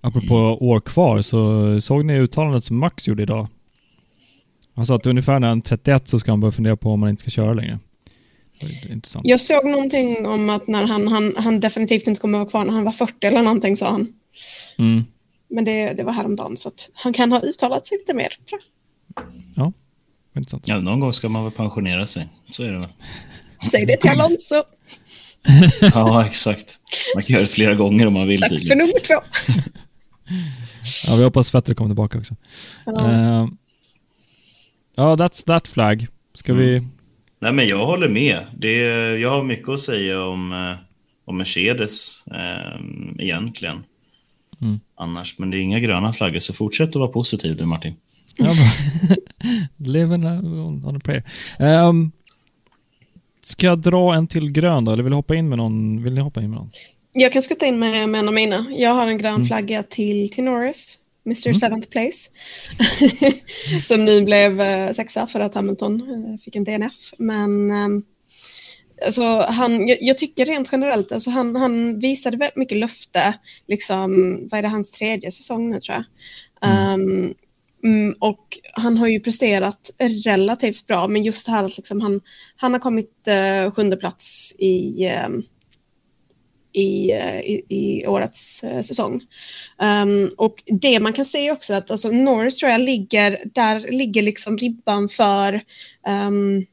Apropå 0.00 0.36
år 0.60 0.80
kvar 0.80 1.20
så 1.20 1.80
såg 1.80 2.04
ni 2.04 2.14
uttalandet 2.14 2.64
som 2.64 2.78
Max 2.78 3.08
gjorde 3.08 3.22
idag 3.22 3.46
han 4.74 4.86
sa 4.86 4.94
att 4.94 5.06
ungefär 5.06 5.40
när 5.40 5.48
han 5.48 5.58
är 5.58 5.62
31 5.62 6.08
så 6.08 6.18
ska 6.18 6.32
han 6.32 6.40
börja 6.40 6.52
fundera 6.52 6.76
på 6.76 6.90
om 6.90 7.02
han 7.02 7.10
inte 7.10 7.20
ska 7.20 7.30
köra 7.30 7.52
längre. 7.52 7.78
Intressant. 8.90 9.26
Jag 9.26 9.40
såg 9.40 9.66
någonting 9.66 10.26
om 10.26 10.50
att 10.50 10.66
när 10.66 10.86
han, 10.86 11.08
han, 11.08 11.34
han 11.36 11.60
definitivt 11.60 12.06
inte 12.06 12.20
kommer 12.20 12.38
att 12.38 12.40
vara 12.40 12.50
kvar 12.50 12.64
när 12.64 12.72
han 12.72 12.84
var 12.84 12.92
40 12.92 13.26
eller 13.26 13.42
någonting 13.42 13.76
sa 13.76 13.90
han. 13.90 14.08
Mm. 14.78 15.04
Men 15.50 15.64
det, 15.64 15.92
det 15.92 16.02
var 16.02 16.12
häromdagen 16.12 16.56
så 16.56 16.68
att 16.68 16.90
han 16.94 17.12
kan 17.12 17.32
ha 17.32 17.40
uttalat 17.40 17.86
sig 17.86 17.98
lite 17.98 18.14
mer. 18.14 18.28
Tror 18.48 18.60
jag. 19.14 19.24
Ja, 19.56 19.72
intressant. 20.36 20.68
Ja, 20.68 20.80
någon 20.80 21.00
gång 21.00 21.12
ska 21.12 21.28
man 21.28 21.44
väl 21.44 21.52
pensionera 21.52 22.06
sig. 22.06 22.28
Så 22.50 22.62
är 22.62 22.72
det 22.72 22.78
väl. 22.78 22.88
Säg 23.70 23.86
det 23.86 23.96
till 23.96 24.10
Alonso. 24.10 24.62
ja, 25.80 26.26
exakt. 26.26 26.78
Man 27.14 27.24
kan 27.24 27.34
göra 27.34 27.42
det 27.42 27.48
flera 27.48 27.74
gånger 27.74 28.06
om 28.06 28.12
man 28.12 28.28
vill. 28.28 28.40
Dags 28.40 28.68
för 28.68 28.74
nummer 28.74 29.00
två. 29.06 29.14
ja, 31.06 31.16
vi 31.16 31.24
hoppas 31.24 31.54
Vettel 31.54 31.74
kommer 31.74 31.90
tillbaka 31.90 32.18
också. 32.18 32.36
Ja. 32.86 32.92
Uh, 32.92 33.48
Ja, 34.96 35.16
that's 35.16 35.46
that 35.46 35.68
flag. 35.68 36.06
Ska 36.34 36.52
mm. 36.52 36.64
vi... 36.64 36.82
Nej, 37.38 37.52
men 37.52 37.66
jag 37.66 37.86
håller 37.86 38.08
med. 38.08 38.46
Det 38.56 38.84
är, 38.84 39.16
jag 39.16 39.30
har 39.30 39.42
mycket 39.44 39.68
att 39.68 39.80
säga 39.80 40.24
om, 40.24 40.52
eh, 40.52 40.74
om 41.24 41.38
Mercedes 41.38 42.24
eh, 42.26 42.80
egentligen. 43.18 43.84
Mm. 44.60 44.80
Annars, 44.96 45.38
men 45.38 45.50
det 45.50 45.56
är 45.56 45.60
inga 45.60 45.80
gröna 45.80 46.12
flaggor, 46.12 46.38
så 46.38 46.52
fortsätt 46.52 46.88
att 46.88 46.94
vara 46.94 47.08
positiv 47.08 47.56
du 47.56 47.66
Martin. 47.66 47.94
Live 49.76 50.14
on, 50.14 50.84
on 50.84 50.96
a 50.96 51.00
prayer. 51.04 51.24
Um, 51.88 52.12
ska 53.40 53.66
jag 53.66 53.78
dra 53.78 54.14
en 54.14 54.26
till 54.26 54.52
grön 54.52 54.84
då, 54.84 54.92
eller 54.92 55.02
vill 55.02 55.10
du 55.10 55.16
hoppa 55.16 55.34
in 55.34 55.48
med 55.48 55.58
någon? 55.58 56.02
Vill 56.02 56.14
ni 56.14 56.20
hoppa 56.20 56.42
in 56.42 56.50
med 56.50 56.58
någon? 56.58 56.70
Jag 57.12 57.32
kan 57.32 57.42
skutta 57.42 57.66
in 57.66 57.78
med, 57.78 58.08
med 58.08 58.18
en 58.18 58.28
av 58.28 58.34
mina. 58.34 58.66
Jag 58.76 58.94
har 58.94 59.06
en 59.06 59.18
grön 59.18 59.34
mm. 59.34 59.46
flagga 59.46 59.82
till, 59.82 60.30
till 60.30 60.44
Norris. 60.44 60.98
Mr 61.26 61.46
mm. 61.46 61.54
Seventh 61.54 61.88
Place. 61.88 62.30
som 63.82 64.04
nu 64.04 64.24
blev 64.24 64.60
uh, 64.60 64.92
sexa 64.92 65.26
för 65.26 65.40
att 65.40 65.54
Hamilton 65.54 66.00
uh, 66.00 66.38
fick 66.38 66.56
en 66.56 66.64
DNF. 66.64 67.12
Men 67.18 67.70
um, 67.70 68.04
alltså, 69.04 69.46
han, 69.48 69.88
jag, 70.00 70.18
tycker 70.18 70.44
rent 70.44 70.68
generellt, 70.72 71.12
alltså, 71.12 71.30
han, 71.30 71.56
han 71.56 71.98
visade 71.98 72.36
väldigt 72.36 72.56
mycket 72.56 72.78
löfte. 72.78 73.34
Liksom, 73.68 74.38
vad 74.50 74.58
är 74.58 74.62
det, 74.62 74.68
hans 74.68 74.90
tredje 74.90 75.30
säsong 75.30 75.70
nu 75.70 75.80
tror 75.80 75.96
jag. 75.96 76.04
Mm. 76.70 77.34
Um, 77.84 78.14
och 78.20 78.58
han 78.72 78.98
har 78.98 79.06
ju 79.06 79.20
presterat 79.20 79.90
relativt 80.24 80.86
bra, 80.86 81.08
men 81.08 81.24
just 81.24 81.46
det 81.46 81.52
här 81.52 81.64
att 81.64 81.76
liksom 81.76 82.00
han, 82.00 82.20
han 82.56 82.72
har 82.72 82.80
kommit 82.80 83.10
uh, 83.28 83.72
sjunde 83.72 83.96
plats 83.96 84.54
i, 84.58 85.08
um, 85.26 85.42
i, 86.72 87.12
i, 87.44 87.62
i 87.68 88.06
årets 88.06 88.64
uh, 88.64 88.80
säsong. 88.80 89.20
Um, 90.02 90.30
och 90.36 90.62
det 90.66 91.00
man 91.00 91.12
kan 91.12 91.24
se 91.24 91.50
också 91.50 91.74
att 91.74 91.90
alltså, 91.90 92.10
Norris 92.10 92.56
tror 92.58 92.70
jag 92.72 92.80
ligger, 92.80 93.42
där 93.54 93.80
ligger 93.90 94.22
liksom 94.22 94.58
ribban 94.58 95.08
för 95.08 95.60
um, 96.06 96.66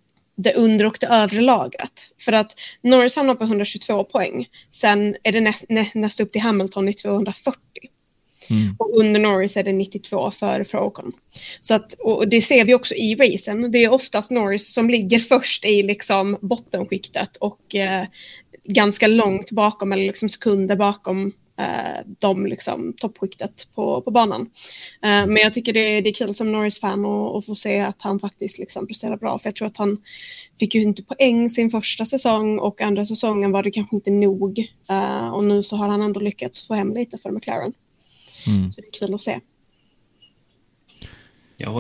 det 0.44 0.54
under 0.54 0.86
och 0.86 0.98
det 1.00 1.08
övre 1.08 1.42
lagret. 1.42 2.12
För 2.20 2.32
att 2.32 2.60
Norris 2.82 3.16
hamnar 3.16 3.36
på 3.36 3.44
122 3.44 4.04
poäng. 4.04 4.48
Sen 4.70 5.16
är 5.24 5.32
det 5.32 5.42
nä, 5.42 5.54
nä, 5.70 5.88
näst 5.94 6.20
upp 6.20 6.32
till 6.32 6.42
Hamilton 6.42 6.90
i 6.90 6.94
240. 6.94 7.60
Mm. 8.50 8.76
Och 8.80 9.00
under 9.00 9.20
Norris 9.20 9.58
är 9.58 9.64
det 9.64 9.72
92 9.72 10.32
för, 10.32 10.64
för 10.64 10.78
Ocon. 10.78 11.12
Så 11.60 11.74
att, 11.74 11.94
och 11.94 12.28
det 12.28 12.42
ser 12.42 12.66
vi 12.66 12.74
också 12.74 12.96
i 12.96 13.16
racen. 13.16 13.72
Det 13.72 13.84
är 13.84 13.92
oftast 13.92 14.32
Norris 14.32 14.74
som 14.74 14.90
ligger 14.90 15.20
först 15.20 15.66
i 15.66 15.84
liksom 15.84 16.38
bottenskiktet 16.42 17.38
och 17.38 17.76
eh, 17.76 18.06
ganska 18.64 19.08
långt 19.08 19.52
bakom, 19.52 19.92
eller 19.92 20.04
liksom 20.04 20.30
sekunder 20.30 20.76
bakom 20.76 21.32
eh, 21.60 22.06
de 22.20 22.46
liksom, 22.46 22.94
toppskiktet 22.94 23.68
på, 23.76 24.02
på 24.02 24.12
banan. 24.12 24.42
Eh, 25.04 25.26
men 25.26 25.36
jag 25.36 25.54
tycker 25.54 25.74
det, 25.74 26.02
det 26.02 26.10
är 26.10 26.14
kul 26.14 26.34
som 26.34 26.52
Norris-fan 26.52 27.06
att 27.06 27.46
få 27.46 27.56
se 27.56 27.80
att 27.80 28.02
han 28.02 28.20
faktiskt 28.20 28.60
liksom 28.60 28.88
presterar 28.88 29.18
bra. 29.18 29.40
För 29.40 29.48
jag 29.48 29.56
tror 29.56 29.66
att 29.66 29.78
han 29.78 29.98
fick 30.60 30.76
ju 30.76 30.82
inte 30.82 31.04
poäng 31.04 31.50
sin 31.50 31.70
första 31.70 32.06
säsong 32.06 32.60
och 32.60 32.82
andra 32.82 33.06
säsongen 33.06 33.52
var 33.52 33.64
det 33.64 33.72
kanske 33.72 33.96
inte 33.96 34.12
nog. 34.12 34.60
Eh, 34.90 35.30
och 35.30 35.44
nu 35.44 35.64
så 35.64 35.76
har 35.76 35.88
han 35.88 36.02
ändå 36.02 36.20
lyckats 36.20 36.68
få 36.68 36.74
hem 36.74 36.94
lite 36.94 37.18
för 37.18 37.32
McLaren. 37.32 37.74
Mm. 38.48 38.72
Så 38.72 38.82
det 38.82 38.88
är 38.88 39.08
kul 39.08 39.14
att 39.14 39.22
se. 39.22 39.40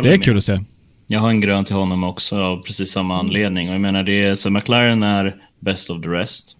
det 0.02 0.10
är 0.10 0.18
med. 0.18 0.24
kul 0.24 0.38
att 0.38 0.44
se. 0.44 0.60
Jag 1.08 1.20
har 1.20 1.30
en 1.30 1.42
grön 1.42 1.65
till 1.65 1.76
honom 1.76 2.04
också 2.04 2.42
av 2.42 2.58
precis 2.58 2.92
samma 2.92 3.13
mm. 3.13 3.26
anledning. 3.26 3.70
Och 3.70 3.74
jag 3.74 3.82
menar, 3.82 4.04
det 4.04 4.22
är, 4.22 4.36
så 4.36 4.50
McLaren 4.50 5.04
är 5.04 5.44
best 5.60 5.89
of 5.89 6.02
the 6.02 6.08
rest. 6.08 6.59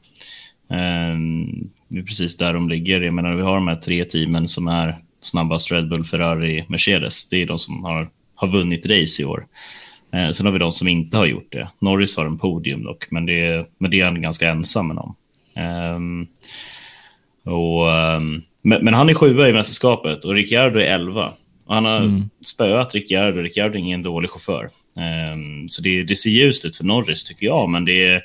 Um, 0.70 1.70
det 1.88 2.00
är 2.00 2.04
precis 2.04 2.38
där 2.38 2.54
de 2.54 2.70
ligger. 2.70 3.02
Jag 3.02 3.14
menar, 3.14 3.36
vi 3.36 3.42
har 3.42 3.54
de 3.54 3.68
här 3.68 3.76
tre 3.76 4.06
teamen 4.06 4.48
som 4.48 4.68
är 4.68 4.98
snabbast 5.22 5.72
Red 5.72 5.90
Bull, 5.90 6.06
Ferrari, 6.06 6.66
Mercedes. 6.68 7.30
Det 7.30 7.42
är 7.42 7.46
de 7.46 7.60
som 7.60 7.84
har, 7.84 8.10
har 8.36 8.48
vunnit 8.48 8.86
race 8.86 9.22
i 9.22 9.26
år. 9.26 9.46
Eh, 10.14 10.30
sen 10.30 10.46
har 10.46 10.54
vi 10.54 10.60
de 10.60 10.72
som 10.72 10.88
inte 10.88 11.18
har 11.18 11.26
gjort 11.26 11.52
det. 11.52 11.70
Norris 11.80 12.18
har 12.18 12.26
en 12.26 12.38
podium 12.38 12.84
dock, 12.84 13.12
men 13.12 13.26
det 13.26 13.46
är, 13.46 13.66
men 13.78 13.92
det 13.92 14.02
är 14.02 14.06
han 14.06 14.22
ganska 14.22 14.50
ensam 14.50 14.88
med 14.88 14.96
dem. 14.96 15.16
Um, 15.96 16.28
och, 17.44 17.88
um, 17.88 18.42
men, 18.62 18.86
men, 18.86 18.94
han 18.94 19.10
är 19.10 19.14
sjua 19.14 19.50
i 19.50 19.54
mästerskapet 19.54 20.26
och 20.26 20.34
Ricciardo 20.34 20.80
är 20.80 20.94
elva. 20.96 21.34
Och 21.66 21.76
han 21.76 21.86
har 21.86 21.98
mm. 21.98 22.30
spöat 22.46 22.96
Ricciardo. 22.96 23.42
Ricciardo 23.42 23.76
är 23.76 23.80
ingen 23.80 24.04
dålig 24.04 24.30
chaufför. 24.30 24.70
Um, 25.34 25.70
så 25.70 25.82
det, 25.82 26.04
det 26.04 26.16
ser 26.16 26.30
ljust 26.30 26.66
ut 26.66 26.78
för 26.78 26.84
Norris 26.84 27.24
tycker 27.24 27.46
jag, 27.46 27.70
men 27.70 27.86
det 27.86 28.08
är 28.08 28.24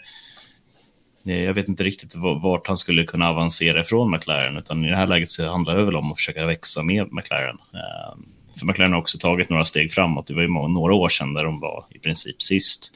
Eh, 1.26 1.44
jag 1.44 1.54
vet 1.54 1.68
inte 1.68 1.84
riktigt 1.84 2.14
vart 2.42 2.66
han 2.66 2.76
skulle 2.76 3.04
kunna 3.04 3.30
avancera 3.30 3.80
ifrån 3.80 4.10
McLaren, 4.10 4.56
utan 4.56 4.84
i 4.84 4.90
det 4.90 4.96
här 4.96 5.06
läget 5.06 5.28
så 5.28 5.50
handlar 5.50 5.76
det 5.76 5.84
väl 5.84 5.96
om 5.96 6.12
att 6.12 6.16
försöka 6.16 6.46
växa 6.46 6.82
med 6.82 7.12
McLaren. 7.12 7.58
Eh, 7.74 8.18
för 8.58 8.66
McLaren 8.66 8.92
har 8.92 9.00
också 9.00 9.18
tagit 9.18 9.50
några 9.50 9.64
steg 9.64 9.92
framåt. 9.92 10.26
Det 10.26 10.34
var 10.34 10.42
ju 10.42 10.48
några 10.48 10.94
år 10.94 11.08
sedan 11.08 11.34
där 11.34 11.44
de 11.44 11.60
var 11.60 11.84
i 11.90 11.98
princip 11.98 12.42
sist. 12.42 12.94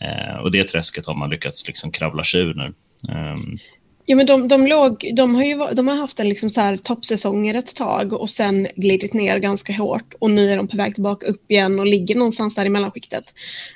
Eh, 0.00 0.36
och 0.36 0.50
det 0.50 0.64
träsket 0.64 1.06
har 1.06 1.14
man 1.14 1.30
lyckats 1.30 1.66
liksom 1.66 1.90
kravla 1.90 2.24
sig 2.24 2.40
ur 2.40 2.54
nu. 2.54 2.74
Ehm, 3.12 3.58
Ja, 4.06 4.16
men 4.16 4.26
de, 4.26 4.48
de, 4.48 4.66
låg, 4.66 5.10
de, 5.14 5.34
har 5.34 5.44
ju, 5.44 5.56
de 5.72 5.88
har 5.88 5.94
haft 5.96 6.20
en 6.20 6.28
liksom 6.28 6.50
så 6.50 6.60
här 6.60 6.76
toppsäsonger 6.76 7.54
ett 7.54 7.74
tag 7.74 8.12
och 8.12 8.30
sen 8.30 8.66
glidit 8.76 9.12
ner 9.12 9.38
ganska 9.38 9.72
hårt 9.72 10.14
och 10.18 10.30
nu 10.30 10.50
är 10.50 10.56
de 10.56 10.68
på 10.68 10.76
väg 10.76 10.94
tillbaka 10.94 11.26
upp 11.26 11.50
igen 11.50 11.80
och 11.80 11.86
ligger 11.86 12.14
någonstans 12.14 12.54
där 12.54 12.66
i 12.66 12.68
mellanskiktet. 12.68 13.34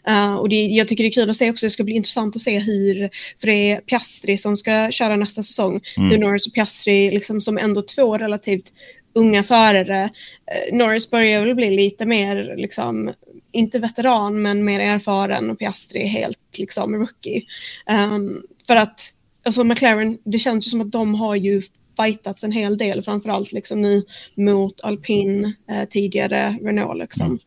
Uh, 0.09 0.35
och 0.35 0.49
det, 0.49 0.67
jag 0.67 0.89
tycker 0.89 1.05
det 1.05 1.09
är 1.09 1.13
kul 1.13 1.31
att 1.31 1.37
se 1.37 1.51
också, 1.51 1.67
det 1.67 1.71
ska 1.71 1.85
bli 1.85 1.95
intressant 1.95 2.37
att 2.37 2.43
se 2.43 2.59
hur, 2.59 3.11
för 3.41 3.47
det 3.47 3.71
är 3.71 3.77
Piastri 3.77 4.39
som 4.39 4.57
ska 4.57 4.91
köra 4.91 5.17
nästa 5.17 5.43
säsong, 5.43 5.81
mm. 5.97 6.11
hur 6.11 6.19
Norris 6.19 6.47
och 6.47 6.55
Piastri 6.55 7.11
liksom 7.11 7.41
som 7.41 7.59
ändå 7.59 7.83
två 7.83 8.19
relativt 8.19 8.73
unga 9.15 9.43
förare, 9.43 10.05
uh, 10.05 10.77
Norris 10.77 11.11
börjar 11.11 11.45
väl 11.45 11.55
bli 11.55 11.77
lite 11.77 12.07
mer 12.07 12.55
liksom 12.57 13.13
inte 13.53 13.79
veteran 13.79 14.43
men 14.43 14.65
mer 14.65 14.81
erfaren 14.81 15.51
och 15.51 15.59
Piastri 15.59 16.07
helt 16.07 16.59
liksom 16.59 16.95
rookie. 16.95 17.43
Um, 18.15 18.43
för 18.67 18.77
att 18.77 19.15
alltså 19.45 19.65
McLaren, 19.65 20.19
det 20.25 20.39
känns 20.39 20.67
ju 20.67 20.71
som 20.71 20.81
att 20.81 20.93
de 20.93 21.15
har 21.15 21.35
ju 21.35 21.63
fightats 21.97 22.45
en 22.45 22.53
hel 22.53 22.79
del, 22.79 23.03
framförallt 23.03 23.53
liksom 23.53 23.83
nu 23.83 24.05
mot 24.35 24.81
alpin, 24.81 25.55
eh, 25.71 25.85
tidigare 25.89 26.59
Renault. 26.63 26.99
Liksom. 26.99 27.39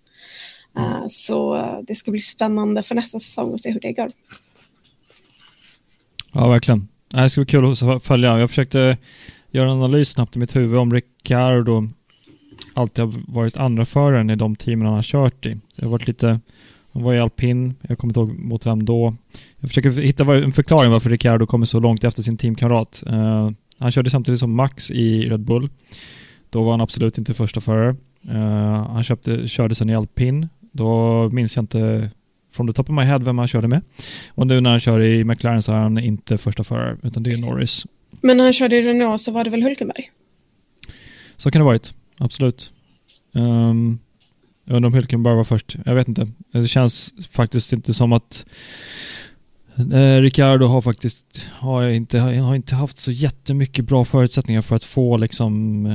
Uh, 0.77 1.05
så 1.07 1.65
det 1.87 1.95
ska 1.95 2.11
bli 2.11 2.19
spännande 2.19 2.83
för 2.83 2.95
nästa 2.95 3.19
säsong 3.19 3.53
att 3.53 3.61
se 3.61 3.71
hur 3.71 3.79
det 3.79 3.91
går. 3.91 4.11
Ja, 6.31 6.47
verkligen. 6.47 6.87
Det 7.09 7.29
ska 7.29 7.41
bli 7.41 7.45
kul 7.45 7.71
att 7.71 8.03
följa. 8.03 8.39
Jag 8.39 8.49
försökte 8.49 8.97
göra 9.51 9.71
en 9.71 9.77
analys 9.77 10.09
snabbt 10.09 10.35
i 10.35 10.39
mitt 10.39 10.55
huvud 10.55 10.79
om 10.79 10.93
Ricardo 10.93 11.89
alltid 12.73 13.05
har 13.05 13.13
varit 13.27 13.57
andra 13.57 13.85
föraren 13.85 14.29
i 14.29 14.35
de 14.35 14.55
teamen 14.55 14.85
han 14.85 14.95
har 14.95 15.03
kört 15.03 15.45
i. 15.45 15.59
Så 15.71 15.81
det 15.81 15.85
har 15.85 15.91
varit 15.91 16.07
lite 16.07 16.39
han 16.93 17.03
var 17.03 17.13
i 17.13 17.19
alpin, 17.19 17.73
jag 17.81 17.97
kommer 17.97 18.09
inte 18.09 18.19
ihåg 18.19 18.39
mot 18.39 18.65
vem 18.65 18.85
då. 18.85 19.15
Jag 19.59 19.69
försöker 19.69 19.89
hitta 20.01 20.35
en 20.35 20.51
förklaring 20.51 20.91
varför 20.91 21.09
Ricardo 21.09 21.45
kommer 21.45 21.65
så 21.65 21.79
långt 21.79 22.03
efter 22.03 22.23
sin 22.23 22.37
teamkamrat. 22.37 23.03
Uh, 23.09 23.49
han 23.77 23.91
körde 23.91 24.09
samtidigt 24.09 24.39
som 24.39 24.55
Max 24.55 24.91
i 24.91 25.29
Red 25.29 25.39
Bull. 25.39 25.69
Då 26.49 26.63
var 26.63 26.71
han 26.71 26.81
absolut 26.81 27.17
inte 27.17 27.33
första 27.33 27.61
förare. 27.61 27.95
Uh, 28.29 28.35
han 28.91 29.03
köpte, 29.03 29.47
körde 29.47 29.75
sen 29.75 29.89
i 29.89 29.95
alpin. 29.95 30.49
Då 30.71 31.29
minns 31.29 31.55
jag 31.55 31.63
inte 31.63 32.09
från 32.51 32.67
the 32.67 32.73
top 32.73 32.89
of 32.89 32.95
my 32.95 33.01
head 33.01 33.19
vem 33.19 33.37
han 33.37 33.47
körde 33.47 33.67
med. 33.67 33.81
Och 34.29 34.47
nu 34.47 34.61
när 34.61 34.69
han 34.69 34.79
kör 34.79 35.01
i 35.01 35.23
McLaren 35.23 35.61
så 35.61 35.71
är 35.71 35.77
han 35.77 35.97
inte 35.97 36.37
första 36.37 36.63
förare, 36.63 36.97
utan 37.03 37.23
det 37.23 37.31
är 37.31 37.37
Norris. 37.37 37.85
Men 38.21 38.37
när 38.37 38.43
han 38.43 38.53
körde 38.53 38.75
i 38.75 38.81
Renault 38.81 39.21
så 39.21 39.31
var 39.31 39.43
det 39.43 39.49
väl 39.49 39.63
Hulkenberg? 39.63 40.11
Så 41.37 41.51
kan 41.51 41.59
det 41.59 41.63
ha 41.63 41.69
varit, 41.69 41.93
absolut. 42.17 42.73
Um, 43.33 43.99
jag 44.65 44.75
undrar 44.75 44.87
om 44.87 44.95
Hülkenberg 44.95 45.35
var 45.35 45.43
först. 45.43 45.75
Jag 45.85 45.95
vet 45.95 46.07
inte. 46.07 46.27
Det 46.51 46.67
känns 46.67 47.13
faktiskt 47.31 47.73
inte 47.73 47.93
som 47.93 48.13
att 48.13 48.45
eh, 49.93 50.21
Ricardo 50.21 50.65
har 50.65 50.81
faktiskt 50.81 51.45
har 51.51 51.89
inte, 51.89 52.19
har 52.19 52.55
inte 52.55 52.75
haft 52.75 52.97
så 52.97 53.11
jättemycket 53.11 53.85
bra 53.85 54.05
förutsättningar 54.05 54.61
för 54.61 54.75
att 54.75 54.83
få 54.83 55.17
liksom 55.17 55.87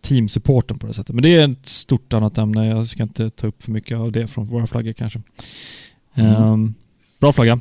teamsupporten 0.00 0.78
på 0.78 0.86
det 0.86 0.94
sättet. 0.94 1.14
Men 1.14 1.22
det 1.22 1.36
är 1.36 1.52
ett 1.52 1.68
stort 1.68 2.12
annat 2.12 2.38
ämne. 2.38 2.66
Jag 2.66 2.88
ska 2.88 3.02
inte 3.02 3.30
ta 3.30 3.46
upp 3.46 3.62
för 3.62 3.72
mycket 3.72 3.98
av 3.98 4.12
det 4.12 4.26
från 4.28 4.46
våra 4.46 4.66
flaggor 4.66 4.92
kanske. 4.92 5.22
Mm. 6.14 6.42
Um, 6.42 6.74
bra 7.20 7.32
flagga. 7.32 7.60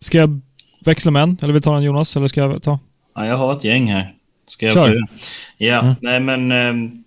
Ska 0.00 0.18
jag 0.18 0.40
växla 0.84 1.10
med 1.10 1.22
en? 1.22 1.38
Eller 1.42 1.52
vill 1.52 1.62
du 1.62 1.64
ta 1.64 1.74
den 1.74 1.82
Jonas? 1.82 2.16
Eller 2.16 2.28
ska 2.28 2.40
jag 2.40 2.62
ta? 2.62 2.78
Ja, 3.14 3.26
jag 3.26 3.36
har 3.36 3.52
ett 3.52 3.64
gäng 3.64 3.90
här. 3.90 4.14
Ska 4.46 4.66
jag 4.66 4.74
Kör. 4.74 5.06
Ja, 5.56 5.80
mm. 5.80 5.94
nej 6.00 6.20
men 6.20 6.52
um 6.52 7.04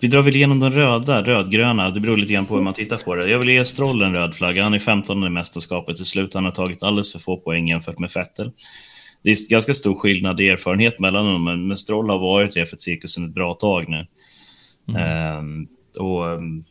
vi 0.00 0.08
drar 0.08 0.22
väl 0.22 0.36
igenom 0.36 0.60
de 0.60 0.72
röda, 0.72 1.22
rödgröna. 1.22 1.90
Det 1.90 2.00
beror 2.00 2.16
lite 2.16 2.32
grann 2.32 2.46
på 2.46 2.54
hur 2.54 2.62
man 2.62 2.74
tittar 2.74 2.96
på 2.96 3.14
det. 3.14 3.30
Jag 3.30 3.38
vill 3.38 3.48
ge 3.48 3.64
Stroll 3.64 4.02
en 4.02 4.12
röd 4.12 4.34
flagga. 4.34 4.62
Han 4.62 4.74
är 4.74 4.78
15 4.78 5.24
i 5.24 5.30
mästerskapet 5.30 5.96
till 5.96 6.04
slut. 6.04 6.34
Han 6.34 6.44
har 6.44 6.52
tagit 6.52 6.82
alldeles 6.82 7.12
för 7.12 7.18
få 7.18 7.36
poäng 7.36 7.68
jämfört 7.68 7.98
med 7.98 8.10
Vettel. 8.14 8.52
Det 9.22 9.30
är 9.30 9.50
ganska 9.50 9.74
stor 9.74 9.94
skillnad 9.94 10.40
i 10.40 10.48
erfarenhet 10.48 10.98
mellan 10.98 11.26
dem, 11.26 11.68
men 11.68 11.76
Stroll 11.76 12.10
har 12.10 12.18
varit 12.18 12.54
det 12.54 12.66
för 12.66 12.76
cirkusen 12.76 13.24
ett 13.24 13.34
bra 13.34 13.54
tag 13.54 13.88
nu. 13.88 14.06
Mm. 14.88 15.02
Ehm, 15.02 15.68
och 15.98 16.26
um, 16.26 16.64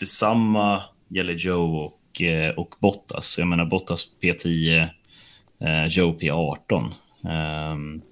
detsamma 0.00 0.82
gäller 1.08 1.34
Joe 1.34 1.76
och, 1.76 2.22
eh, 2.22 2.54
och 2.54 2.74
Bottas. 2.80 3.38
Jag 3.38 3.48
menar 3.48 3.64
Bottas 3.64 4.04
P10, 4.22 4.88
eh, 5.60 5.86
Joe 5.86 6.18
P18. 6.18 6.90
Um, 7.72 8.02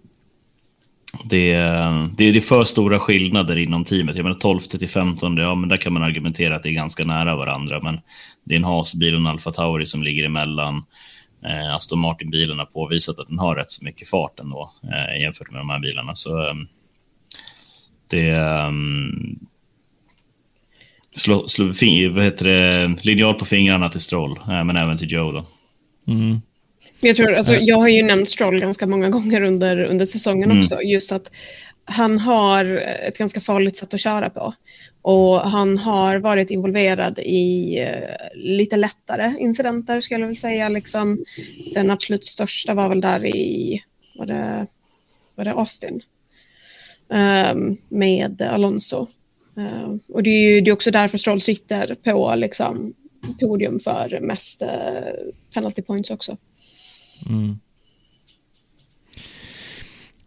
det, 1.25 1.55
det, 2.17 2.33
det 2.33 2.37
är 2.37 2.41
för 2.41 2.65
stora 2.65 2.99
skillnader 2.99 3.59
inom 3.59 3.85
teamet. 3.85 4.17
Jag 4.17 4.23
menar 4.23 4.39
12 4.39 4.61
till 4.61 4.89
15, 4.89 5.37
ja 5.37 5.55
men 5.55 5.69
där 5.69 5.77
kan 5.77 5.93
man 5.93 6.03
argumentera 6.03 6.57
att 6.57 6.63
det 6.63 6.69
är 6.69 6.73
ganska 6.73 7.05
nära 7.05 7.37
varandra. 7.37 7.81
Men 7.83 8.01
det 8.45 8.55
är 8.55 8.57
en 8.57 8.65
Haas-bil 8.65 9.15
och 9.15 9.21
en 9.21 9.27
Alfa 9.27 9.53
Tauri 9.53 9.87
som 9.87 10.03
ligger 10.03 10.25
emellan. 10.25 10.83
Eh, 11.45 11.75
Aston 11.75 11.99
Martin-bilen 11.99 12.59
har 12.59 12.67
påvisat 12.67 13.19
att 13.19 13.29
den 13.29 13.39
har 13.39 13.57
rätt 13.57 13.71
så 13.71 13.85
mycket 13.85 14.09
fart 14.09 14.41
ändå 14.41 14.73
eh, 14.83 15.23
jämfört 15.23 15.51
med 15.51 15.61
de 15.61 15.71
här 15.71 15.81
bilarna. 15.81 16.15
Så 16.15 16.49
eh, 16.49 16.55
det... 18.11 18.29
Eh, 18.29 18.71
slå, 21.17 21.47
slå 21.47 21.67
vad 22.11 22.25
heter 22.25 22.45
det, 22.45 22.97
linjal 23.03 23.35
på 23.35 23.45
fingrarna 23.45 23.89
till 23.89 24.01
Stroll, 24.01 24.39
eh, 24.39 24.65
men 24.65 24.77
även 24.77 24.99
till 24.99 25.13
Joe 25.13 25.33
då. 25.33 25.47
Mm. 26.13 26.41
Jag, 27.01 27.17
tror, 27.17 27.35
alltså, 27.35 27.55
jag 27.55 27.77
har 27.77 27.89
ju 27.89 28.03
nämnt 28.03 28.31
Stroll 28.31 28.61
ganska 28.61 28.87
många 28.87 29.09
gånger 29.11 29.43
under, 29.43 29.85
under 29.85 30.07
säsongen 30.07 30.51
mm. 30.51 30.63
också. 30.63 30.83
Just 30.83 31.13
att 31.13 31.33
han 31.85 32.19
har 32.19 32.65
ett 33.09 33.19
ganska 33.19 33.41
farligt 33.41 33.77
sätt 33.77 33.95
att 33.95 34.01
köra 34.01 34.31
på. 34.31 34.55
Och 35.03 35.41
han 35.41 35.79
har 35.79 36.19
varit 36.19 36.51
involverad 36.51 37.19
i 37.19 37.79
uh, 37.81 38.29
lite 38.35 38.77
lättare 38.77 39.35
incidenter 39.39 40.01
skulle 40.01 40.21
jag 40.21 40.29
vilja 40.29 40.41
säga. 40.41 40.69
Liksom, 40.69 41.25
den 41.75 41.91
absolut 41.91 42.25
största 42.25 42.75
var 42.75 42.89
väl 42.89 43.01
där 43.01 43.27
i, 43.27 43.83
var 44.19 44.27
det, 44.27 44.67
var 45.35 45.45
det 45.45 45.53
Austin? 45.53 46.03
Um, 47.09 47.77
med 47.89 48.43
Alonso. 48.43 49.07
Uh, 49.59 49.97
och 50.09 50.23
det 50.23 50.31
är 50.31 50.51
ju 50.51 50.61
det 50.61 50.71
är 50.71 50.73
också 50.73 50.91
därför 50.91 51.19
Stroll 51.19 51.43
sitter 51.43 51.95
på 51.95 52.35
liksom, 52.37 52.95
podium 53.41 53.79
för 53.79 54.21
mest 54.21 54.63
uh, 54.63 55.33
penalty 55.55 55.83
points 55.83 56.11
också. 56.11 56.37
Mm. 57.29 57.59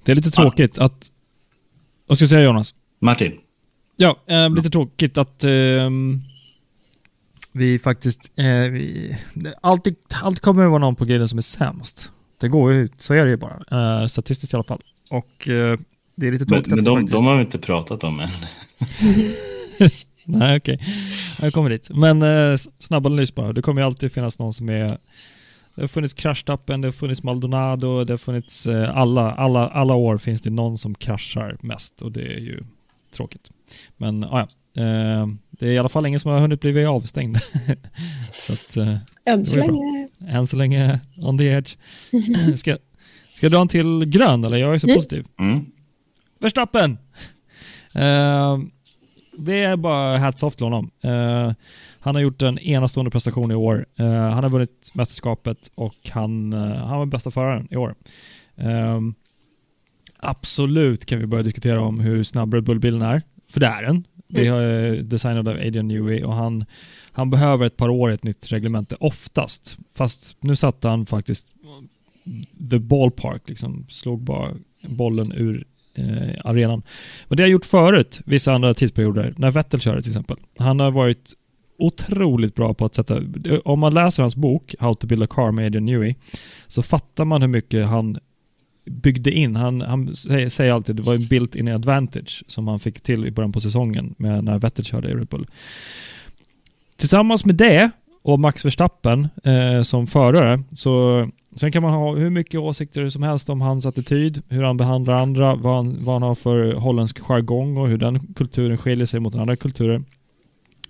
Det 0.04 0.12
är 0.12 0.16
lite 0.16 0.32
tråkigt 0.32 0.78
att... 0.78 1.12
Vad 2.08 2.18
ska 2.18 2.24
jag 2.24 2.30
säga 2.30 2.44
Jonas? 2.44 2.76
Martin? 3.02 3.34
Ja, 3.96 4.20
eh, 4.28 4.50
lite 4.50 4.70
tråkigt 4.70 5.18
att 5.18 5.44
eh, 5.44 5.89
vi 7.52 7.80
faktiskt... 7.80 8.32
Eh, 8.36 8.46
vi, 8.46 9.16
alltid, 9.62 9.96
alltid 10.22 10.41
kommer 10.41 10.64
det 10.64 10.70
vara 10.70 10.80
någon 10.80 10.96
på 10.96 11.06
griden 11.06 11.28
som 11.28 11.38
är 11.38 11.41
sämst. 11.41 12.12
Det 12.38 12.48
går 12.48 12.74
ju, 12.74 12.89
så 12.98 13.14
är 13.14 13.26
det 13.26 13.32
ju 13.32 13.38
bara. 13.38 14.02
Eh, 14.02 14.08
statistiskt 14.08 14.54
i 14.54 14.56
alla 14.56 14.64
fall. 14.64 14.82
Och 15.10 15.48
eh, 15.48 15.80
det 16.16 16.28
är 16.28 16.32
lite 16.32 16.46
Men, 16.46 16.64
tråkigt 16.64 16.76
men 16.76 16.84
det 16.84 16.89
de, 16.89 17.06
de 17.06 17.26
har 17.26 17.36
vi 17.36 17.41
inte 17.41 17.60
pratat 17.60 18.04
om 18.04 18.20
än. 18.20 18.30
Nej, 20.26 20.58
okej. 20.58 20.80
Jag 21.41 21.54
kommer 21.54 21.70
dit. 21.70 21.89
Men 21.89 22.22
eh, 22.22 22.58
snabb 22.80 23.06
analys 23.06 23.36
bara. 23.36 23.54
Det 23.54 23.62
kommer 23.62 23.82
ju 23.82 23.86
alltid 23.86 24.12
finnas 24.12 24.39
någon 24.39 24.54
som 24.54 24.70
är... 24.70 24.98
Det 25.76 25.82
har 25.82 25.88
funnits 25.88 26.13
Crashtappen, 26.13 26.82
det 26.82 26.88
har 26.88 26.93
funnits 26.93 27.24
Maldonado, 27.24 28.03
det 28.03 28.13
har 28.13 28.17
funnits 28.17 28.67
eh, 28.67 28.97
alla, 28.97 29.32
alla, 29.32 29.69
alla 29.69 29.93
år 29.95 30.17
finns 30.17 30.41
det 30.41 30.49
någon 30.49 30.78
som 30.78 30.95
kraschar 30.95 31.57
mest 31.61 32.01
och 32.01 32.11
det 32.11 32.34
är 32.34 32.39
ju 32.39 32.59
tråkigt. 33.11 33.49
Men 33.97 34.24
ah, 34.24 34.47
ja, 34.74 34.82
eh, 34.84 35.28
det 35.49 35.67
är 35.67 35.71
i 35.71 35.78
alla 35.78 35.89
fall 35.89 36.05
ingen 36.05 36.19
som 36.19 36.32
har 36.32 36.39
hunnit 36.39 36.61
bli 36.61 36.86
avstängd. 36.86 37.38
så 38.32 38.53
att, 38.53 38.88
eh, 38.88 38.97
Än 39.26 39.45
så 39.45 39.57
länge. 39.59 40.09
än 40.28 40.47
så 40.47 40.55
länge 40.57 40.99
on 41.17 41.38
the 41.38 41.43
edge. 41.47 41.78
ska, 42.57 42.78
ska 43.36 43.45
jag 43.45 43.51
dra 43.51 43.61
en 43.61 43.67
till 43.67 44.05
grön 44.05 44.43
eller? 44.43 44.57
Jag 44.57 44.76
är 44.76 44.80
så 44.80 44.88
Mm. 44.88 44.97
positiv. 44.97 45.26
Mm. 45.39 45.65
Verstappen! 46.39 46.97
Eh, 47.95 48.57
det 49.38 49.63
är 49.63 49.78
bara 49.78 50.17
hats 50.17 50.43
off 50.43 50.55
till 50.55 50.63
honom. 50.65 50.91
Eh, 51.03 51.51
han 52.04 52.16
har 52.16 52.22
gjort 52.22 52.41
en 52.41 52.60
enastående 52.60 53.12
prestation 53.12 53.51
i 53.51 53.56
år. 53.56 53.86
Eh, 53.95 54.06
han 54.06 54.43
har 54.43 54.49
vunnit 54.49 54.91
mästerskapet 54.93 55.72
och 55.76 55.95
han, 56.10 56.54
eh, 56.54 56.60
han 56.60 56.99
var 56.99 57.06
bästa 57.06 57.32
föraren 57.32 57.68
i 57.72 57.76
år. 57.76 57.95
Eh, 58.56 58.99
absolut 60.20 61.06
kan 61.06 61.20
vi 61.20 61.26
börja 61.26 61.43
diskutera 61.43 61.82
om 61.82 61.99
hur 61.99 62.24
snabb 62.24 62.54
Red 62.54 62.64
Bull-bilen 62.64 63.01
är. 63.01 63.22
För 63.49 63.60
det 63.60 63.66
är 63.66 63.84
den. 63.84 64.04
Det 64.28 64.47
är 64.47 64.91
designad 65.01 65.47
av 65.47 65.56
Adrian 65.56 65.88
Newey 65.88 66.24
och 66.24 66.34
han, 66.34 66.66
han 67.12 67.30
behöver 67.30 67.66
ett 67.66 67.78
par 67.78 67.89
år 67.89 68.12
i 68.12 68.14
ett 68.14 68.24
nytt 68.24 68.51
reglemente 68.51 68.95
oftast. 68.99 69.78
Fast 69.95 70.38
nu 70.39 70.56
satte 70.56 70.88
han 70.88 71.06
faktiskt 71.06 71.47
the 72.70 72.80
ballpark, 72.80 73.49
liksom 73.49 73.86
slog 73.89 74.22
bara 74.22 74.51
bollen 74.88 75.32
ur 75.32 75.66
eh, 75.95 76.45
arenan. 76.45 76.82
Men 77.28 77.38
det 77.38 77.43
har 77.43 77.47
jag 77.47 77.51
gjort 77.51 77.66
förut, 77.66 78.22
vissa 78.26 78.54
andra 78.54 78.74
tidsperioder, 78.74 79.34
när 79.38 79.51
Vettel 79.51 79.80
körde 79.80 80.01
till 80.01 80.12
exempel. 80.12 80.38
Han 80.58 80.80
har 80.80 80.91
varit 80.91 81.34
otroligt 81.84 82.55
bra 82.55 82.73
på 82.73 82.86
att 82.86 82.95
sätta... 82.95 83.21
Om 83.65 83.79
man 83.79 83.93
läser 83.93 84.23
hans 84.23 84.36
bok 84.36 84.75
How 84.79 84.95
to 84.95 85.07
build 85.07 85.23
a 85.23 85.27
car 85.29 85.51
med 85.51 85.65
Adrian 85.65 85.86
Newey 85.86 86.15
så 86.67 86.81
fattar 86.81 87.25
man 87.25 87.41
hur 87.41 87.49
mycket 87.49 87.88
han 87.88 88.17
byggde 88.86 89.31
in. 89.31 89.55
Han, 89.55 89.81
han 89.81 90.15
säger, 90.15 90.71
alltid 90.71 90.95
det 90.95 91.01
var 91.01 91.15
en 91.15 91.27
built-in 91.27 91.67
advantage 91.67 92.43
som 92.47 92.67
han 92.67 92.79
fick 92.79 93.01
till 93.01 93.25
i 93.25 93.31
början 93.31 93.51
på 93.51 93.59
säsongen 93.59 94.15
med 94.17 94.43
när 94.43 94.59
Vettel 94.59 94.86
körde 94.86 95.09
i 95.09 95.13
Red 95.13 95.27
Bull. 95.27 95.47
Tillsammans 96.97 97.45
med 97.45 97.55
det 97.55 97.91
och 98.23 98.39
Max 98.39 98.65
Verstappen 98.65 99.27
eh, 99.43 99.81
som 99.81 100.07
förare 100.07 100.63
så 100.73 101.25
Sen 101.55 101.71
kan 101.71 101.84
man 101.84 101.93
ha 101.93 102.15
hur 102.15 102.29
mycket 102.29 102.59
åsikter 102.59 103.09
som 103.09 103.23
helst 103.23 103.49
om 103.49 103.61
hans 103.61 103.86
attityd, 103.86 104.41
hur 104.49 104.63
han 104.63 104.77
behandlar 104.77 105.21
andra, 105.21 105.55
vad 105.55 105.75
han, 105.75 105.97
vad 105.99 106.15
han 106.15 106.21
har 106.21 106.36
för 106.36 106.73
holländsk 106.73 107.19
jargong 107.19 107.77
och 107.77 107.88
hur 107.88 107.97
den 107.97 108.19
kulturen 108.34 108.77
skiljer 108.77 109.05
sig 109.05 109.19
mot 109.19 109.36
andra 109.36 109.55
kulturer. 109.55 110.03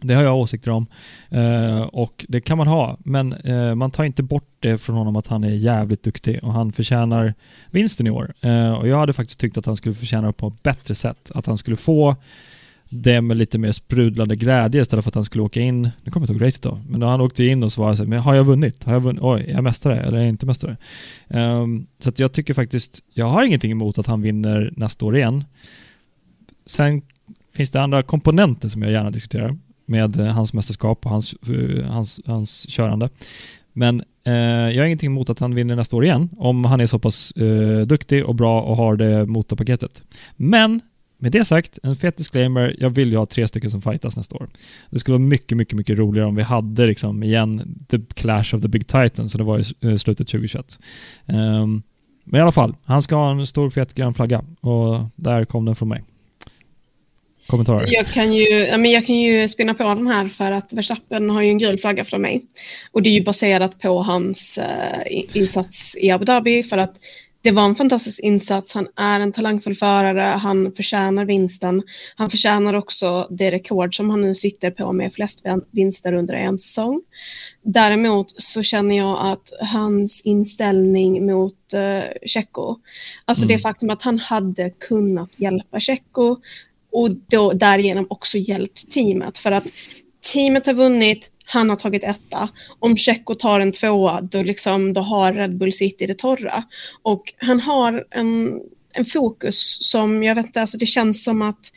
Det 0.04 0.14
har 0.14 0.24
jag 0.24 0.38
åsikter 0.38 0.72
om 0.72 0.86
eh, 1.30 1.82
och 1.82 2.26
det 2.30 2.42
kan 2.42 2.58
man 2.58 2.68
ha, 2.68 2.98
men 3.04 3.34
eh, 3.34 3.76
man 3.76 3.92
tar 3.92 4.04
inte 4.04 4.24
bort 4.24 4.48
det 4.60 4.78
från 4.78 4.96
honom 4.96 5.16
att 5.16 5.28
han 5.28 5.44
är 5.44 5.50
jävligt 5.50 6.04
duktig 6.04 6.40
och 6.44 6.54
han 6.54 6.72
förtjänar 6.72 7.34
vinsten 7.72 8.08
i 8.08 8.10
år. 8.10 8.34
Eh, 8.42 8.74
och 8.74 8.88
jag 8.88 8.98
hade 8.98 9.14
faktiskt 9.14 9.40
tyckt 9.40 9.58
att 9.58 9.66
han 9.66 9.76
skulle 9.76 9.96
förtjäna 9.96 10.28
det 10.28 10.34
på 10.34 10.48
ett 10.48 10.64
bättre 10.64 10.96
sätt. 10.96 11.32
Att 11.36 11.46
han 11.46 11.58
skulle 11.58 11.78
få 11.78 12.16
det 12.90 13.22
med 13.22 13.38
lite 13.38 13.58
mer 13.58 13.72
sprudlande 13.72 14.36
glädje 14.36 14.82
istället 14.82 15.06
för 15.06 15.10
att 15.10 15.16
han 15.16 15.26
skulle 15.26 15.44
åka 15.44 15.62
in, 15.62 15.82
nu 15.82 16.12
kommer 16.12 16.28
jag 16.28 16.34
inte 16.34 16.34
ihåg 16.34 16.48
racet 16.48 16.64
då, 16.64 16.80
men 16.88 17.00
då 17.00 17.08
han 17.08 17.22
åkte 17.22 17.44
in 17.44 17.64
och 17.64 17.74
så 17.74 17.82
var 17.82 17.88
jag 17.88 17.98
så 17.98 18.04
här, 18.04 18.10
men 18.10 18.20
har 18.20 18.36
jag 18.36 18.44
vunnit? 18.44 18.84
Har 18.84 18.94
jag 18.94 19.00
vunnit? 19.00 19.22
Oj, 19.24 19.42
är 19.42 19.54
jag 19.54 19.64
mästare 19.64 20.02
eller 20.02 20.18
är 20.18 20.22
jag 20.22 20.30
inte 20.30 20.46
mästare? 20.46 20.78
Um, 21.28 21.88
så 22.00 22.10
att 22.10 22.20
jag 22.20 22.32
tycker 22.32 22.54
faktiskt, 22.54 23.04
jag 23.14 23.26
har 23.26 23.44
ingenting 23.44 23.72
emot 23.72 23.98
att 23.98 24.08
han 24.08 24.22
vinner 24.22 24.74
nästa 24.78 25.06
år 25.06 25.16
igen. 25.18 25.46
Sen 26.66 27.02
finns 27.56 27.72
det 27.72 27.82
andra 27.82 28.04
komponenter 28.04 28.70
som 28.70 28.82
jag 28.82 28.92
gärna 28.92 29.12
diskuterar 29.12 29.58
med 29.86 30.20
eh, 30.20 30.26
hans 30.26 30.54
mästerskap 30.54 31.06
och 31.06 31.12
hans, 31.12 31.34
eh, 31.34 31.86
hans, 31.86 32.22
hans 32.26 32.66
körande. 32.70 33.10
Men 33.74 34.04
eh, 34.26 34.34
jag 34.34 34.78
har 34.78 34.86
ingenting 34.86 35.12
emot 35.12 35.30
att 35.30 35.40
han 35.40 35.56
vinner 35.56 35.76
nästa 35.76 35.96
år 35.96 36.06
igen 36.06 36.30
om 36.38 36.66
han 36.66 36.80
är 36.80 36.86
så 36.86 37.00
pass 37.00 37.32
eh, 37.32 37.82
duktig 37.82 38.26
och 38.26 38.36
bra 38.36 38.62
och 38.62 38.78
har 38.78 38.96
det 38.96 39.26
motorpaketet. 39.26 40.04
Men 40.36 40.82
med 41.24 41.32
det 41.32 41.46
sagt, 41.46 41.80
en 41.84 41.96
fet 41.96 42.18
disclaimer. 42.18 42.76
Jag 42.80 42.90
vill 42.90 43.12
ju 43.12 43.18
ha 43.18 43.26
tre 43.26 43.48
stycken 43.48 43.72
som 43.72 43.82
fightas 43.82 44.18
nästa 44.18 44.36
år. 44.36 44.48
Det 44.90 45.00
skulle 45.00 45.18
vara 45.18 45.28
mycket, 45.28 45.58
mycket, 45.58 45.78
mycket 45.78 45.98
roligare 45.98 46.28
om 46.28 46.36
vi 46.36 46.44
hade 46.44 46.88
liksom 46.88 47.24
igen 47.24 47.78
the 47.88 48.00
clash 48.14 48.56
of 48.56 48.62
the 48.62 48.68
big 48.68 48.88
titan, 48.88 49.30
så 49.30 49.38
det 49.38 49.44
var 49.44 49.60
i 49.60 49.90
eh, 49.90 49.96
slutet 49.96 50.28
2021. 50.28 50.80
Um, 51.26 51.36
ehm, 51.36 51.84
men 52.24 52.40
i 52.40 52.42
alla 52.42 52.52
fall, 52.52 52.76
han 52.86 53.02
ska 53.02 53.16
ha 53.16 53.32
en 53.32 53.48
stor 53.48 53.70
fet 53.70 53.94
grön 53.94 54.14
flagga 54.14 54.44
och 54.62 55.06
där 55.16 55.46
kom 55.46 55.66
den 55.66 55.76
från 55.76 55.90
mig. 55.90 56.04
Kommentarer? 57.48 57.94
Jag 57.94 58.08
kan, 58.08 58.34
ju, 58.34 58.48
ja, 58.48 58.78
men 58.78 58.92
jag 58.92 59.06
kan 59.06 59.16
ju 59.16 59.48
spinna 59.48 59.74
på 59.74 59.84
den 59.84 60.08
här 60.08 60.28
för 60.28 60.52
att 60.52 60.74
Verstappen 60.74 61.30
har 61.30 61.42
ju 61.42 61.50
en 61.50 61.58
gul 61.58 61.78
flagga 61.78 62.06
från 62.06 62.22
mig. 62.22 62.46
Och 62.92 63.02
det 63.02 63.10
är 63.10 63.14
ju 63.14 63.24
baserat 63.24 63.80
på 63.80 64.02
hans 64.02 64.58
eh, 64.58 65.24
insats 65.34 65.98
i 65.98 66.12
Abu 66.12 66.26
Dhabi 66.26 66.64
för 66.64 66.78
att 66.78 66.96
det 67.44 67.52
var 67.52 67.66
en 67.66 67.76
fantastisk 67.76 68.20
insats. 68.20 68.74
Han 68.74 68.88
är 68.96 69.20
en 69.20 69.32
talangfull 69.32 69.76
förare. 69.76 70.22
Han 70.22 70.72
förtjänar 70.72 71.26
vinsten. 71.26 71.84
Han 72.16 72.30
förtjänar 72.30 72.74
också 72.74 73.28
det 73.30 73.52
rekord 73.52 73.96
som 73.96 74.10
han 74.10 74.22
nu 74.22 74.36
sitter 74.36 74.72
på 74.72 74.94
med 74.94 75.14
flest 75.14 75.44
vinster 75.72 76.14
under 76.14 76.34
en 76.34 76.58
säsong. 76.58 77.02
Däremot 77.64 78.34
så 78.38 78.64
känner 78.64 78.98
jag 78.98 79.18
att 79.22 79.54
hans 79.60 80.22
inställning 80.22 81.26
mot 81.26 81.74
uh, 81.76 82.04
Tjecko, 82.26 82.76
alltså 83.26 83.46
mm. 83.46 83.56
det 83.58 83.62
faktum 83.62 83.90
att 83.90 84.04
han 84.04 84.20
hade 84.20 84.70
kunnat 84.70 85.30
hjälpa 85.38 85.80
Tjecko 85.80 86.38
och 86.94 87.10
då 87.30 87.54
därigenom 87.54 88.06
också 88.10 88.38
hjälpt 88.38 88.92
teamet. 88.92 89.38
För 89.38 89.52
att 89.52 89.64
teamet 90.34 90.66
har 90.66 90.74
vunnit, 90.74 91.32
han 91.46 91.70
har 91.70 91.76
tagit 91.76 92.04
etta. 92.04 92.50
Om 92.80 92.98
Tjecko 92.98 93.36
tar 93.36 93.60
en 93.60 93.72
tvåa, 93.72 94.22
då, 94.22 94.44
liksom, 94.44 94.94
då 94.94 95.02
har 95.02 95.34
Red 95.34 95.58
Bull 95.58 95.74
City 95.74 96.08
det 96.08 96.18
torra. 96.18 96.64
Och 97.02 97.34
han 97.38 97.60
har 97.60 98.06
en, 98.12 98.60
en 98.96 99.06
fokus 99.06 99.78
som, 99.92 100.24
jag 100.24 100.36
vet 100.36 100.46
inte, 100.46 100.62
alltså 100.62 100.78
det 100.78 100.86
känns 100.86 101.24
som 101.24 101.42
att 101.42 101.72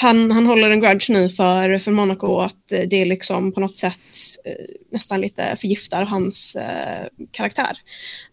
han, 0.00 0.30
han 0.30 0.46
håller 0.46 0.70
en 0.70 0.80
grudge 0.80 1.10
nu 1.10 1.28
för, 1.28 1.78
för 1.78 1.90
Monaco 1.90 2.40
att 2.40 2.72
det 2.86 3.04
liksom 3.04 3.52
på 3.52 3.60
något 3.60 3.76
sätt 3.76 4.00
eh, 4.44 4.52
nästan 4.92 5.20
lite 5.20 5.56
förgiftar 5.56 6.02
hans 6.02 6.56
eh, 6.56 7.06
karaktär. 7.30 7.78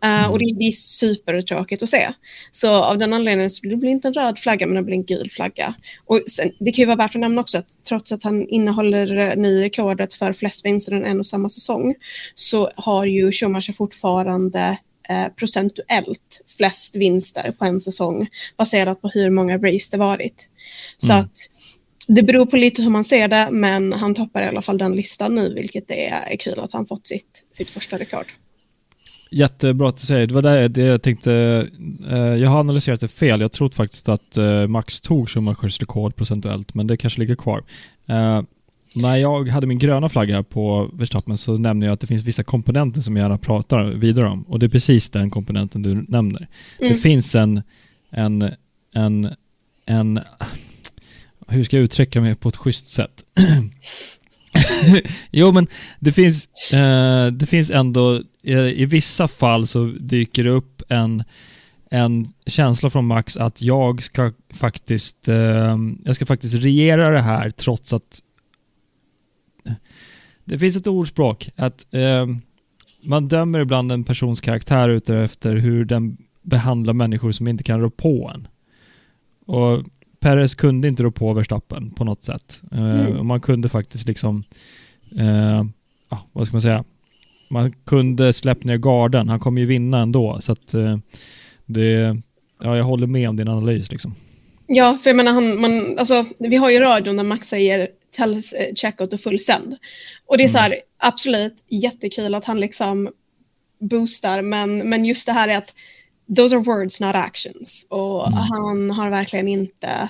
Uh, 0.06 0.32
och 0.32 0.40
det, 0.40 0.56
det 0.60 0.68
är 0.68 0.72
supertråkigt 0.72 1.84
att 1.84 1.90
se. 1.90 2.10
Så 2.52 2.74
av 2.74 2.98
den 2.98 3.14
anledningen 3.14 3.50
så 3.50 3.68
blir 3.68 3.78
det 3.78 3.88
inte 3.88 4.08
en 4.08 4.14
röd 4.14 4.40
flagga 4.40 4.68
men 4.68 4.76
det 4.76 4.84
blir 4.84 4.96
en 4.96 5.06
gul 5.06 5.30
flagga. 5.30 5.74
Och 6.06 6.22
sen, 6.28 6.52
det 6.60 6.72
kan 6.72 6.84
ju 6.84 6.86
vara 6.86 6.96
värt 6.96 7.16
att 7.16 7.22
nämna 7.22 7.42
också 7.42 7.58
att 7.58 7.70
trots 7.90 8.12
att 8.12 8.24
han 8.24 8.48
innehåller 8.48 9.36
ny 9.36 9.64
rekordet 9.64 10.14
för 10.14 10.34
flest 10.34 10.66
vinster 10.66 10.94
under 10.94 11.10
en 11.10 11.20
och 11.20 11.28
samma 11.28 11.50
säsong 11.50 11.96
så 12.36 12.72
har 12.76 13.06
ju 13.06 13.32
Schumacher 13.32 13.74
fortfarande 13.74 14.78
eh, 15.10 15.28
procentuellt 15.36 16.42
flest 16.58 16.96
vinster 16.96 17.52
på 17.52 17.66
en 17.66 17.82
säsong 17.82 18.28
baserat 18.58 19.02
på 19.02 19.08
hur 19.08 19.30
många 19.30 19.58
race 19.58 19.88
det 19.92 19.98
varit. 19.98 20.50
Så 20.98 21.12
mm. 21.12 21.26
att 21.26 21.38
det 22.08 22.24
beror 22.24 22.46
på 22.46 22.58
lite 22.58 22.82
hur 22.82 22.90
man 22.90 23.04
ser 23.04 23.28
det, 23.28 23.48
men 23.52 23.94
han 23.94 24.16
toppar 24.16 24.44
i 24.44 24.48
alla 24.48 24.62
fall 24.62 24.78
den 24.78 24.96
listan 24.96 25.36
nu, 25.36 25.54
vilket 25.54 25.92
är, 25.92 26.12
är 26.32 26.36
kul 26.36 26.60
att 26.60 26.74
han 26.74 26.86
fått 26.86 27.08
sitt, 27.08 27.44
sitt 27.52 27.70
första 27.70 27.98
rekord. 27.98 28.26
Jättebra 29.32 29.90
att 29.90 29.98
du 29.98 30.06
säger. 30.06 30.28
Det 30.28 30.34
var 30.34 30.42
det, 30.42 30.68
det 30.68 30.82
jag 30.82 31.02
tänkte. 31.02 31.34
Eh, 32.12 32.18
jag 32.18 32.50
har 32.50 32.60
analyserat 32.60 33.00
det 33.00 33.08
fel. 33.08 33.42
Jag 33.42 33.52
trodde 33.52 33.76
faktiskt 33.76 34.10
att 34.10 34.38
eh, 34.38 34.68
Max 34.68 35.02
tog 35.02 35.30
Schumachers 35.30 35.80
rekord 35.80 36.16
procentuellt, 36.16 36.74
men 36.74 36.88
det 36.88 36.98
kanske 36.98 37.20
ligger 37.20 37.36
kvar. 37.36 37.64
Eh, 38.08 38.42
när 38.96 39.16
jag 39.16 39.50
hade 39.50 39.68
min 39.68 39.80
gröna 39.80 40.10
flagga 40.10 40.44
på 40.44 40.90
Verstappen 40.94 41.38
så 41.38 41.58
nämnde 41.58 41.86
jag 41.86 41.94
att 41.94 42.00
det 42.00 42.08
finns 42.08 42.24
vissa 42.24 42.44
komponenter 42.44 43.02
som 43.02 43.16
jag 43.16 43.24
gärna 43.24 43.38
pratar 43.38 43.84
vidare 43.84 44.28
om. 44.28 44.42
Och 44.42 44.60
det 44.60 44.66
är 44.66 44.70
precis 44.70 45.10
den 45.10 45.30
komponenten 45.30 45.82
du 45.82 46.06
nämner. 46.08 46.48
Mm. 46.80 46.94
Det 46.94 47.00
finns 47.00 47.36
en, 47.36 47.62
en, 48.10 48.52
en, 48.94 49.30
en... 49.86 50.20
Hur 51.48 51.64
ska 51.64 51.78
jag 51.78 51.84
uttrycka 51.84 52.22
mig 52.22 52.36
på 52.36 52.50
ett 52.50 52.56
schysst 52.56 52.90
sätt? 52.90 53.24
jo, 55.32 55.52
men 55.52 55.68
det 56.00 56.12
finns, 56.12 56.48
eh, 56.74 57.28
det 57.32 57.46
finns 57.46 57.72
ändå... 57.72 58.22
I, 58.44 58.54
I 58.54 58.86
vissa 58.86 59.28
fall 59.28 59.68
så 59.68 59.86
dyker 59.86 60.44
det 60.44 60.50
upp 60.50 60.82
en 60.90 61.24
en 61.90 62.34
känsla 62.46 62.90
från 62.90 63.06
Max 63.06 63.38
att 63.38 63.62
jag 63.62 64.04
ska 64.04 64.32
faktiskt, 64.54 65.28
eh, 65.28 65.78
jag 66.04 66.16
ska 66.16 66.26
faktiskt 66.26 66.56
regera 66.56 67.10
det 67.10 67.22
här 67.22 67.50
trots 67.50 67.94
att 67.94 68.22
det 70.46 70.60
finns 70.60 70.78
ett 70.78 70.88
ordspråk 70.88 71.50
att 71.56 71.94
eh, 71.94 72.28
man 73.04 73.28
dömer 73.28 73.60
ibland 73.60 73.92
en 73.92 74.04
persons 74.04 74.42
karaktär 74.42 74.90
utefter 74.90 75.56
hur 75.56 75.86
den 75.86 76.18
behandlar 76.42 76.94
människor 76.94 77.32
som 77.32 77.48
inte 77.48 77.64
kan 77.64 77.82
rå 77.82 77.90
på 77.90 78.32
en. 78.34 78.48
Och 79.46 79.84
Perez 80.20 80.56
kunde 80.56 80.88
inte 80.88 81.04
rå 81.04 81.12
på 81.12 81.34
Verstappen 81.34 81.92
på 81.92 82.04
något 82.04 82.24
sätt. 82.24 82.62
Eh, 82.72 83.08
mm. 83.08 83.28
Man 83.28 83.42
kunde 83.42 83.70
faktiskt 83.70 84.08
liksom, 84.08 84.44
eh, 85.20 85.60
ah, 86.10 86.18
vad 86.32 86.46
ska 86.46 86.56
man 86.56 86.62
säga, 86.62 86.84
man 87.50 87.72
kunde 87.86 88.34
släppt 88.34 88.64
ner 88.64 88.78
garden. 88.78 89.30
Han 89.30 89.40
kommer 89.40 89.62
ju 89.62 89.68
vinna 89.68 90.00
ändå. 90.00 90.38
Så 90.42 90.52
att 90.52 90.74
eh, 90.74 90.98
det, 91.66 92.18
ja, 92.64 92.78
jag 92.78 92.84
håller 92.84 93.08
med 93.08 93.30
om 93.30 93.38
din 93.38 93.48
analys. 93.48 93.92
Liksom. 93.92 94.16
Ja, 94.68 94.98
för 95.02 95.10
jag 95.10 95.18
menar, 95.18 95.32
han, 95.32 95.62
man, 95.62 95.98
alltså, 95.98 96.26
vi 96.40 96.56
har 96.56 96.72
ju 96.72 96.80
radion 96.80 97.18
där 97.18 97.24
Max 97.24 97.48
säger 97.48 97.88
tell 98.16 98.34
eh, 98.34 98.74
checkout 98.76 99.14
och 99.14 99.22
full 99.22 99.40
send. 99.40 99.78
Och 100.26 100.38
det 100.38 100.44
är 100.44 100.48
så 100.48 100.58
här, 100.58 100.76
absolut 100.98 101.66
jättekul 101.70 102.36
att 102.36 102.46
han 102.46 102.60
liksom 102.60 103.10
boostar, 103.80 104.42
men, 104.42 104.90
men 104.90 105.06
just 105.06 105.26
det 105.26 105.32
här 105.32 105.48
är 105.48 105.58
att 105.58 105.74
those 106.38 106.56
are 106.56 106.64
words 106.64 107.00
not 107.00 107.16
actions. 107.16 107.88
Och 107.90 108.32
han 108.32 108.92
har 108.92 109.10
verkligen 109.10 109.48
inte 109.48 110.10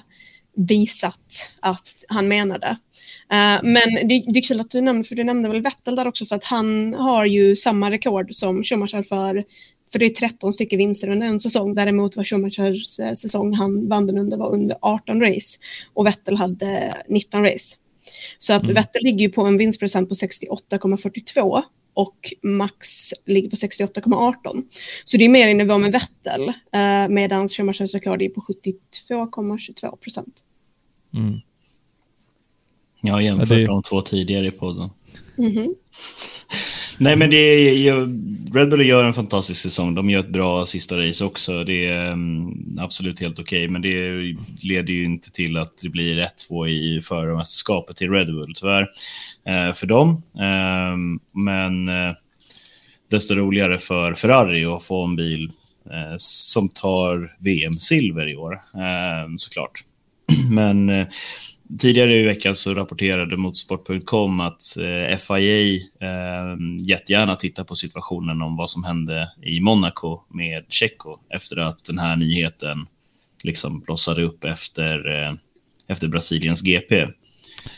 visat 0.56 1.52
att 1.60 2.06
han 2.08 2.28
menar 2.28 2.60
det. 2.60 2.78
Eh, 3.32 3.60
men 3.64 4.08
det, 4.08 4.24
det 4.28 4.40
är 4.40 4.48
kul 4.48 4.60
att 4.60 4.72
du 4.72 4.82
nämnde, 4.82 5.08
för 5.08 5.16
du 5.16 5.24
nämnde 5.24 5.50
väl 5.50 5.62
Vettel 5.62 5.96
där 5.96 6.08
också, 6.08 6.26
för 6.26 6.36
att 6.36 6.44
han 6.44 6.94
har 6.94 7.26
ju 7.26 7.56
samma 7.56 7.92
rekord 7.92 8.34
som 8.36 8.64
Schumacher 8.64 9.04
för, 9.04 9.44
för 9.92 10.00
det 10.00 10.06
är 10.06 10.10
13 10.10 10.54
stycken 10.54 10.78
vinster 10.78 11.10
under 11.10 11.28
en 11.28 11.40
säsong. 11.40 11.76
Däremot 11.76 12.16
var 12.16 12.24
Schumachers 12.24 13.00
eh, 13.00 13.14
säsong 13.14 13.54
han 13.54 13.90
vann 13.90 14.08
den 14.08 14.18
under 14.18 14.38
var 14.38 14.52
under 14.52 14.78
18 14.82 15.22
race 15.22 15.60
och 15.94 16.06
Vettel 16.06 16.38
hade 16.38 16.96
19 17.10 17.44
race. 17.44 17.78
Så 18.38 18.54
att 18.54 18.70
Vettel 18.70 19.02
ligger 19.04 19.20
ju 19.20 19.30
på 19.32 19.42
en 19.42 19.58
vinstprocent 19.58 20.10
på 20.10 20.16
68,42 20.16 21.62
och 21.94 22.34
Max 22.44 23.14
ligger 23.26 23.50
på 23.50 23.56
68,18. 23.56 24.64
Så 25.06 25.18
det 25.18 25.26
är 25.26 25.30
mer 25.30 25.48
i 25.48 25.54
nivå 25.54 25.78
med 25.78 25.92
Vettel, 25.92 26.48
eh, 26.50 27.08
medan 27.14 27.48
Schumachers 27.48 27.94
rekord 27.94 28.22
är 28.22 28.30
på 28.30 28.42
72,22 28.42 29.96
procent. 29.98 30.42
Mm. 31.14 31.40
Jag 33.02 33.14
har 33.14 33.22
jämfört 33.22 33.50
Ja, 33.50 33.56
det- 33.56 33.66
de 33.66 33.84
två 33.84 34.02
tidigare 34.02 34.48
i 34.48 34.52
podden. 34.52 34.90
Mhm. 35.38 35.76
Nej, 36.98 37.16
men 37.16 37.30
det 37.30 37.38
är, 37.38 37.96
Red 38.54 38.70
Bull 38.70 38.86
gör 38.86 39.06
en 39.06 39.14
fantastisk 39.14 39.62
säsong. 39.62 39.96
De 39.96 40.10
gör 40.10 40.20
ett 40.20 40.30
bra 40.30 40.66
sista 40.66 40.98
race 40.98 41.26
också. 41.26 41.64
Det 41.64 41.88
är 41.88 42.12
mm, 42.12 42.78
absolut 42.80 43.20
helt 43.20 43.40
okej, 43.40 43.68
men 43.68 43.82
det 43.82 44.12
leder 44.62 44.94
ju 44.94 45.06
inte 45.06 45.32
till 45.32 45.58
att 45.58 45.78
det 45.82 45.90
blir 45.90 46.30
1-2 46.50 46.68
i 46.68 47.02
förarmästerskapet 47.02 47.96
till 47.96 48.12
Red 48.12 48.28
Bull, 48.28 48.54
tyvärr, 48.56 48.88
eh, 49.48 49.74
för 49.74 49.88
dem. 49.88 50.24
Ehm, 50.40 51.20
men 51.32 51.90
eh, 51.90 52.16
desto 53.12 53.36
roligare 53.36 53.80
för 53.80 54.14
Ferrari 54.14 54.66
att 54.66 54.84
få 54.84 55.06
en 55.06 55.16
bil 55.16 55.52
eh, 55.92 56.16
som 56.18 56.70
tar 56.70 57.36
VM-silver 57.40 58.30
i 58.30 58.36
år, 58.36 58.54
ehm, 58.54 59.38
såklart. 59.38 59.84
Men 60.52 61.06
tidigare 61.80 62.16
i 62.16 62.24
veckan 62.24 62.56
så 62.56 62.74
rapporterade 62.74 63.38
Motorsport.com 63.38 64.40
att 64.40 64.62
eh, 64.78 65.18
FIA 65.18 65.76
eh, 66.02 66.58
jättegärna 66.80 67.36
tittar 67.36 67.64
på 67.64 67.76
situationen 67.76 68.42
om 68.42 68.58
vad 68.58 68.70
som 68.70 68.84
hände 68.84 69.30
i 69.44 69.60
Monaco 69.60 70.22
med 70.34 70.66
Checo 70.70 71.20
efter 71.30 71.58
att 71.58 71.86
den 71.86 72.00
här 72.00 72.16
nyheten 72.16 72.88
liksom 73.44 73.80
blossade 73.80 74.24
upp 74.24 74.44
efter, 74.44 75.24
eh, 75.24 75.34
efter 75.88 76.08
Brasiliens 76.08 76.62
GP. 76.62 77.08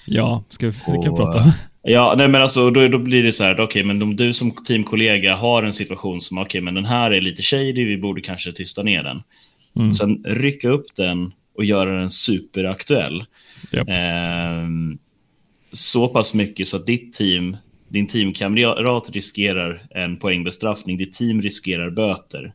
Ja, 0.06 0.44
ska 0.50 0.66
vi, 0.66 0.72
vi 0.72 1.04
kan 1.04 1.12
Och, 1.12 1.18
prata. 1.18 1.54
Ja, 1.82 2.14
nej, 2.18 2.28
men 2.28 2.42
alltså, 2.42 2.70
då, 2.70 2.88
då 2.88 2.98
blir 2.98 3.24
det 3.24 3.32
så 3.32 3.44
här, 3.44 3.60
okej, 3.60 3.84
men 3.84 4.02
om 4.02 4.16
du 4.16 4.34
som 4.34 4.52
teamkollega 4.52 5.36
har 5.36 5.64
en 5.64 5.74
situation 5.74 6.22
som, 6.22 6.38
okej, 6.38 6.62
men 6.62 6.74
den 6.74 6.86
här 6.86 7.12
är 7.12 7.22
lite 7.22 7.42
shady, 7.42 7.86
vi 7.86 7.98
borde 7.98 8.22
kanske 8.22 8.52
tysta 8.52 8.84
ner 8.84 9.04
den. 9.04 9.24
Mm. 9.76 9.94
Sen 9.94 10.24
rycka 10.26 10.70
upp 10.70 10.96
den 10.96 11.32
och 11.58 11.66
göra 11.66 12.00
den 12.00 12.10
superaktuell. 12.10 13.26
Japp. 13.72 13.88
Ehm, 13.90 14.98
så 15.72 16.08
pass 16.08 16.34
mycket 16.34 16.68
så 16.68 16.78
att 16.78 16.86
ditt 16.86 17.14
team, 17.14 17.58
din 17.88 18.08
teamkamrat 18.08 19.10
riskerar 19.10 19.88
en 19.90 20.18
poängbestraffning, 20.18 20.98
ditt 20.98 21.14
team 21.14 21.42
riskerar 21.42 21.90
böter. 21.90 22.54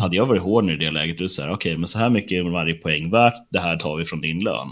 Hade 0.00 0.16
jag 0.16 0.26
varit 0.26 0.42
hård 0.42 0.70
i 0.70 0.76
det 0.76 0.90
läget, 0.90 1.18
då 1.18 1.28
säger 1.28 1.52
okej, 1.52 1.76
men 1.76 1.88
så 1.88 1.98
här 1.98 2.10
mycket 2.10 2.32
är 2.32 2.42
varje 2.42 2.74
poäng 2.74 3.10
värt, 3.10 3.34
det 3.50 3.60
här 3.60 3.76
tar 3.76 3.96
vi 3.96 4.04
från 4.04 4.20
din 4.20 4.40
lön. 4.40 4.68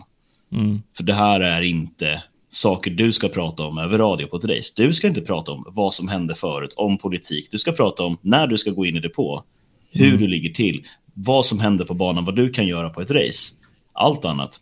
Mm. 0.53 0.83
För 0.97 1.05
det 1.05 1.15
här 1.15 1.41
är 1.41 1.63
inte 1.63 2.23
saker 2.49 2.91
du 2.91 3.13
ska 3.13 3.29
prata 3.29 3.63
om 3.65 3.79
över 3.79 3.99
radio 3.99 4.27
på 4.27 4.37
ett 4.37 4.45
race. 4.45 4.73
Du 4.77 4.95
ska 4.95 5.07
inte 5.07 5.21
prata 5.21 5.53
om 5.53 5.65
vad 5.67 5.95
som 5.95 6.09
hände 6.09 6.35
förut, 6.35 6.75
om 6.77 6.99
politik. 6.99 7.49
Du 7.51 7.59
ska 7.59 7.73
prata 7.73 8.03
om 8.03 8.19
när 8.21 8.47
du 8.47 8.59
ska 8.59 8.71
gå 8.71 8.87
in 8.87 8.97
i 8.97 9.01
depå, 9.01 9.45
hur 9.91 10.19
du 10.19 10.27
ligger 10.27 10.51
till, 10.51 10.87
vad 11.15 11.47
som 11.47 11.61
händer 11.61 11.85
på 11.85 11.95
banan, 11.95 12.25
vad 12.25 12.37
du 12.37 12.51
kan 12.51 12.67
göra 12.67 12.91
på 12.91 13.01
ett 13.01 13.11
race. 13.11 13.55
Allt 13.93 14.25
annat, 14.25 14.61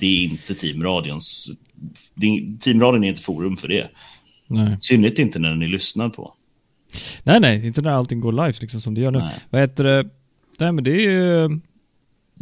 det 0.00 0.06
är 0.06 0.24
inte 0.24 0.54
teamradions... 0.54 1.50
Teamradion 2.60 3.04
är 3.04 3.08
inte 3.08 3.22
forum 3.22 3.56
för 3.56 3.68
det. 3.68 3.88
Nej. 4.46 4.76
Synnerhet 4.80 5.18
inte 5.18 5.38
när 5.38 5.48
den 5.48 5.62
är 5.62 5.68
lyssnad 5.68 6.12
på. 6.14 6.34
nej, 7.22 7.40
nej, 7.40 7.66
inte 7.66 7.82
när 7.82 7.90
allting 7.90 8.20
går 8.20 8.32
live 8.32 8.54
liksom 8.60 8.80
som 8.80 8.94
det 8.94 9.00
gör 9.00 9.10
nu. 9.10 9.18
Nej. 9.18 9.34
Vad 9.50 9.60
heter 9.60 9.84
det? 9.84 10.08
Nej, 10.58 10.72
men 10.72 10.84
det 10.84 10.90
är 10.90 11.10
ju... 11.10 11.60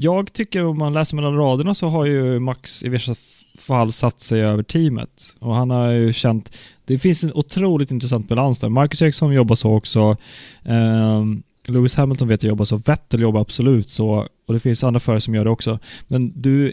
Jag 0.00 0.32
tycker 0.32 0.64
om 0.64 0.78
man 0.78 0.92
läser 0.92 1.16
mellan 1.16 1.36
raderna 1.36 1.74
så 1.74 1.88
har 1.88 2.04
ju 2.04 2.38
Max 2.38 2.82
i 2.82 2.88
vissa 2.88 3.14
fall 3.59 3.92
satt 3.92 4.20
sig 4.20 4.40
över 4.40 4.62
teamet. 4.62 5.36
Och 5.38 5.54
han 5.54 5.70
har 5.70 5.90
ju 5.90 6.12
känt... 6.12 6.56
Det 6.84 6.98
finns 6.98 7.24
en 7.24 7.32
otroligt 7.34 7.90
intressant 7.90 8.28
balans 8.28 8.59
där. 8.59 8.68
Marcus 8.68 9.02
Ericsson 9.02 9.32
jobbar 9.32 9.54
så 9.54 9.74
också. 9.74 10.16
Ehm, 10.64 11.42
Lewis 11.66 11.94
Hamilton 11.94 12.28
vet 12.28 12.42
jag 12.42 12.48
jobbar 12.48 12.64
så. 12.64 12.76
Vettel 12.76 13.20
jobbar 13.20 13.40
absolut 13.40 13.88
så. 13.88 14.28
Och 14.46 14.54
det 14.54 14.61
finns 14.61 14.84
andra 14.84 15.00
förare 15.00 15.20
som 15.20 15.34
gör 15.34 15.44
det 15.44 15.50
också. 15.50 15.78
Men 16.09 16.32
du, 16.42 16.72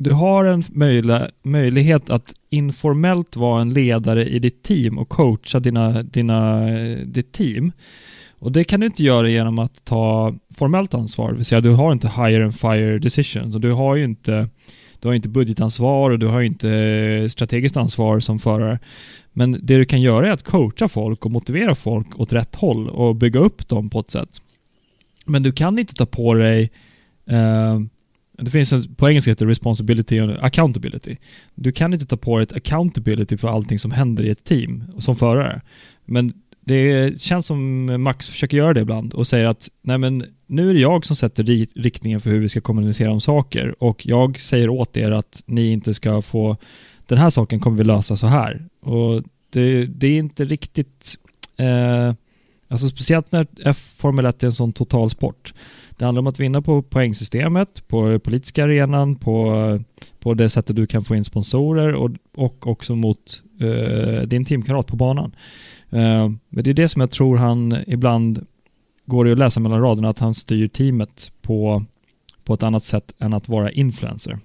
du 0.00 0.12
har 0.12 0.44
en 0.44 0.64
möjla, 0.68 1.30
möjlighet 1.42 2.10
att 2.10 2.34
informellt 2.50 3.36
vara 3.36 3.60
en 3.60 3.70
ledare 3.70 4.28
i 4.28 4.38
ditt 4.38 4.62
team 4.62 4.98
och 4.98 5.08
coacha 5.08 5.60
dina, 5.60 6.02
dina, 6.02 6.66
ditt 7.04 7.32
team. 7.32 7.72
Och 8.38 8.52
det 8.52 8.64
kan 8.64 8.80
du 8.80 8.86
inte 8.86 9.02
göra 9.02 9.28
genom 9.28 9.58
att 9.58 9.84
ta 9.84 10.34
formellt 10.54 10.94
ansvar, 10.94 11.30
det 11.30 11.36
vill 11.36 11.44
säga 11.44 11.60
du 11.60 11.70
har 11.70 11.92
inte 11.92 12.08
hire 12.08 12.44
and 12.44 12.54
fire 12.54 12.98
decisions 12.98 13.54
och 13.54 13.60
du 13.60 13.72
har 13.72 13.96
ju 13.96 14.04
inte, 14.04 14.48
du 15.00 15.08
har 15.08 15.14
inte 15.14 15.28
budgetansvar 15.28 16.10
och 16.10 16.18
du 16.18 16.26
har 16.26 16.40
inte 16.40 17.28
strategiskt 17.30 17.76
ansvar 17.76 18.20
som 18.20 18.38
förare. 18.38 18.78
Men 19.32 19.52
det 19.52 19.76
du 19.76 19.84
kan 19.84 20.00
göra 20.00 20.26
är 20.26 20.30
att 20.30 20.42
coacha 20.42 20.88
folk 20.88 21.26
och 21.26 21.32
motivera 21.32 21.74
folk 21.74 22.20
åt 22.20 22.32
rätt 22.32 22.54
håll 22.54 22.88
och 22.88 23.16
bygga 23.16 23.40
upp 23.40 23.68
dem 23.68 23.90
på 23.90 24.00
ett 24.00 24.10
sätt. 24.10 24.40
Men 25.26 25.42
du 25.42 25.52
kan 25.52 25.78
inte 25.78 25.94
ta 25.94 26.06
på 26.06 26.34
dig 26.34 26.70
eh, 27.26 27.80
det 28.40 28.50
finns 28.50 28.72
en, 28.72 28.94
på 28.94 29.08
engelska 29.08 29.30
heter 29.30 29.46
det 29.46 29.50
responsibility 29.50 30.20
och 30.20 30.44
accountability. 30.44 31.16
Du 31.54 31.72
kan 31.72 31.92
inte 31.92 32.06
ta 32.06 32.16
på 32.16 32.38
dig 32.38 32.42
ett 32.42 32.56
accountability 32.56 33.36
för 33.36 33.48
allting 33.48 33.78
som 33.78 33.90
händer 33.90 34.24
i 34.24 34.30
ett 34.30 34.44
team 34.44 34.84
som 34.98 35.16
förare. 35.16 35.60
Men 36.04 36.32
det 36.64 37.20
känns 37.20 37.46
som 37.46 37.86
Max 38.02 38.28
försöker 38.28 38.56
göra 38.56 38.74
det 38.74 38.80
ibland 38.80 39.14
och 39.14 39.26
säger 39.26 39.46
att 39.46 39.68
nej 39.82 39.98
men 39.98 40.24
nu 40.46 40.70
är 40.70 40.74
det 40.74 40.80
jag 40.80 41.06
som 41.06 41.16
sätter 41.16 41.44
riktningen 41.80 42.20
för 42.20 42.30
hur 42.30 42.38
vi 42.38 42.48
ska 42.48 42.60
kommunicera 42.60 43.12
om 43.12 43.20
saker 43.20 43.82
och 43.82 44.06
jag 44.06 44.40
säger 44.40 44.68
åt 44.70 44.96
er 44.96 45.10
att 45.10 45.42
ni 45.46 45.72
inte 45.72 45.94
ska 45.94 46.22
få 46.22 46.56
den 47.06 47.18
här 47.18 47.30
saken 47.30 47.60
kommer 47.60 47.76
vi 47.76 47.84
lösa 47.84 48.16
så 48.16 48.26
här. 48.26 48.66
Och 48.80 49.22
det, 49.50 49.86
det 49.86 50.06
är 50.06 50.18
inte 50.18 50.44
riktigt 50.44 51.14
eh, 51.56 52.14
Alltså 52.70 52.88
speciellt 52.88 53.32
när 53.32 53.46
F 53.64 53.94
Formel 53.96 54.24
1 54.24 54.42
är 54.42 54.46
en 54.46 54.52
sån 54.52 54.72
totalsport. 54.72 55.54
Det 56.00 56.06
handlar 56.06 56.20
om 56.20 56.26
att 56.26 56.40
vinna 56.40 56.62
på 56.62 56.82
poängsystemet, 56.82 57.88
på 57.88 58.18
politiska 58.18 58.64
arenan, 58.64 59.16
på, 59.16 59.78
på 60.20 60.34
det 60.34 60.48
sättet 60.48 60.76
du 60.76 60.86
kan 60.86 61.04
få 61.04 61.16
in 61.16 61.24
sponsorer 61.24 61.94
och, 61.94 62.10
och 62.36 62.66
också 62.66 62.96
mot 62.96 63.42
uh, 63.62 64.22
din 64.22 64.44
teamkamrat 64.44 64.86
på 64.86 64.96
banan. 64.96 65.34
Uh, 65.92 66.30
men 66.48 66.64
det 66.64 66.70
är 66.70 66.74
det 66.74 66.88
som 66.88 67.00
jag 67.00 67.10
tror 67.10 67.36
han 67.36 67.76
ibland 67.86 68.46
går 69.06 69.24
det 69.24 69.32
att 69.32 69.38
läsa 69.38 69.60
mellan 69.60 69.80
raderna, 69.80 70.08
att 70.08 70.18
han 70.18 70.34
styr 70.34 70.66
teamet 70.66 71.32
på, 71.42 71.84
på 72.44 72.54
ett 72.54 72.62
annat 72.62 72.84
sätt 72.84 73.14
än 73.18 73.34
att 73.34 73.48
vara 73.48 73.70
influencer. 73.70 74.38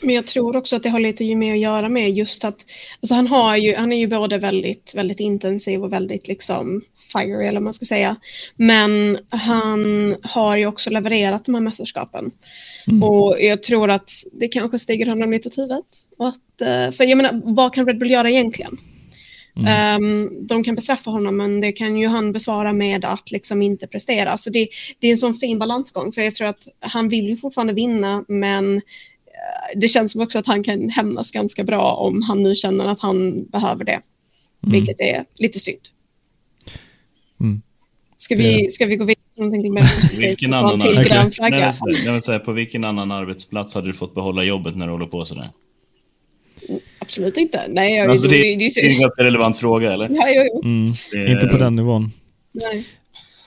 Men 0.00 0.14
jag 0.14 0.26
tror 0.26 0.56
också 0.56 0.76
att 0.76 0.82
det 0.82 0.88
har 0.88 1.00
lite 1.00 1.36
med 1.36 1.52
att 1.52 1.58
göra 1.58 1.88
med 1.88 2.10
just 2.10 2.44
att 2.44 2.66
alltså 3.00 3.14
han, 3.14 3.26
har 3.26 3.56
ju, 3.56 3.74
han 3.74 3.92
är 3.92 3.96
ju 3.96 4.06
både 4.06 4.38
väldigt, 4.38 4.92
väldigt 4.94 5.20
intensiv 5.20 5.84
och 5.84 5.92
väldigt 5.92 6.28
liksom 6.28 6.82
fiery 7.12 7.46
eller 7.46 7.60
vad 7.60 7.62
man 7.62 7.72
ska 7.72 7.84
säga. 7.84 8.16
Men 8.56 9.18
han 9.28 10.16
har 10.22 10.56
ju 10.56 10.66
också 10.66 10.90
levererat 10.90 11.44
de 11.44 11.54
här 11.54 11.62
mästerskapen. 11.62 12.30
Och 13.02 13.36
jag 13.40 13.62
tror 13.62 13.90
att 13.90 14.10
det 14.32 14.48
kanske 14.48 14.78
stiger 14.78 15.06
honom 15.06 15.30
lite 15.30 15.48
åt 15.48 15.58
huvudet. 15.58 15.86
Och 16.18 16.28
att, 16.28 16.60
eh, 16.60 16.90
för 16.90 17.04
jag 17.04 17.16
menar, 17.16 17.40
vad 17.44 17.74
kan 17.74 17.86
Red 17.86 17.98
Bull 17.98 18.10
göra 18.10 18.30
egentligen? 18.30 18.78
Ehm, 19.66 20.46
de 20.46 20.64
kan 20.64 20.74
bestraffa 20.74 21.10
honom, 21.10 21.36
men 21.36 21.60
det 21.60 21.72
kan 21.72 21.96
ju 21.96 22.08
han 22.08 22.32
besvara 22.32 22.72
med 22.72 23.04
att 23.04 23.30
liksom 23.30 23.62
inte 23.62 23.86
prestera. 23.86 24.38
Så 24.38 24.50
det, 24.50 24.68
det 24.98 25.06
är 25.06 25.10
en 25.10 25.18
sån 25.18 25.34
fin 25.34 25.58
balansgång, 25.58 26.12
för 26.12 26.22
jag 26.22 26.34
tror 26.34 26.48
att 26.48 26.68
han 26.80 27.08
vill 27.08 27.28
ju 27.28 27.36
fortfarande 27.36 27.72
vinna, 27.72 28.24
men 28.28 28.80
det 29.76 29.88
känns 29.88 30.12
som 30.12 30.20
också 30.20 30.38
att 30.38 30.46
han 30.46 30.62
kan 30.62 30.88
hämnas 30.88 31.30
ganska 31.30 31.64
bra 31.64 31.92
om 31.92 32.22
han 32.22 32.42
nu 32.42 32.54
känner 32.54 32.86
att 32.86 33.00
han 33.00 33.44
behöver 33.44 33.84
det. 33.84 34.00
Vilket 34.60 35.00
är 35.00 35.24
lite 35.34 35.60
synd. 35.60 35.80
Mm. 37.40 37.62
Ska, 38.16 38.36
vi, 38.36 38.70
ska 38.70 38.86
vi 38.86 38.96
gå 38.96 39.04
vidare? 39.04 39.18
Vilken 40.16 40.54
annan, 40.54 40.80
till 40.80 40.94
grön 40.94 41.30
Nej, 41.40 41.72
men 42.04 42.14
jag 42.14 42.24
säga, 42.24 42.38
på 42.38 42.52
vilken 42.52 42.84
annan 42.84 43.12
arbetsplats 43.12 43.74
hade 43.74 43.86
du 43.86 43.92
fått 43.92 44.14
behålla 44.14 44.44
jobbet 44.44 44.76
när 44.76 44.86
du 44.86 44.92
håller 44.92 45.06
på 45.06 45.24
sådär? 45.24 45.50
Absolut 46.98 47.36
inte. 47.36 47.60
Nej, 47.68 47.94
jag, 47.96 48.10
Alltså, 48.10 48.28
det, 48.28 48.36
det, 48.36 48.42
det 48.42 48.56
det, 48.74 48.80
är 48.80 48.94
en 48.94 49.00
ganska 49.00 49.24
relevant 49.24 49.56
fråga, 49.56 49.92
eller? 49.92 50.08
ja, 50.10 50.24
jo, 50.28 50.42
jo. 50.52 50.62
Mm. 50.64 50.92
Det- 51.12 51.32
Inte 51.32 51.46
på 51.46 51.56
den 51.56 51.72
nivån. 51.72 52.12
Nej. 52.52 52.84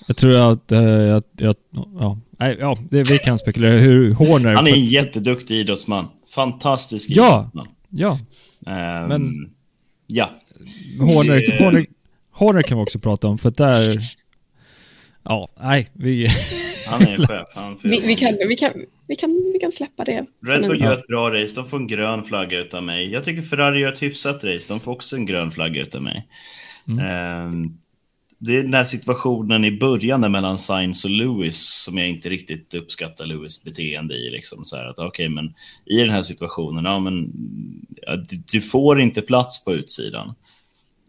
Jag 0.08 0.18
tror 0.18 0.52
att, 0.52 0.72
eh, 0.72 1.16
att, 1.16 1.42
att 1.42 1.58
ja, 2.00 2.20
nej, 2.42 2.58
ja, 2.60 2.76
det, 2.92 3.04
vi 3.04 3.18
kan 3.18 3.40
spekulera 3.40 3.78
hur 3.80 4.14
Horner... 4.14 4.54
Han 4.56 4.68
är 4.68 4.72
en 4.74 4.84
jätteduktig 4.84 5.56
idrottsman. 5.56 6.08
Fantastisk 6.36 7.10
Ja. 7.10 7.40
idrottsman. 7.40 7.68
Ja, 7.90 8.20
Ehm, 8.68 9.08
Men- 9.08 9.50
Ja, 10.08 10.30
Horner, 11.00 11.36
Det- 11.36 11.64
Horner, 11.66 11.86
Horner 12.32 12.62
kan 12.62 12.78
vi 12.78 12.84
också 12.84 13.00
prata 13.00 13.28
om, 13.28 13.38
för 13.38 13.52
där... 13.52 13.98
Ja, 15.24 15.50
nej, 15.64 15.88
vi... 15.94 16.28
han 16.88 17.02
är 17.02 17.18
chef. 17.28 17.48
Han 17.56 17.78
Vi, 17.84 18.00
vi, 18.00 18.16
kan, 18.16 18.38
vi, 18.48 18.56
kan, 18.56 18.72
vi, 19.08 19.16
kan, 19.16 19.30
vi 19.54 19.60
kan 19.60 19.72
släppa 19.72 20.04
det. 20.04 20.26
Red 20.48 20.62
Bull 20.62 20.82
gör 20.82 20.94
ett 20.94 21.08
bra 21.08 21.30
race, 21.34 21.56
de 21.56 21.66
får 21.66 21.78
en 21.78 21.88
grön 21.88 22.24
flagga 22.24 22.60
utav 22.60 22.84
mig. 22.84 23.12
Jag 23.12 23.24
tycker 23.24 23.42
Ferrari 23.42 23.82
gör 23.82 23.92
ett 23.94 24.02
hyfsat 24.04 24.44
race, 24.44 24.74
de 24.74 24.80
får 24.80 24.92
också 24.92 25.16
en 25.16 25.26
grön 25.26 25.52
flagga 25.52 25.82
utav 25.82 26.02
mig. 26.04 26.28
Ehm, 27.02 27.78
det 28.44 28.58
är 28.58 28.64
den 28.64 28.74
här 28.74 28.84
situationen 28.84 29.66
i 29.66 29.72
början 29.72 30.32
mellan 30.32 30.60
Sainz 30.60 31.06
och 31.06 31.12
Lewis 31.12 31.84
som 31.84 31.98
jag 31.98 32.08
inte 32.08 32.30
riktigt 32.30 32.74
uppskattar 32.74 33.26
Lewis 33.26 33.64
beteende 33.64 34.16
i. 34.16 34.32
Liksom, 34.32 34.66
så 34.66 34.78
här 34.78 34.86
att, 34.86 35.00
okej, 35.00 35.30
men 35.30 35.54
I 35.86 35.98
den 35.98 36.10
här 36.10 36.22
situationen, 36.22 36.86
ja, 36.86 37.00
men, 37.00 37.32
ja, 38.02 38.18
du, 38.52 38.62
får 38.62 39.02
inte 39.02 39.22
plats 39.22 39.66
på 39.66 39.74
utsidan. 39.74 40.34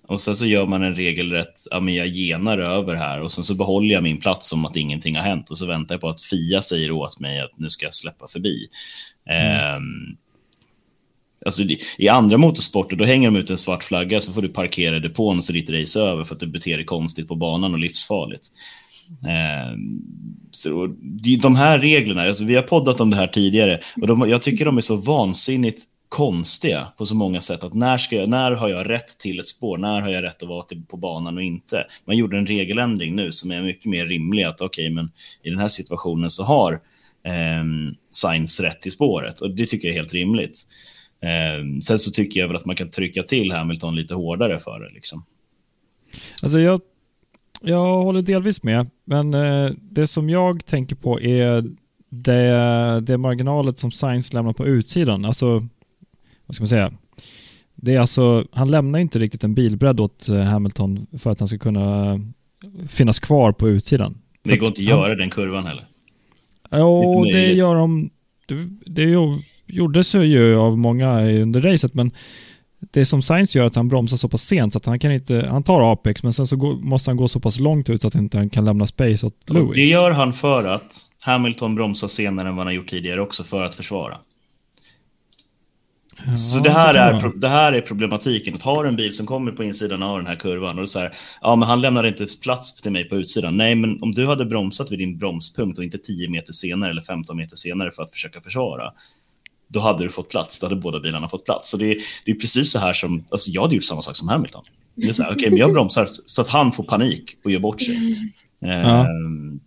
Och 0.07 0.21
sen 0.21 0.37
så 0.37 0.47
gör 0.47 0.67
man 0.67 0.83
en 0.83 0.95
regelrätt, 0.95 1.55
ja 1.71 1.81
men 1.81 1.95
jag 1.95 2.07
genar 2.07 2.59
över 2.59 2.95
här 2.95 3.21
och 3.21 3.33
sen 3.33 3.45
så 3.45 3.55
behåller 3.55 3.95
jag 3.95 4.03
min 4.03 4.21
plats 4.21 4.49
som 4.49 4.65
att 4.65 4.77
ingenting 4.77 5.17
har 5.17 5.23
hänt 5.23 5.51
och 5.51 5.59
så 5.59 5.67
väntar 5.67 5.95
jag 5.95 6.01
på 6.01 6.09
att 6.09 6.23
Fia 6.23 6.63
säger 6.63 6.91
åt 6.91 7.21
mig 7.21 7.41
att 7.41 7.59
nu 7.59 7.71
ska 7.71 7.87
jag 7.87 7.95
släppa 7.95 8.29
förbi. 8.29 8.69
Ehm, 9.31 10.17
alltså 11.45 11.63
I 11.99 12.09
andra 12.09 12.39
motorsporter 12.39 12.97
då 12.97 13.05
hänger 13.05 13.31
de 13.31 13.39
ut 13.39 13.51
en 13.51 13.59
svart 13.59 13.85
flagga 13.85 14.21
så 14.21 14.33
får 14.33 14.43
du 14.43 14.49
parkera 14.49 14.97
i 14.97 15.01
depån 15.01 15.43
så 15.43 15.53
ditt 15.53 15.71
race 15.71 16.01
är 16.01 16.05
över 16.05 16.25
för 16.25 16.35
att 16.35 16.41
du 16.41 16.47
beter 16.47 16.77
dig 16.77 16.85
konstigt 16.85 17.29
på 17.29 17.35
banan 17.35 17.73
och 17.73 17.79
livsfarligt. 17.79 18.49
Eh, 19.27 19.77
så 20.51 20.87
de 21.43 21.57
här 21.57 21.79
reglerna, 21.79 22.23
alltså 22.23 22.45
vi 22.45 22.55
har 22.55 22.63
poddat 22.63 23.01
om 23.01 23.11
det 23.11 23.17
här 23.17 23.27
tidigare 23.27 23.81
och 24.01 24.07
de, 24.07 24.29
jag 24.29 24.43
tycker 24.43 24.65
de 24.65 24.77
är 24.77 24.81
så 24.81 24.97
vansinnigt 24.97 25.89
konstiga 26.13 26.87
på 26.97 27.07
så 27.07 27.15
många 27.15 27.41
sätt. 27.41 27.65
Att 27.65 27.75
när, 27.75 27.99
ska 27.99 28.17
jag, 28.17 28.29
när 28.29 28.51
har 28.51 28.69
jag 28.69 28.89
rätt 28.89 29.19
till 29.19 29.39
ett 29.39 29.47
spår? 29.47 29.79
När 29.79 30.01
har 30.01 30.09
jag 30.09 30.25
rätt 30.25 30.43
att 30.43 30.49
vara 30.49 30.63
till, 30.63 30.83
på 30.89 30.97
banan 30.97 31.37
och 31.37 31.43
inte? 31.43 31.87
Man 32.05 32.17
gjorde 32.17 32.39
en 32.39 32.47
regeländring 32.47 33.17
nu 33.17 33.33
som 33.33 33.51
är 33.51 33.63
mycket 33.63 33.87
mer 33.87 34.07
rimlig. 34.07 34.45
Att 34.45 34.61
okej, 34.61 34.91
men 34.91 35.11
i 35.43 35.51
den 35.51 35.59
här 35.59 35.69
situationen 35.69 36.31
så 36.31 36.45
har 36.45 36.73
eh, 37.27 37.65
Sainz 38.11 38.61
rätt 38.61 38.81
till 38.81 38.93
spåret 38.93 39.41
och 39.41 39.51
det 39.51 39.67
tycker 39.67 39.89
jag 39.89 39.95
är 39.95 40.01
helt 40.01 40.15
rimligt. 40.15 40.67
Eh, 41.23 41.79
sen 41.83 41.99
så 41.99 42.11
tycker 42.11 42.41
jag 42.41 42.49
väl 42.49 42.57
att 42.57 42.67
man 42.67 42.77
kan 42.77 42.91
trycka 42.91 43.23
till 43.23 43.53
Hamilton 43.53 43.95
lite 43.97 44.15
hårdare 44.15 44.59
för 44.59 44.81
det. 44.81 44.91
Liksom. 44.95 45.25
Alltså 46.43 46.59
jag, 46.61 46.81
jag 47.61 48.03
håller 48.03 48.23
delvis 48.23 48.63
med, 48.63 48.91
men 49.05 49.35
eh, 49.35 49.71
det 49.81 50.07
som 50.07 50.31
jag 50.31 50.67
tänker 50.67 50.97
på 50.97 51.21
är 51.21 51.65
det, 52.09 53.01
det 53.01 53.19
marginalet 53.19 53.79
som 53.79 53.91
Sainz 53.93 54.33
lämnar 54.33 54.53
på 54.53 54.67
utsidan. 54.67 55.25
Alltså, 55.25 55.69
vad 56.47 56.55
ska 56.55 56.63
man 56.63 56.69
säga? 56.69 56.93
Det 57.75 57.95
är 57.95 58.01
alltså, 58.01 58.47
han 58.53 58.71
lämnar 58.71 58.99
inte 58.99 59.19
riktigt 59.19 59.45
en 59.45 59.55
bilbredd 59.55 60.01
åt 60.01 60.29
eh, 60.29 60.41
Hamilton 60.41 61.07
för 61.19 61.31
att 61.31 61.39
han 61.41 61.49
ska 61.49 61.59
kunna 61.59 62.21
finnas 62.89 63.19
kvar 63.21 63.53
på 63.53 63.69
utsidan. 63.69 64.19
Det 64.43 64.57
går 64.57 64.69
inte 64.69 64.83
att 64.83 64.89
han- 64.89 64.99
göra 65.01 65.15
den 65.15 65.31
kurvan 65.31 65.65
heller. 65.67 65.87
Ja, 66.71 67.05
Inte 67.05 67.29
det 67.37 67.43
möjligt. 67.43 67.57
gör 67.59 67.75
de. 67.75 68.11
Det, 68.47 68.55
det 68.87 69.03
ju- 69.03 69.39
gjordes 69.73 70.15
ju 70.15 70.57
av 70.57 70.79
många 70.79 71.21
under 71.21 71.61
racet, 71.61 71.95
men 71.95 72.11
det 72.91 73.05
som 73.05 73.23
Sainz 73.23 73.57
gör 73.57 73.63
är 73.63 73.67
att 73.67 73.77
han 73.77 73.89
bromsar 73.89 74.17
så 74.17 74.29
pass 74.29 74.43
sent 74.43 74.73
så 74.73 74.77
att 74.77 74.87
han 74.87 74.99
kan 74.99 75.13
inte... 75.13 75.47
Han 75.51 75.63
tar 75.63 75.93
Apex, 75.93 76.23
men 76.23 76.33
sen 76.33 76.47
så 76.47 76.57
går, 76.57 76.75
måste 76.75 77.11
han 77.11 77.17
gå 77.17 77.29
så 77.29 77.41
pass 77.41 77.61
långt 77.61 77.91
ut 77.91 78.03
så 78.03 78.09
att 78.09 78.15
inte 78.15 78.39
han 78.39 78.51
kan 78.51 78.65
lämna 78.65 78.87
space 78.87 79.27
åt 79.27 79.51
Lewis. 79.51 79.75
det 79.75 79.83
gör 79.83 80.11
han 80.11 80.33
för 80.33 80.65
att 80.65 80.97
Hamilton 81.25 81.75
bromsar 81.75 82.09
senare 82.09 82.49
än 82.49 82.57
vad 82.57 82.61
han 82.61 82.67
har 82.67 82.75
gjort 82.75 82.91
tidigare 82.91 83.21
också 83.21 83.45
för 83.45 83.65
att 83.65 83.75
försvara. 83.75 84.19
Ja, 86.27 86.35
Så 86.35 86.63
det 86.63 86.71
här, 86.71 86.95
är, 86.95 87.33
det 87.37 87.49
här 87.49 87.73
är 87.73 87.81
problematiken. 87.81 88.55
Att 88.55 88.63
ha 88.63 88.87
en 88.87 88.97
bil 88.97 89.13
som 89.13 89.27
kommer 89.27 89.53
på 89.53 89.65
insidan 89.65 90.03
av 90.03 90.19
den 90.19 90.27
här 90.27 90.37
kurvan 90.37 90.79
och 90.79 90.89
så 90.89 90.99
här, 90.99 91.13
ja 91.41 91.57
men 91.57 91.69
han 91.69 91.81
lämnar 91.81 92.07
inte 92.07 92.27
plats 92.43 92.83
till 92.83 92.93
mig 92.93 93.05
på 93.05 93.17
utsidan. 93.17 93.57
Nej, 93.57 93.75
men 93.75 94.03
om 94.03 94.13
du 94.13 94.27
hade 94.27 94.45
bromsat 94.45 94.93
vid 94.93 94.99
din 94.99 95.19
bromspunkt 95.19 95.79
och 95.79 95.85
inte 95.85 95.99
10 95.99 96.29
meter 96.29 96.53
senare 96.53 96.91
eller 96.91 97.03
15 97.03 97.37
meter 97.37 97.57
senare 97.57 97.91
för 97.91 98.03
att 98.03 98.11
försöka 98.11 98.41
försvara, 98.41 98.93
då 99.73 99.81
hade 99.81 100.05
du 100.05 100.11
fått 100.11 100.29
plats. 100.29 100.61
Då 100.61 100.67
hade 100.67 100.77
båda 100.81 101.01
bilarna 101.01 101.29
fått 101.29 101.45
plats. 101.45 101.71
Så 101.71 101.77
det, 101.77 101.91
är- 101.93 101.99
det 102.25 102.31
är 102.31 102.35
precis 102.35 102.71
så 102.71 102.79
här 102.79 102.93
som, 102.93 103.25
alltså 103.31 103.51
jag 103.51 103.63
hade 103.63 103.75
gjort 103.75 103.85
samma 103.85 104.03
sak 104.03 104.17
som 104.17 104.29
Hamilton. 104.29 104.63
Det 104.95 105.09
är 105.09 105.13
så 105.13 105.23
här, 105.23 105.33
okej, 105.33 105.51
men 105.51 105.59
jag 105.59 105.73
bromsar 105.73 106.07
så 106.09 106.41
att 106.43 106.49
han 106.49 106.73
får 106.73 106.85
panik 106.85 107.25
och 107.45 107.51
gör 107.51 107.61
bort 107.61 107.81
sig. 107.81 107.97
Ehm, 108.67 109.61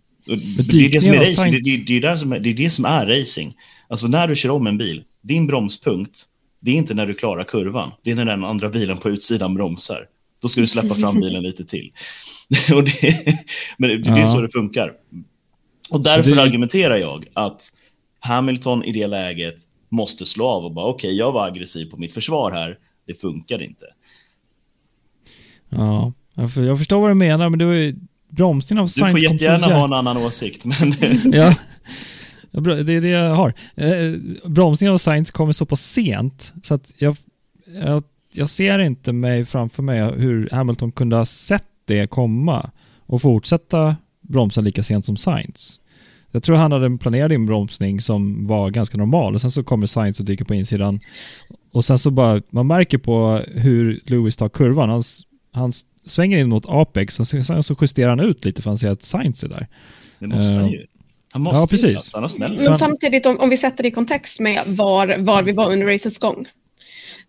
det, 0.72 0.84
är 0.84 0.88
det, 0.88 1.00
som 1.00 1.12
är 1.12 1.18
racing. 1.20 1.52
Det, 1.52 1.58
Sainz- 1.58 1.64
det, 1.64 1.84
det, 1.86 1.96
är 1.96 2.00
där 2.00 2.16
som 2.16 2.32
är, 2.32 2.40
det 2.40 2.48
är 2.50 2.54
det 2.54 2.70
som 2.70 2.84
är 2.84 3.06
racing. 3.06 3.54
Alltså 3.88 4.06
när 4.06 4.28
du 4.28 4.36
kör 4.36 4.50
om 4.50 4.66
en 4.66 4.78
bil, 4.78 5.02
din 5.22 5.46
bromspunkt, 5.46 6.24
det 6.60 6.70
är 6.70 6.74
inte 6.74 6.94
när 6.94 7.06
du 7.06 7.14
klarar 7.14 7.44
kurvan. 7.44 7.90
Det 8.04 8.10
är 8.10 8.14
när 8.14 8.24
den 8.24 8.44
andra 8.44 8.68
bilen 8.68 8.98
på 8.98 9.10
utsidan 9.10 9.54
bromsar. 9.54 10.04
Då 10.42 10.48
ska 10.48 10.60
du 10.60 10.66
släppa 10.66 10.94
fram 10.94 11.20
bilen 11.20 11.42
lite 11.42 11.64
till. 11.64 11.92
och 12.74 12.84
det, 12.84 12.92
men 13.78 13.90
det, 13.90 13.98
det 13.98 14.10
är 14.10 14.18
Ja. 14.18 14.26
så 14.26 14.40
det 14.40 14.48
funkar. 14.52 14.92
Och 15.90 16.00
därför 16.00 16.36
argumenterar 16.36 16.96
jag 16.96 17.24
att 17.32 17.62
Hamilton 18.20 18.84
i 18.84 18.92
det 18.92 19.06
läget 19.06 19.54
måste 19.96 20.26
slå 20.26 20.46
av 20.48 20.64
och 20.64 20.72
bara 20.74 20.86
okej, 20.86 21.16
jag 21.16 21.32
var 21.32 21.46
aggressiv 21.46 21.90
på 21.90 21.96
mitt 21.96 22.12
försvar 22.12 22.50
här. 22.52 22.78
Det 23.06 23.14
funkar 23.20 23.62
inte. 23.62 23.84
Ja, 25.68 26.12
jag 26.34 26.52
för- 26.52 26.62
jag 26.62 26.78
förstår 26.78 27.00
vad 27.00 27.10
du 27.10 27.14
menar, 27.14 27.48
men 27.48 27.58
det 27.58 27.64
var 27.64 27.72
ju... 27.72 27.96
Bromsningen 28.28 28.80
av 28.80 28.86
Du 28.86 28.92
Sainz 28.92 29.10
får 29.12 29.20
jättegärna 29.32 29.66
ha 29.66 29.84
en 29.84 29.92
annan 29.92 30.16
åsikt, 30.16 30.64
men 30.64 30.94
Ja. 31.32 31.54
Det 32.84 32.92
är 32.94 33.00
det 33.00 33.08
jag 33.08 33.30
har. 33.34 33.54
Eh, 33.74 34.12
bromsningen 34.44 34.94
av 34.94 34.98
Sainz 34.98 35.30
kommer 35.30 35.52
så 35.52 35.66
pass 35.66 35.80
sent 35.80 36.52
så 36.62 36.74
att 36.74 36.92
jag, 36.98 37.16
jag, 37.84 38.02
jag 38.32 38.48
ser 38.48 38.78
inte 38.78 39.12
mig 39.12 39.44
framför 39.44 39.82
mig 39.82 40.00
hur 40.02 40.48
Hamilton 40.52 40.92
kunde 40.92 41.16
ha 41.16 41.24
sett 41.24 41.66
det 41.84 42.06
komma 42.10 42.70
och 43.06 43.22
fortsätta 43.22 43.96
bromsa 44.20 44.60
lika 44.60 44.82
sent 44.82 45.04
som 45.04 45.16
Sainz. 45.16 45.80
Jag 46.36 46.42
tror 46.42 46.56
han 46.56 46.72
hade 46.72 46.86
en 46.86 46.98
planerad 46.98 47.32
inbromsning 47.32 48.00
som 48.00 48.46
var 48.46 48.70
ganska 48.70 48.98
normal 48.98 49.34
och 49.34 49.40
sen 49.40 49.50
så 49.50 49.64
kommer 49.64 49.86
Sainz 49.86 50.20
och 50.20 50.26
dyker 50.26 50.44
på 50.44 50.54
insidan 50.54 51.00
och 51.72 51.84
sen 51.84 51.98
så 51.98 52.10
bara, 52.10 52.42
man 52.50 52.66
märker 52.66 52.98
på 52.98 53.40
hur 53.54 54.00
Lewis 54.04 54.36
tar 54.36 54.48
kurvan. 54.48 54.88
Han, 54.88 55.02
han 55.52 55.72
svänger 56.04 56.38
in 56.38 56.48
mot 56.48 56.64
Apex 56.68 57.20
och 57.20 57.26
sen 57.28 57.62
så 57.62 57.76
justerar 57.80 58.08
han 58.08 58.20
ut 58.20 58.44
lite 58.44 58.62
för 58.62 58.70
han 58.70 58.78
ser 58.78 58.90
att 58.90 59.04
Sainz 59.04 59.44
är 59.44 59.48
där. 59.48 59.66
det 60.18 60.26
måste 60.26 60.54
han 60.54 60.64
Eh, 60.64 60.70
ju. 60.70 60.86
Han 61.32 61.42
måste 61.42 61.56
ja, 61.58 61.62
ju, 61.62 61.92
precis. 61.92 62.14
annars 62.14 62.32
smäller 62.32 62.64
Men 62.64 62.74
samtidigt, 62.74 63.26
om, 63.26 63.40
om 63.40 63.50
vi 63.50 63.56
sätter 63.56 63.82
det 63.82 63.88
i 63.88 63.92
kontext 63.92 64.40
med 64.40 64.60
var, 64.66 65.16
var 65.18 65.42
vi 65.42 65.52
var 65.52 65.72
under 65.72 65.86
racets 65.86 66.18
gång. 66.18 66.46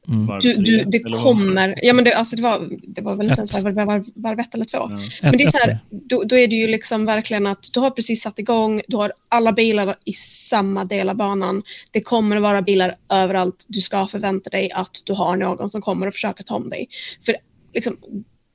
Varv 0.10 0.42
Du, 0.42 0.54
du, 0.54 0.84
det 0.84 1.00
kommer... 1.00 1.80
Ja, 1.82 1.94
men 1.94 2.06
det, 2.06 2.14
alltså 2.14 2.36
det, 2.36 2.42
var, 2.42 2.70
det 2.88 3.02
var 3.02 3.16
väl 3.16 3.30
inte 3.30 3.42
Ett. 3.42 3.54
ens 3.54 3.64
varv, 3.64 3.76
varv, 3.76 4.06
varv 4.16 4.40
ett 4.40 4.54
eller 4.54 4.66
två. 4.66 4.78
Ja. 4.78 5.00
Men 5.22 5.38
det 5.38 5.44
är 5.44 5.52
så 5.52 5.58
här, 5.58 5.80
då, 5.90 6.24
då 6.24 6.38
är 6.38 6.48
det 6.48 6.56
ju 6.56 6.68
liksom 6.68 7.06
verkligen 7.06 7.48
att 7.48 7.70
du 7.74 7.80
har 7.80 7.90
precis 7.90 8.22
satt 8.22 8.40
igång, 8.40 8.82
du 8.88 8.98
har 8.98 9.12
alla 9.30 9.52
bilar 9.52 9.96
i 10.06 10.14
samma 10.14 10.86
del 10.86 11.10
av 11.10 11.16
banan. 11.16 11.64
Det 11.92 12.02
kommer 12.02 12.36
att 12.36 12.42
vara 12.42 12.62
bilar 12.62 12.96
överallt. 13.10 13.66
Du 13.68 13.82
ska 13.82 14.08
förvänta 14.08 14.50
dig 14.50 14.72
att 14.72 15.02
du 15.06 15.14
har 15.14 15.36
någon 15.36 15.70
som 15.70 15.82
kommer 15.82 16.08
att 16.08 16.14
försöka 16.14 16.44
ta 16.44 16.56
om 16.56 16.70
dig. 16.70 16.88
För 17.26 17.36
liksom, 17.74 17.98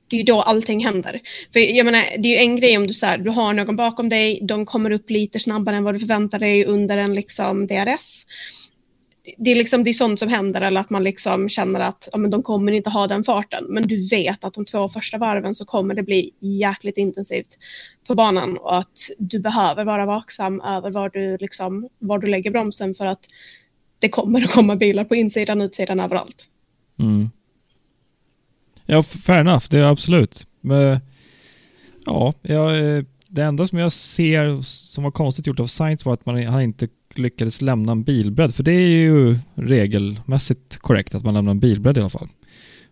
det 0.09 0.15
är 0.15 0.17
ju 0.17 0.23
då 0.23 0.41
allting 0.41 0.85
händer. 0.85 1.19
För 1.53 1.59
jag 1.59 1.85
menar, 1.85 2.03
det 2.17 2.27
är 2.27 2.31
ju 2.31 2.37
en 2.37 2.55
grej 2.55 2.77
om 2.77 2.87
du, 2.87 2.93
så 2.93 3.05
här, 3.05 3.17
du 3.17 3.29
har 3.29 3.53
någon 3.53 3.75
bakom 3.75 4.09
dig, 4.09 4.39
de 4.41 4.65
kommer 4.65 4.91
upp 4.91 5.09
lite 5.09 5.39
snabbare 5.39 5.75
än 5.75 5.83
vad 5.83 5.95
du 5.95 5.99
förväntar 5.99 6.39
dig 6.39 6.65
under 6.65 6.97
en 6.97 7.15
liksom, 7.15 7.67
DRS. 7.67 8.25
Det 9.37 9.51
är, 9.51 9.55
liksom, 9.55 9.83
det 9.83 9.89
är 9.89 9.93
sånt 9.93 10.19
som 10.19 10.29
händer, 10.29 10.61
eller 10.61 10.81
att 10.81 10.89
man 10.89 11.03
liksom 11.03 11.49
känner 11.49 11.79
att 11.79 12.09
ja, 12.11 12.17
men 12.17 12.31
de 12.31 12.43
kommer 12.43 12.71
inte 12.71 12.89
ha 12.89 13.07
den 13.07 13.23
farten. 13.23 13.65
Men 13.69 13.87
du 13.87 14.07
vet 14.07 14.43
att 14.43 14.53
de 14.53 14.65
två 14.65 14.89
första 14.89 15.17
varven 15.17 15.55
så 15.55 15.65
kommer 15.65 15.95
det 15.95 16.03
bli 16.03 16.31
jäkligt 16.39 16.97
intensivt 16.97 17.57
på 18.07 18.15
banan 18.15 18.57
och 18.57 18.77
att 18.77 19.09
du 19.19 19.39
behöver 19.39 19.85
vara 19.85 20.05
vaksam 20.05 20.61
över 20.61 20.91
var 20.91 21.09
du, 21.09 21.37
liksom, 21.37 21.89
var 21.99 22.19
du 22.19 22.27
lägger 22.27 22.51
bromsen 22.51 22.95
för 22.95 23.05
att 23.05 23.25
det 23.99 24.09
kommer 24.09 24.43
att 24.43 24.51
komma 24.51 24.75
bilar 24.75 25.03
på 25.03 25.15
insidan, 25.15 25.61
utsidan, 25.61 25.99
överallt. 25.99 26.47
Mm. 26.99 27.29
Ja, 28.85 29.03
fair 29.03 29.39
enough. 29.39 29.65
Det 29.69 29.79
är 29.79 29.83
absolut. 29.83 30.47
Men, 30.61 30.99
ja, 32.05 32.33
jag, 32.41 32.95
eh, 32.97 33.03
det 33.29 33.43
enda 33.43 33.65
som 33.65 33.79
jag 33.79 33.91
ser 33.91 34.61
som 34.61 35.03
var 35.03 35.11
konstigt 35.11 35.47
gjort 35.47 35.59
av 35.59 35.67
Sainz 35.67 36.05
var 36.05 36.13
att 36.13 36.25
man, 36.25 36.43
han 36.43 36.61
inte 36.61 36.87
lyckades 37.17 37.61
lämna 37.61 37.91
en 37.91 38.03
bilbredd. 38.03 38.55
För 38.55 38.63
det 38.63 38.71
är 38.71 38.87
ju 38.97 39.35
regelmässigt 39.55 40.77
korrekt 40.77 41.15
att 41.15 41.23
man 41.23 41.33
lämnar 41.33 41.51
en 41.51 41.59
bilbredd 41.59 41.97
i 41.97 41.99
alla 41.99 42.09
fall. 42.09 42.27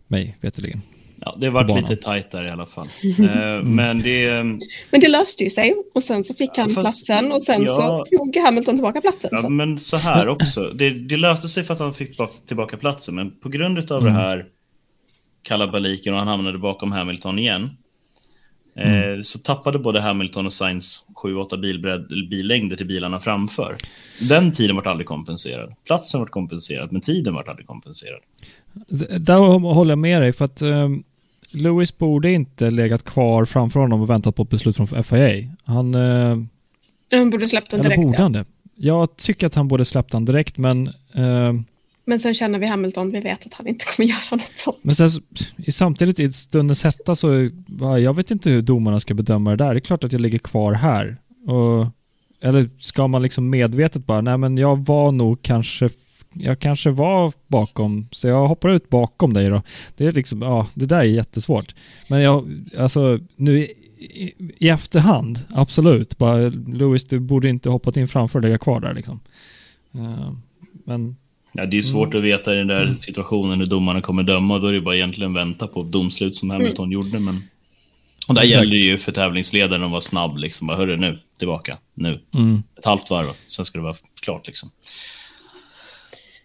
Mig 0.07 0.37
veterligen. 0.41 0.81
Ja, 1.25 1.37
det 1.41 1.51
banan. 1.51 1.81
lite 1.81 1.95
tajt 1.95 2.31
där 2.31 2.45
i 2.45 2.49
alla 2.49 2.65
fall. 2.65 2.85
Eh, 3.19 3.63
Men 3.63 4.01
det... 4.01 4.43
Men 4.91 4.99
det 5.01 5.07
löste 5.07 5.43
ju 5.43 5.49
sig 5.49 5.75
och 5.95 6.03
sen 6.03 6.23
så 6.23 6.33
fick 6.33 6.57
han 6.57 6.69
Fast- 6.69 7.07
platsen 7.07 7.31
och 7.31 7.43
sen 7.43 7.61
ja. 7.61 7.67
så 7.67 8.17
tog 8.17 8.35
Hamilton 8.37 8.75
tillbaka 8.75 9.01
platsen. 9.01 9.29
Ja, 9.33 9.37
så. 9.37 9.49
men 9.49 9.77
så 9.79 9.97
här 9.97 10.27
också. 10.27 10.71
Det, 10.75 10.89
det 10.89 11.17
löste 11.17 11.47
sig 11.47 11.63
för 11.63 11.73
att 11.73 11.79
han 11.79 11.93
fick 11.93 12.17
bak- 12.17 12.45
tillbaka 12.45 12.77
platsen, 12.77 13.15
men 13.15 13.39
på 13.39 13.49
grund 13.49 13.91
av 13.91 14.01
Mm. 14.01 14.13
det 14.13 14.19
här 14.19 14.45
kalabaliken 15.43 16.13
och 16.13 16.19
han 16.19 16.27
hamnade 16.27 16.57
bakom 16.57 16.91
Hamilton 16.91 17.39
igen. 17.39 17.69
Eh, 18.75 19.21
så 19.21 19.39
tappade 19.39 19.79
både 19.79 20.01
Hamilton 20.01 20.45
och 20.45 20.53
Sainz 20.53 21.07
7-8 21.23 22.29
billängder 22.29 22.75
till 22.75 22.87
bilarna 22.87 23.19
framför. 23.19 23.75
Den 24.29 24.51
tiden 24.51 24.75
var 24.75 24.87
aldrig 24.87 25.07
kompenserad. 25.07 25.73
Platsen 25.85 26.19
var 26.19 26.27
kompenserad, 26.27 26.91
men 26.91 27.01
tiden 27.01 27.33
var 27.33 27.49
aldrig 27.49 27.67
kompenserad. 27.67 28.19
Där 29.19 29.59
håller 29.59 29.91
jag 29.91 29.99
med 29.99 30.21
dig, 30.21 30.33
för 30.33 30.45
att 30.45 30.61
um, 30.61 31.03
Lewis 31.51 31.97
borde 31.97 32.31
inte 32.31 32.71
legat 32.71 33.03
kvar 33.03 33.45
framför 33.45 33.79
honom 33.79 34.01
och 34.01 34.09
väntat 34.09 34.35
på 34.35 34.43
ett 34.43 34.49
beslut 34.49 34.75
från 34.75 35.03
FIA. 35.03 35.47
Han... 35.63 35.95
Uh, 35.95 36.43
han 37.11 37.29
borde 37.29 37.45
släppt 37.45 37.71
den 37.71 37.81
direkt. 37.81 38.01
borde 38.01 38.21
han 38.21 38.31
det? 38.31 38.45
Jag 38.75 39.17
tycker 39.17 39.47
att 39.47 39.55
han 39.55 39.67
borde 39.67 39.85
släppt 39.85 40.11
den 40.11 40.25
direkt, 40.25 40.57
men... 40.57 40.87
Uh, 41.17 41.53
men 42.05 42.19
sen 42.19 42.33
känner 42.33 42.59
vi 42.59 42.67
Hamilton, 42.67 43.11
vi 43.11 43.19
vet 43.19 43.45
att 43.45 43.53
han 43.53 43.67
inte 43.67 43.85
kommer 43.85 44.09
göra 44.09 44.19
något 44.31 44.57
sånt. 44.57 44.77
Men 44.81 44.95
sen, 44.95 45.09
samtidigt 45.67 46.19
i 46.19 46.33
stundens 46.33 46.83
hetta 46.83 47.15
så, 47.15 47.49
jag 47.79 48.15
vet 48.15 48.31
inte 48.31 48.49
hur 48.49 48.61
domarna 48.61 48.99
ska 48.99 49.13
bedöma 49.13 49.49
det 49.49 49.55
där. 49.55 49.73
Det 49.73 49.77
är 49.77 49.81
klart 49.81 50.03
att 50.03 50.11
jag 50.11 50.21
ligger 50.21 50.39
kvar 50.39 50.73
här. 50.73 51.17
Och, 51.47 51.87
eller 52.41 52.69
ska 52.79 53.07
man 53.07 53.21
liksom 53.21 53.49
medvetet 53.49 54.05
bara, 54.05 54.21
nej 54.21 54.37
men 54.37 54.57
jag 54.57 54.85
var 54.85 55.11
nog 55.11 55.41
kanske 55.41 55.89
jag 56.33 56.59
kanske 56.59 56.89
var 56.89 57.33
bakom, 57.47 58.07
så 58.11 58.27
jag 58.27 58.47
hoppar 58.47 58.69
ut 58.69 58.89
bakom 58.89 59.33
dig 59.33 59.49
då. 59.49 59.61
Det 59.97 60.05
är 60.05 60.11
liksom, 60.11 60.41
ja, 60.41 60.67
det 60.73 60.85
där 60.85 60.99
är 60.99 61.03
jättesvårt. 61.03 61.75
Men 62.09 62.21
jag, 62.21 62.49
alltså 62.77 63.19
nu 63.35 63.59
i, 63.59 64.33
i, 64.57 64.69
efterhand, 64.69 65.39
absolut. 65.49 66.17
Bara, 66.17 66.49
Louis, 66.49 67.03
du 67.03 67.19
borde 67.19 67.49
inte 67.49 67.69
hoppat 67.69 67.97
in 67.97 68.07
framför 68.07 68.39
och 68.39 68.43
lägga 68.43 68.57
kvar 68.57 68.79
där 68.79 68.93
liksom. 68.93 69.19
Uh, 69.95 70.31
men... 70.85 71.15
Ja, 71.53 71.65
det 71.65 71.77
är 71.77 71.81
svårt 71.81 72.13
mm. 72.13 72.17
att 72.17 72.23
veta 72.23 72.53
i 72.53 72.57
den 72.57 72.67
där 72.67 72.93
situationen 72.93 73.59
hur 73.59 73.65
domarna 73.65 74.01
kommer 74.01 74.23
döma. 74.23 74.59
Då 74.59 74.67
är 74.67 74.73
det 74.73 74.81
bara 74.81 74.95
egentligen 74.95 75.33
vänta 75.33 75.67
på 75.67 75.83
domslut 75.83 76.35
som 76.35 76.49
Hamilton 76.49 76.85
mm. 76.85 76.91
gjorde. 76.91 77.19
Men... 77.19 77.43
Och 78.27 78.35
där 78.35 78.43
gäller 78.43 78.69
det 78.69 78.75
ju 78.75 78.99
för 78.99 79.11
tävlingsledaren 79.11 79.83
att 79.83 79.91
vara 79.91 80.01
snabb. 80.01 80.37
Liksom. 80.37 80.67
Bara, 80.67 80.77
Hörru, 80.77 80.97
nu, 80.97 81.19
tillbaka, 81.39 81.77
nu. 81.93 82.19
Mm. 82.33 82.63
Ett 82.77 82.85
halvt 82.85 83.09
varv, 83.09 83.27
sen 83.45 83.65
ska 83.65 83.77
det 83.77 83.83
vara 83.83 83.95
klart. 84.21 84.47
Liksom. 84.47 84.71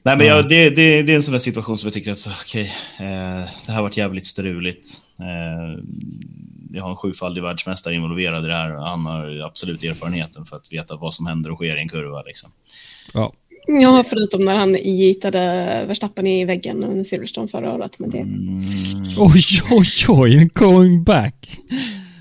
Nej, 0.02 0.16
men 0.16 0.26
jag, 0.26 0.48
det, 0.48 0.70
det, 0.70 1.02
det, 1.02 1.12
är 1.12 1.16
en 1.16 1.22
sån 1.22 1.32
där 1.32 1.38
situation 1.38 1.78
som 1.78 1.86
jag 1.86 1.94
tycker 1.94 2.12
att 2.12 2.28
okej, 2.42 2.72
okay, 2.94 3.07
eh, 3.07 3.48
det 3.66 3.72
här 3.72 3.74
har 3.74 3.82
varit 3.82 3.96
jävligt 3.96 4.26
struligt. 4.26 4.88
Eh, 5.20 5.82
jag 6.72 6.82
har 6.82 6.90
en 6.90 6.96
sjufaldig 6.96 7.42
världsmästare 7.42 7.94
involverad 7.94 8.44
i 8.44 8.48
det 8.48 8.54
här. 8.54 8.70
Han 8.70 9.07
har 9.07 9.40
absolut 9.46 9.82
erfarenheten 9.82 10.44
för 10.44 10.57
att 10.57 10.72
veta 10.72 10.96
vad 10.96 11.14
som 11.14 11.26
händer 11.26 11.50
och 11.50 11.57
sker 11.57 11.76
i 11.76 11.80
en 11.80 11.88
kurva. 11.88 12.22
Liksom. 12.22 12.50
Ja. 13.14 13.32
Ja, 13.67 14.05
förutom 14.09 14.45
när 14.45 14.57
han 14.57 14.75
gitade 14.75 15.39
Verstappen 15.89 16.27
i 16.27 16.45
väggen 16.45 16.85
under 16.85 17.05
Silverstone 17.05 17.49
förra 17.49 17.73
året. 17.73 17.99
Men 17.99 18.11
det... 18.11 18.19
Mm. 18.19 18.59
Oj, 19.19 19.43
oj, 19.71 19.87
oj, 20.09 20.51
going 20.55 21.05
back. 21.05 21.59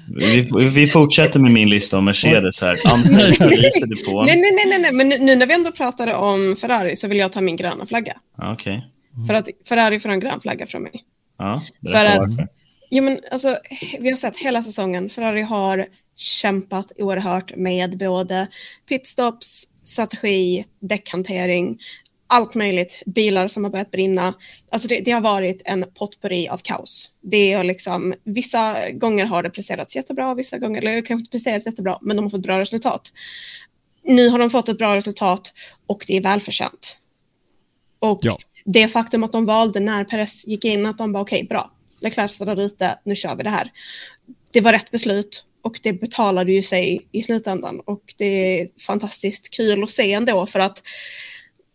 Vi, 0.08 0.50
vi 0.70 0.88
fortsätter 0.88 1.40
med 1.40 1.52
min 1.52 1.70
lista 1.70 1.98
om 1.98 2.06
Mercedes 2.06 2.62
här. 2.62 2.76
På. 4.06 4.24
Nej, 4.24 4.42
nej, 4.42 4.66
nej, 4.68 4.80
nej, 4.80 4.92
men 4.92 5.10
nu, 5.10 5.18
nu, 5.18 5.36
när 5.36 5.46
vi 5.46 5.54
ändå 5.54 5.72
pratade 5.72 6.16
om 6.16 6.56
Ferrari 6.62 6.96
så 6.96 7.08
vill 7.08 7.18
jag 7.18 7.32
ta 7.32 7.42
min 7.42 7.56
gröna 7.56 7.86
flagga. 7.86 8.14
Okej. 8.38 8.52
Okay. 8.54 9.28
För 9.28 9.34
att 9.34 9.48
Ferrari 9.68 10.00
får 10.00 10.10
en 10.10 10.20
grön 10.20 10.42
flagga 10.42 10.66
från 10.66 10.84
mig. 10.84 11.04
Ja, 11.38 11.62
för 11.86 11.94
varför. 11.94 12.48
Jo, 12.92 13.04
men 13.04 13.20
alltså, 13.32 13.58
vi 14.00 14.10
har 14.10 14.16
sett 14.16 14.38
hela 14.38 14.64
säsongen. 14.64 15.10
Ferrari 15.10 15.42
har 15.42 15.86
kämpat 16.18 16.92
oerhört 16.98 17.56
med 17.56 17.98
både 17.98 18.48
pitstops, 18.90 19.64
strategi, 19.86 20.66
däckhantering, 20.80 21.80
allt 22.28 22.56
möjligt, 22.56 23.04
bilar 23.06 23.48
som 23.48 23.64
har 23.64 23.72
börjat 23.72 23.92
brinna. 23.92 24.34
Alltså 24.70 24.88
det, 24.88 25.00
det 25.00 25.12
har 25.12 25.22
varit 25.22 25.62
en 25.66 25.86
potpurri 25.94 26.48
av 26.48 26.58
kaos. 26.58 27.12
Det 27.22 27.54
är 27.54 27.64
liksom, 27.64 28.14
vissa 28.24 28.92
gånger 28.92 29.26
har 29.26 29.44
det 29.44 29.50
presterats 29.50 29.96
jättebra, 29.96 30.34
vissa 30.34 30.58
gånger, 30.58 30.82
eller 30.82 31.02
kanske 31.02 31.22
inte 31.22 31.32
presterats 31.32 31.66
jättebra, 31.66 31.98
men 32.02 32.16
de 32.16 32.26
har 32.26 32.30
fått 32.30 32.42
bra 32.42 32.60
resultat. 32.60 33.12
Nu 34.04 34.30
har 34.30 34.40
de 34.40 34.50
fått 34.50 34.70
ett 34.70 34.78
bra 34.78 34.96
resultat 34.96 35.54
och 35.88 36.04
det 36.08 36.18
är 36.18 36.22
välförtjänt. 36.22 36.98
Och 38.00 38.20
ja. 38.22 38.38
det 38.66 38.88
faktum 38.88 39.24
att 39.24 39.32
de 39.32 39.46
valde 39.46 39.80
när 39.80 40.04
Perez 40.04 40.48
gick 40.48 40.66
in, 40.66 40.86
att 40.86 40.98
de 40.98 41.14
bara 41.14 41.22
okej, 41.22 41.38
okay, 41.38 41.48
bra, 41.48 41.72
Leclerc 42.02 42.32
stannar 42.32 42.60
ute, 42.60 43.00
nu 43.04 43.16
kör 43.16 43.36
vi 43.36 43.44
det 43.44 43.50
här. 43.50 43.72
Det 44.52 44.62
var 44.62 44.72
rätt 44.72 44.92
beslut 44.92 45.46
och 45.66 45.80
det 45.84 45.94
betalade 45.94 46.54
ju 46.54 46.62
sig 46.62 47.08
i 47.12 47.24
slutändan 47.24 47.82
och 47.86 48.02
det 48.18 48.62
är 48.62 48.68
fantastiskt 48.88 49.50
kul 49.50 49.84
att 49.84 49.90
se 49.90 50.14
ändå 50.14 50.46
för 50.46 50.60
att 50.60 50.84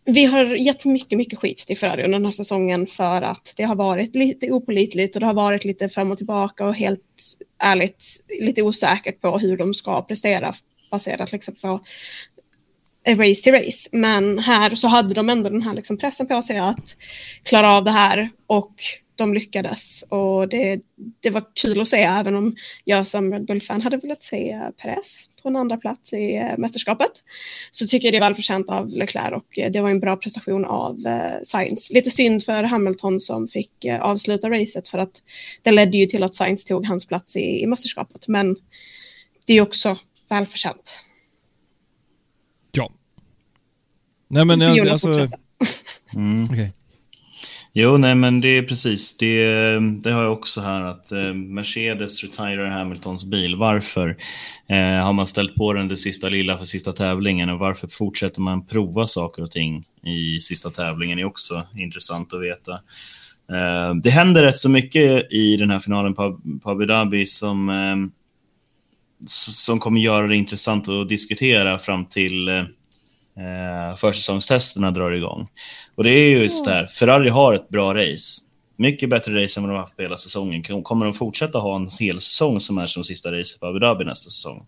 vi 0.05 0.25
har 0.25 0.45
gett 0.45 0.85
mycket, 0.85 1.19
mycket 1.19 1.39
skit 1.39 1.59
till 1.59 1.79
Ferrari 1.79 2.05
under 2.05 2.19
den 2.19 2.25
här 2.25 2.33
säsongen 2.33 2.87
för 2.87 3.23
att 3.23 3.55
det 3.57 3.63
har 3.63 3.75
varit 3.75 4.15
lite 4.15 4.51
opolitligt 4.51 5.17
och 5.17 5.21
det 5.21 5.27
har 5.27 5.35
varit 5.35 5.65
lite 5.65 5.89
fram 5.89 6.11
och 6.11 6.17
tillbaka 6.17 6.67
och 6.67 6.75
helt 6.75 7.37
ärligt 7.63 8.05
lite 8.41 8.63
osäkert 8.63 9.21
på 9.21 9.39
hur 9.39 9.57
de 9.57 9.75
ska 9.75 10.03
prestera 10.03 10.55
baserat 10.91 11.33
liksom 11.33 11.55
på 11.55 11.81
race 13.09 13.43
till 13.43 13.55
race. 13.55 13.89
Men 13.93 14.39
här 14.39 14.75
så 14.75 14.89
hade 14.89 15.15
de 15.15 15.31
ändå 15.31 15.51
den 15.51 15.63
här 15.63 15.75
liksom 15.75 15.99
pressen 15.99 16.27
på 16.27 16.43
sig 16.43 16.59
att 16.59 16.97
klara 17.43 17.71
av 17.71 17.85
det 17.85 17.91
här 17.91 18.31
och 18.47 18.75
de 19.21 19.35
lyckades 19.35 20.03
och 20.03 20.49
det, 20.49 20.81
det 21.21 21.31
var 21.31 21.45
kul 21.55 21.81
att 21.81 21.89
se 21.89 22.03
även 22.03 22.37
om 22.37 22.57
jag 22.85 23.07
som 23.07 23.33
Red 23.33 23.47
Bull-fan 23.47 23.83
hade 23.83 23.97
velat 23.97 24.23
se 24.23 24.61
Perez 24.83 25.31
på 25.43 25.49
en 25.49 25.57
andra 25.57 25.77
plats 25.77 26.13
i 26.13 26.37
äh, 26.37 26.59
mästerskapet 26.59 27.11
så 27.71 27.87
tycker 27.87 28.07
jag 28.07 28.15
det 28.15 28.19
är 28.19 28.21
välförtjänt 28.21 28.71
av 28.71 28.89
Leclerc 28.89 29.33
och 29.33 29.59
äh, 29.59 29.71
det 29.71 29.81
var 29.81 29.91
en 29.91 30.01
bra 30.01 30.17
prestation 30.17 30.65
av 30.65 31.07
äh, 31.07 31.43
Sainz. 31.43 31.91
Lite 31.91 32.11
synd 32.11 32.45
för 32.45 32.63
Hamilton 32.63 33.21
som 33.21 33.49
fick 33.49 33.87
avsluta 34.01 34.51
racet 34.51 34.89
för 34.89 34.99
att 34.99 35.23
det 35.63 35.71
ledde 35.71 35.97
ju 35.97 36.07
till 36.07 36.23
att 36.23 36.35
Sainz 36.35 36.65
tog 36.65 36.87
hans 36.87 37.07
plats 37.07 37.37
i, 37.37 37.63
i 37.63 37.67
mästerskapet 37.67 38.29
men 38.29 38.57
det 39.47 39.53
är 39.53 39.63
också 39.63 39.97
välförtjänt. 40.31 40.99
Ja. 42.73 42.93
Nej 44.29 44.45
men 44.45 44.61
jag, 44.61 44.89
alltså... 44.89 45.29
Mm. 46.15 46.45
Okay. 46.45 46.69
Jo, 47.73 47.97
nej 47.97 48.15
men 48.15 48.41
det 48.41 48.59
är 48.59 48.63
precis. 48.63 49.17
Det, 49.17 49.45
det 50.03 50.11
har 50.13 50.23
jag 50.23 50.33
också 50.33 50.61
här 50.61 50.83
att 50.83 51.13
eh, 51.13 51.35
Mercedes 51.35 52.25
retirar 52.25 52.69
Hamiltons 52.69 53.31
bil. 53.31 53.57
Varför? 53.57 54.17
Eh, 54.69 55.05
har 55.05 55.13
man 55.13 55.27
ställt 55.27 55.55
på 55.55 55.73
den 55.73 55.89
det 55.89 55.97
sista 55.97 56.29
lilla 56.29 56.59
för 56.59 56.65
sista 56.65 56.93
tävlingen 56.93 57.49
och 57.49 57.59
varför 57.59 57.89
fortsätter 57.89 58.41
man 58.41 58.67
prova 58.67 59.07
saker 59.07 59.43
och 59.43 59.51
ting 59.51 59.85
i 60.05 60.41
sista 60.41 60.71
tävlingen 60.71 61.19
är 61.19 61.25
också 61.25 61.63
intressant 61.75 62.35
att 62.35 62.43
veta. 62.43 62.73
Eh, 63.53 63.95
det 64.03 64.11
händer 64.11 64.43
rätt 64.43 64.57
så 64.57 64.71
mycket 64.71 65.33
i 65.33 65.57
den 65.57 65.71
här 65.71 65.81
finalen 65.81 66.15
på, 66.15 66.41
på 66.63 66.71
Abu 66.71 66.87
Dhabi 66.87 67.27
som, 67.27 67.69
eh, 67.69 67.97
som 69.27 69.79
kommer 69.79 70.01
göra 70.01 70.27
det 70.27 70.37
intressant 70.37 70.89
att 70.89 71.09
diskutera 71.09 71.79
fram 71.79 72.07
till 72.07 72.49
eh, 72.49 72.63
eh, 73.37 73.97
försäsongstesterna 73.97 74.91
drar 74.91 75.11
igång. 75.11 75.49
Och 75.95 76.05
det 76.05 76.11
är 76.11 76.31
ju 76.31 76.39
just 76.39 76.65
det 76.65 76.71
här, 76.71 76.87
Ferrari 76.87 77.29
har 77.29 77.55
ett 77.55 77.69
bra 77.69 77.95
race. 77.95 78.43
Mycket 78.77 79.11
bättre 79.11 79.45
race 79.45 79.61
än 79.61 79.63
vad 79.63 79.71
de 79.71 79.75
har 79.75 79.81
haft 79.81 79.97
på 79.97 80.03
hela 80.03 80.17
säsongen. 80.17 80.83
Kommer 80.83 81.05
de 81.05 81.15
fortsätta 81.15 81.59
ha 81.59 81.77
en 81.77 81.89
hel 82.01 82.21
säsong 82.21 82.61
som 82.61 82.79
är 82.79 82.87
som 82.87 83.05
sista 83.05 83.33
race 83.33 83.59
på 83.59 83.67
Abu 83.67 83.79
Dhabi 83.79 84.05
nästa 84.05 84.31
säsong? 84.31 84.67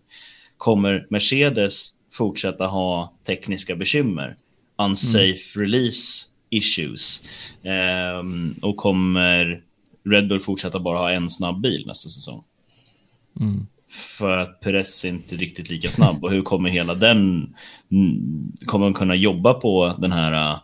Kommer 0.57 1.07
Mercedes 1.09 1.89
fortsätta 2.13 2.67
ha 2.67 3.13
tekniska 3.27 3.75
bekymmer? 3.75 4.35
Unsafe 4.77 5.55
mm. 5.55 5.65
release 5.65 6.25
issues? 6.49 7.23
Eh, 7.63 8.23
och 8.61 8.77
kommer 8.77 9.63
Red 10.05 10.27
Bull 10.27 10.39
fortsätta 10.39 10.79
bara 10.79 10.97
ha 10.97 11.11
en 11.11 11.29
snabb 11.29 11.61
bil 11.61 11.83
nästa 11.87 12.09
säsong? 12.09 12.43
Mm 13.39 13.67
för 13.93 14.37
att 14.37 14.59
Perez 14.59 15.05
är 15.05 15.09
inte 15.09 15.35
riktigt 15.35 15.69
lika 15.69 15.91
snabb. 15.91 16.23
Och 16.23 16.31
hur 16.31 16.41
kommer 16.41 16.69
hela 16.69 16.95
den... 16.95 17.49
Kommer 18.65 18.85
man 18.85 18.93
kunna 18.93 19.15
jobba 19.15 19.53
på 19.53 19.95
den 19.97 20.11
här 20.11 20.59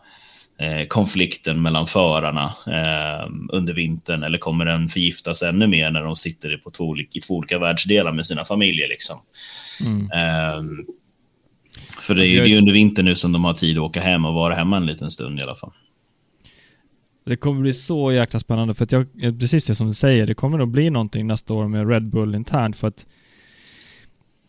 eh, 0.59 0.87
konflikten 0.87 1.61
mellan 1.61 1.87
förarna 1.87 2.53
eh, 2.67 3.29
under 3.53 3.73
vintern? 3.73 4.23
Eller 4.23 4.37
kommer 4.37 4.65
den 4.65 4.89
förgiftas 4.89 5.43
ännu 5.43 5.67
mer 5.67 5.91
när 5.91 6.03
de 6.03 6.15
sitter 6.15 6.57
på 6.57 6.69
två, 6.69 6.97
i 6.97 7.19
två 7.19 7.33
olika 7.33 7.59
världsdelar 7.59 8.11
med 8.11 8.25
sina 8.25 8.45
familjer? 8.45 8.87
Liksom? 8.87 9.17
Mm. 9.85 10.01
Eh, 10.01 10.63
för 12.01 12.15
det 12.15 12.27
är 12.27 12.31
ju 12.31 12.41
alltså, 12.41 12.57
under 12.57 12.73
vintern 12.73 13.05
nu 13.05 13.15
som 13.15 13.31
de 13.31 13.45
har 13.45 13.53
tid 13.53 13.77
att 13.77 13.83
åka 13.83 14.01
hem 14.01 14.25
och 14.25 14.33
vara 14.33 14.55
hemma 14.55 14.77
en 14.77 14.85
liten 14.85 15.11
stund 15.11 15.39
i 15.39 15.43
alla 15.43 15.55
fall. 15.55 15.71
Det 17.29 17.35
kommer 17.35 17.61
bli 17.61 17.73
så 17.73 18.11
jäkla 18.11 18.39
spännande 18.39 18.73
för 18.73 18.83
att 18.83 18.91
jag, 18.91 19.05
eh, 19.21 19.35
precis 19.35 19.67
det 19.67 19.75
som 19.75 19.87
du 19.87 19.93
säger, 19.93 20.27
det 20.27 20.33
kommer 20.33 20.57
nog 20.57 20.67
bli 20.67 20.89
någonting 20.89 21.27
nästa 21.27 21.53
år 21.53 21.67
med 21.67 21.89
Red 21.89 22.09
Bull 22.09 22.35
internt 22.35 22.75
för 22.75 22.87
att 22.87 23.05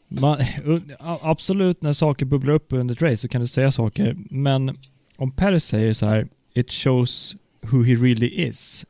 man, 0.09 0.39
absolut, 1.23 1.83
när 1.83 1.93
saker 1.93 2.27
bubblar 2.27 2.55
upp 2.55 2.73
under 2.73 2.95
ett 2.95 3.03
race 3.03 3.17
så 3.17 3.29
kan 3.29 3.41
du 3.41 3.47
säga 3.47 3.73
saker, 3.73 4.17
men 4.31 4.75
om 5.17 5.31
Perez 5.31 5.65
säger 5.65 5.93
så 5.93 6.07
här 6.07 6.29
“It 6.55 6.73
shows 6.73 7.37
who 7.61 7.83
he 7.83 7.95
really 7.95 8.27
is”, 8.27 8.87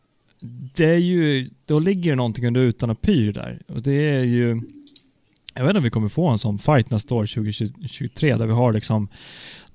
det 0.74 0.84
är 0.84 0.98
ju, 0.98 1.48
då 1.66 1.78
ligger 1.78 2.10
det 2.10 2.16
någonting 2.16 2.46
under 2.46 2.60
utan 2.60 2.90
och 2.90 3.02
pyr 3.02 3.32
där. 3.32 3.62
Och 3.68 3.82
det 3.82 3.92
är 3.92 4.24
ju, 4.24 4.60
jag 5.54 5.62
vet 5.62 5.70
inte 5.70 5.78
om 5.78 5.84
vi 5.84 5.90
kommer 5.90 6.08
få 6.08 6.28
en 6.28 6.38
sån 6.38 6.58
fight 6.58 6.90
nästa 6.90 7.14
år, 7.14 7.26
2023, 7.26 8.36
där 8.36 8.46
vi 8.46 8.52
har 8.52 8.72
liksom 8.72 9.08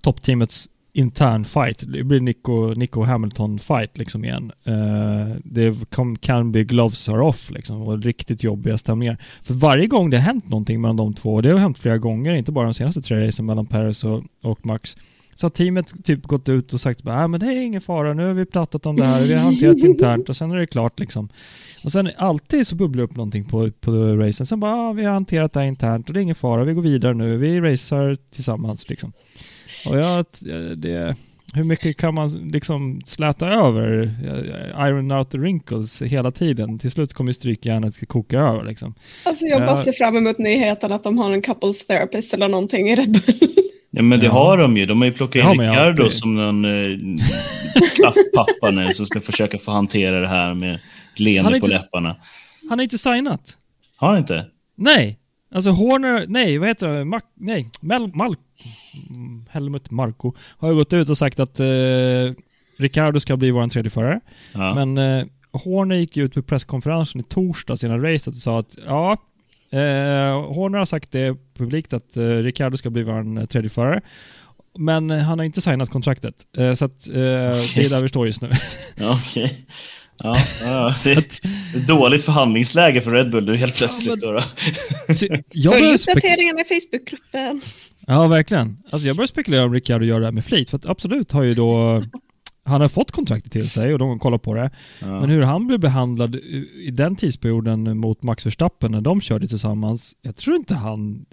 toppteamets 0.02 0.70
intern 0.96 1.46
fight. 1.46 1.84
Det 1.88 2.04
blir 2.04 2.20
Nico, 2.20 2.74
Nico 2.74 3.04
Hamilton-fight 3.04 3.98
liksom 3.98 4.26
igen. 4.26 4.52
Uh, 4.68 5.36
det 5.44 5.90
kom, 5.90 6.16
kan 6.16 6.52
bli 6.52 6.64
gloves 6.64 7.10
are 7.10 7.22
off 7.22 7.52
liksom 7.52 7.82
och 7.82 8.04
riktigt 8.04 8.44
jobbiga 8.44 8.78
stämningar. 8.78 9.18
För 9.44 9.54
varje 9.54 9.88
gång 9.88 10.10
det 10.10 10.18
har 10.18 10.24
hänt 10.24 10.50
någonting 10.50 10.82
mellan 10.82 10.96
de 10.96 11.14
två, 11.14 11.34
och 11.34 11.42
det 11.42 11.52
har 11.52 11.60
hänt 11.60 11.78
flera 11.78 11.98
gånger, 11.98 12.34
inte 12.34 12.52
bara 12.52 12.66
de 12.66 12.74
senaste 12.74 13.02
tre 13.02 13.28
racen 13.28 13.46
mellan 13.46 13.66
Paris 13.66 14.04
och, 14.04 14.24
och 14.44 14.66
Max, 14.66 14.98
så 15.36 15.46
har 15.46 15.50
teamet 15.50 16.04
typ 16.04 16.24
gått 16.24 16.50
ut 16.50 16.74
och 16.74 16.82
sagt 16.82 17.08
att 17.08 17.30
men 17.30 17.40
det 17.40 17.46
är 17.46 17.62
ingen 17.62 17.82
fara, 17.82 18.14
nu 18.14 18.26
har 18.26 18.34
vi 18.34 18.46
pratat 18.46 18.86
om 18.86 18.96
det 18.96 19.06
här, 19.06 19.28
vi 19.28 19.34
har 19.34 19.44
hanterat 19.44 19.78
internt 19.78 20.30
och 20.30 20.36
sen 20.36 20.52
är 20.52 20.58
det 20.58 20.68
klart 20.68 21.00
liksom. 21.00 21.30
Och 21.86 21.92
sen 21.92 22.12
alltid 22.18 22.68
så 22.68 22.76
bubblar 22.76 23.04
upp 23.04 23.16
någonting 23.16 23.44
på, 23.44 23.72
på 23.72 23.92
racen. 23.92 24.46
Sen 24.46 24.60
bara, 24.60 24.76
ah, 24.76 24.94
vi 24.94 25.04
har 25.04 25.14
hanterat 25.14 25.54
det 25.54 25.60
här 25.60 25.68
internt 25.68 26.08
och 26.08 26.14
det 26.14 26.20
är 26.20 26.22
ingen 26.22 26.36
fara, 26.36 26.64
vi 26.64 26.74
går 26.74 26.82
vidare 26.82 27.14
nu, 27.14 27.38
vi 27.38 27.60
racear 27.62 28.18
tillsammans 28.32 28.90
liksom. 28.90 29.12
Och 29.90 29.98
jag, 29.98 30.26
det, 30.78 31.16
hur 31.54 31.64
mycket 31.64 31.98
kan 31.98 32.14
man 32.14 32.30
liksom 32.52 33.02
släta 33.06 33.48
över 33.48 34.16
eh, 34.24 34.88
iron 34.88 35.12
out 35.12 35.32
the 35.32 35.38
wrinkles 35.38 36.02
hela 36.02 36.32
tiden? 36.32 36.80
Till 36.80 36.92
slut 36.92 37.14
kommer 37.14 37.32
strykjärnet 37.32 38.08
koka 38.08 38.40
över 38.40 38.64
liksom. 38.64 38.96
Alltså 39.24 39.46
jag 39.46 39.62
bara 39.62 39.78
ser 39.78 39.92
fram 39.92 40.18
emot 40.18 40.38
nyheten 40.38 40.92
att 40.92 41.04
de 41.04 41.18
har 41.18 41.32
en 41.32 41.42
couples 41.42 41.88
therapist 41.88 42.34
eller 42.34 42.48
någonting 42.48 42.90
i 42.90 42.96
Red 42.96 43.12
Bull. 43.12 43.50
Ja, 43.92 44.02
men 44.02 44.20
det 44.20 44.26
ja. 44.26 44.32
har 44.32 44.58
de 44.58 44.78
ju. 44.78 44.86
De 44.86 45.02
har 45.02 45.06
ju 45.06 45.14
plockat 45.14 45.54
in 45.54 45.62
Ricardo 45.62 46.10
som 46.10 46.36
någon 46.36 46.66
eh, 46.66 47.00
kastpappa 47.76 48.72
nu 48.72 48.94
som 48.94 49.06
ska 49.06 49.22
försöka 49.22 49.58
få 49.58 49.72
hantera 49.72 50.20
det 50.20 50.28
här 50.28 50.54
med 50.54 50.80
leende 51.16 51.60
på 51.60 51.68
läpparna. 51.68 52.16
Han 52.70 52.80
har 52.80 52.84
inte 52.84 52.98
signat. 52.98 53.58
Har 53.96 54.08
han 54.08 54.18
inte? 54.18 54.46
Nej. 54.78 55.20
Alltså 55.56 55.70
Horner, 55.70 56.26
nej 56.28 56.58
vad 56.58 56.68
heter 56.68 56.88
det? 56.88 57.06
Mac, 57.06 57.22
nej, 57.34 57.70
Mel, 57.82 58.12
Mal, 58.14 58.36
Helmut 59.50 59.92
Marko 59.92 60.34
har 60.58 60.70
ju 60.70 60.76
gått 60.76 60.94
ut 60.94 61.10
och 61.10 61.18
sagt 61.18 61.40
att 61.40 61.60
eh, 61.60 61.66
Ricardo 62.78 63.20
ska 63.20 63.38
bli 63.38 63.52
vår 63.52 63.68
tredje 63.68 63.90
förare. 63.90 64.20
Ja. 64.54 64.86
Men 64.86 64.98
eh, 64.98 65.26
Horner 65.52 65.96
gick 65.96 66.18
ut 66.18 66.34
på 66.34 66.42
presskonferensen 66.42 67.22
i 67.22 67.24
torsdags 67.24 67.84
innan 67.84 68.02
racet 68.02 68.28
och 68.28 68.36
sa 68.36 68.60
att 68.60 68.78
ja, 68.86 69.12
eh, 69.70 70.54
Horner 70.54 70.78
har 70.78 70.86
sagt 70.86 71.12
det 71.12 71.36
publikt 71.58 71.94
att 71.94 72.18
eh, 72.18 72.24
Ricardo 72.24 72.78
ska 72.78 72.90
bli 72.90 73.04
vår 73.04 73.46
tredje 73.46 73.70
förare. 73.70 74.02
Men 74.78 75.10
han 75.10 75.40
har 75.40 75.46
inte 75.46 75.62
signat 75.62 75.90
kontraktet, 75.90 76.36
eh, 76.58 76.74
så 76.74 76.86
att, 76.86 77.08
eh, 77.08 77.14
det 77.14 77.78
är 77.78 77.90
där 77.90 78.02
vi 78.02 78.10
står 78.10 78.28
just 78.28 78.42
nu. 78.42 78.48
okay. 78.96 79.50
Ja, 80.24 80.38
ja 80.64 80.94
dåligt 81.88 82.24
förhandlingsläge 82.26 83.02
för 83.02 83.12
Red 83.12 83.32
Bull 83.32 83.46
nu 83.46 83.56
helt 83.56 83.76
plötsligt. 83.76 84.24
Ja, 84.24 85.72
men... 85.72 85.80
Följ 85.80 85.96
uppdateringarna 85.96 86.62
i 86.62 86.64
Facebookgruppen. 86.64 87.62
Ja, 88.08 88.28
verkligen. 88.28 88.78
Alltså 88.92 89.08
jag 89.08 89.16
börjar 89.16 89.28
spekulera 89.28 89.64
om 89.64 89.74
Ricciardo 89.74 90.06
gör 90.06 90.20
det 90.20 90.26
här 90.26 90.32
med 90.32 90.46
flit, 90.46 90.70
för 90.70 90.78
att 90.78 90.86
absolut 90.86 91.32
har 91.32 91.44
ju 91.44 91.54
då 91.54 92.04
han 92.66 92.82
har 92.82 92.90
fått 92.90 93.12
kontraktet 93.12 93.52
till 93.52 93.70
sig 93.70 93.94
och 93.94 94.00
de 94.00 94.20
kollar 94.20 94.38
på 94.38 94.54
det. 94.54 94.70
Ja. 95.02 95.20
Men 95.20 95.30
hur 95.30 95.42
han 95.42 95.68
blev 95.68 95.80
behandlad 95.80 96.36
i 96.36 96.92
den 96.94 97.16
tidsperioden 97.16 97.98
mot 97.98 98.24
Max 98.24 98.46
Verstappen 98.46 98.92
när 98.92 99.02
de 99.02 99.22
körde 99.22 99.48
tillsammans, 99.48 100.16
jag 100.22 100.36
tror 100.36 100.56
inte 100.56 100.76
han 100.76 101.26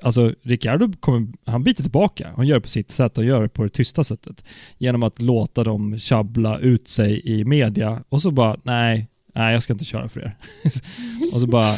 alltså 0.00 0.34
Ricciardo 0.42 0.92
kommer, 1.00 1.28
han 1.46 1.62
biter 1.62 1.82
tillbaka. 1.82 2.30
Han 2.36 2.46
gör 2.46 2.54
det 2.54 2.60
på 2.60 2.68
sitt 2.68 2.90
sätt 2.90 3.18
och 3.18 3.24
gör 3.24 3.42
det 3.42 3.48
på 3.48 3.62
det 3.62 3.68
tysta 3.68 4.04
sättet. 4.04 4.44
Genom 4.78 5.02
att 5.02 5.22
låta 5.22 5.64
dem 5.64 5.98
tjabbla 5.98 6.58
ut 6.58 6.88
sig 6.88 7.20
i 7.24 7.44
media 7.44 8.02
och 8.08 8.22
så 8.22 8.30
bara, 8.30 8.56
nej, 8.62 9.08
nej 9.34 9.52
jag 9.52 9.62
ska 9.62 9.72
inte 9.72 9.84
köra 9.84 10.08
för 10.08 10.20
er. 10.20 10.36
och 11.32 11.40
så 11.40 11.46
bara, 11.46 11.76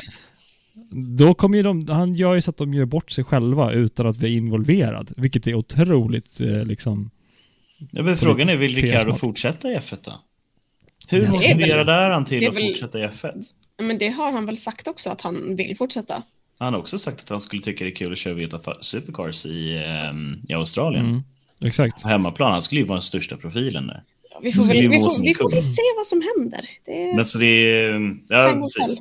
då 1.18 1.34
kommer 1.34 1.56
ju 1.56 1.62
de, 1.62 1.88
han 1.88 2.14
gör 2.14 2.34
ju 2.34 2.40
så 2.40 2.50
att 2.50 2.56
de 2.56 2.74
gör 2.74 2.84
bort 2.84 3.10
sig 3.10 3.24
själva 3.24 3.72
utan 3.72 4.06
att 4.06 4.16
vi 4.16 4.26
är 4.26 4.36
involverad, 4.36 5.12
vilket 5.16 5.46
är 5.46 5.54
otroligt 5.54 6.40
eh, 6.40 6.64
liksom... 6.64 7.10
Ja, 7.92 8.02
men 8.02 8.16
frågan 8.16 8.48
är, 8.48 8.56
vill 8.56 8.76
Ricciardo 8.76 9.14
fortsätta 9.14 9.68
i 9.68 9.76
F1 9.76 9.98
då? 10.02 10.20
Hur 11.08 11.28
motiverad 11.28 11.88
är 11.88 12.10
han 12.10 12.24
till 12.24 12.48
att 12.48 12.56
väl, 12.56 12.66
fortsätta 12.66 12.98
i 12.98 13.06
F1? 13.06 13.42
Men 13.82 13.98
det 13.98 14.08
har 14.08 14.32
han 14.32 14.46
väl 14.46 14.56
sagt 14.56 14.88
också, 14.88 15.10
att 15.10 15.20
han 15.20 15.56
vill 15.56 15.76
fortsätta. 15.76 16.22
Han 16.58 16.72
har 16.72 16.80
också 16.80 16.98
sagt 16.98 17.20
att 17.20 17.28
han 17.28 17.40
skulle 17.40 17.62
tycka 17.62 17.84
det 17.84 17.90
är 17.90 17.94
kul 17.94 18.12
att 18.12 18.18
köra 18.18 18.34
Vita 18.34 18.60
Supercars 18.80 19.46
i, 19.46 19.82
um, 20.10 20.42
i 20.48 20.54
Australien. 20.54 21.06
Mm, 21.06 21.22
exakt. 21.60 22.02
På 22.02 22.08
hemmaplan. 22.08 22.52
Han 22.52 22.62
skulle 22.62 22.80
ju 22.80 22.86
vara 22.86 22.96
den 22.96 23.02
största 23.02 23.36
profilen 23.36 23.86
där. 23.86 24.02
Ja, 24.30 24.40
vi 24.42 24.52
får, 24.52 24.62
väl, 24.62 24.88
vi 24.88 25.00
får, 25.00 25.22
vi 25.22 25.34
får 25.34 25.50
väl 25.50 25.62
se 25.62 25.82
vad 25.96 26.06
som 26.06 26.22
händer. 26.36 26.60
Det... 26.86 27.16
Men 27.16 27.24
så 27.24 27.38
det 27.38 27.46
är... 27.46 28.16
Ja, 28.28 28.52
precis. 28.52 29.00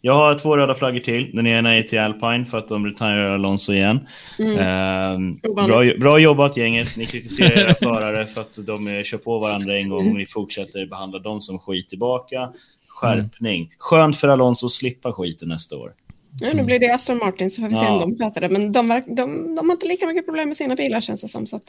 Jag 0.00 0.14
har 0.14 0.34
två 0.34 0.56
röda 0.56 0.74
flaggor 0.74 1.00
till. 1.00 1.30
Den 1.36 1.46
ena 1.46 1.74
är 1.74 1.82
till 1.82 1.98
Alpine 1.98 2.44
för 2.44 2.58
att 2.58 2.68
de 2.68 2.86
retirerar 2.86 3.34
Alonso 3.34 3.72
igen. 3.72 4.00
Mm. 4.38 4.58
Eh, 4.58 5.66
bra, 5.66 5.84
bra 6.00 6.18
jobbat 6.18 6.56
gänget. 6.56 6.96
Ni 6.96 7.06
kritiserar 7.06 7.58
era 7.58 7.74
förare 7.82 8.26
för 8.26 8.40
att 8.40 8.58
de 8.66 9.02
kör 9.04 9.18
på 9.18 9.38
varandra 9.38 9.76
en 9.76 9.88
gång 9.88 10.08
och 10.10 10.16
ni 10.16 10.26
fortsätter 10.26 10.86
behandla 10.86 11.18
dem 11.18 11.40
som 11.40 11.58
skit 11.58 11.88
tillbaka. 11.88 12.48
Skärpning. 12.88 13.60
Mm. 13.60 13.70
Skönt 13.78 14.16
för 14.16 14.28
Alonso 14.28 14.66
att 14.66 14.72
slippa 14.72 15.12
skiten 15.12 15.48
nästa 15.48 15.76
år. 15.76 15.92
Ja, 16.40 16.52
nu 16.52 16.62
blir 16.62 16.78
det 16.78 16.94
Aston 16.94 17.18
Martin 17.18 17.50
så 17.50 17.62
får 17.62 17.68
vi 17.68 17.76
se 17.76 17.86
om 17.86 17.98
de 17.98 18.24
sköter 18.24 18.40
det. 18.40 18.48
Men 18.48 18.72
de, 18.72 18.88
de, 18.88 19.54
de, 19.54 19.68
har 19.68 19.72
inte 19.72 19.86
lika 19.86 20.06
mycket 20.06 20.24
problem 20.24 20.48
med 20.48 20.56
sina 20.56 20.74
bilar 20.74 21.00
känns 21.00 21.22
det 21.22 21.28
som. 21.28 21.46
Så 21.46 21.56
att, 21.56 21.62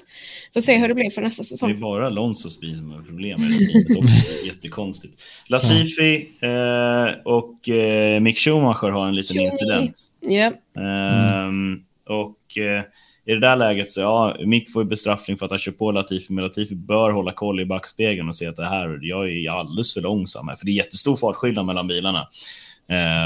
får 0.53 0.61
se 0.61 0.78
hur 0.78 0.88
det 0.88 0.93
blir 0.93 1.09
för 1.09 1.22
nästa 1.22 1.43
säsong. 1.43 1.70
Det 1.70 1.76
är 1.76 1.80
bara 1.80 2.07
Alonsos 2.07 2.61
bil 2.61 2.76
som 2.76 2.91
har 2.91 3.01
problem 3.01 3.41
med 3.41 3.49
det 3.49 3.97
också. 3.97 4.45
jättekonstigt. 4.45 5.22
Latifi 5.47 6.30
eh, 6.41 7.15
och 7.26 7.70
eh, 7.70 8.20
Mick 8.20 8.38
Schumacher 8.38 8.91
har 8.91 9.07
en 9.07 9.15
liten 9.15 9.39
incident. 9.39 9.99
Yeah. 10.22 10.53
Mm. 10.78 11.82
och 12.05 12.57
eh, 12.57 12.84
i 13.26 13.34
det 13.34 13.39
där 13.39 13.55
läget 13.55 13.89
så 13.89 14.01
ja, 14.01 14.36
Mick 14.45 14.74
får 14.74 14.84
bestraffning 14.84 15.38
för 15.38 15.45
att 15.45 15.51
han 15.51 15.59
kör 15.59 15.72
på 15.72 15.91
Latifi, 15.91 16.34
men 16.34 16.43
Latifi 16.43 16.76
bör 16.76 17.11
hålla 17.11 17.32
koll 17.32 17.59
i 17.59 17.65
backspegeln 17.65 18.30
och 18.30 18.36
se 18.36 18.45
att 18.45 18.55
det 18.55 18.65
här, 18.65 18.99
jag 19.01 19.32
är 19.32 19.51
alldeles 19.51 19.93
för 19.93 20.01
långsam 20.01 20.47
här, 20.47 20.55
för 20.55 20.65
det 20.65 20.72
är 20.72 20.74
jättestor 20.74 21.18
fartskillnad 21.18 21.65
mellan 21.65 21.88
bilarna. 21.88 22.28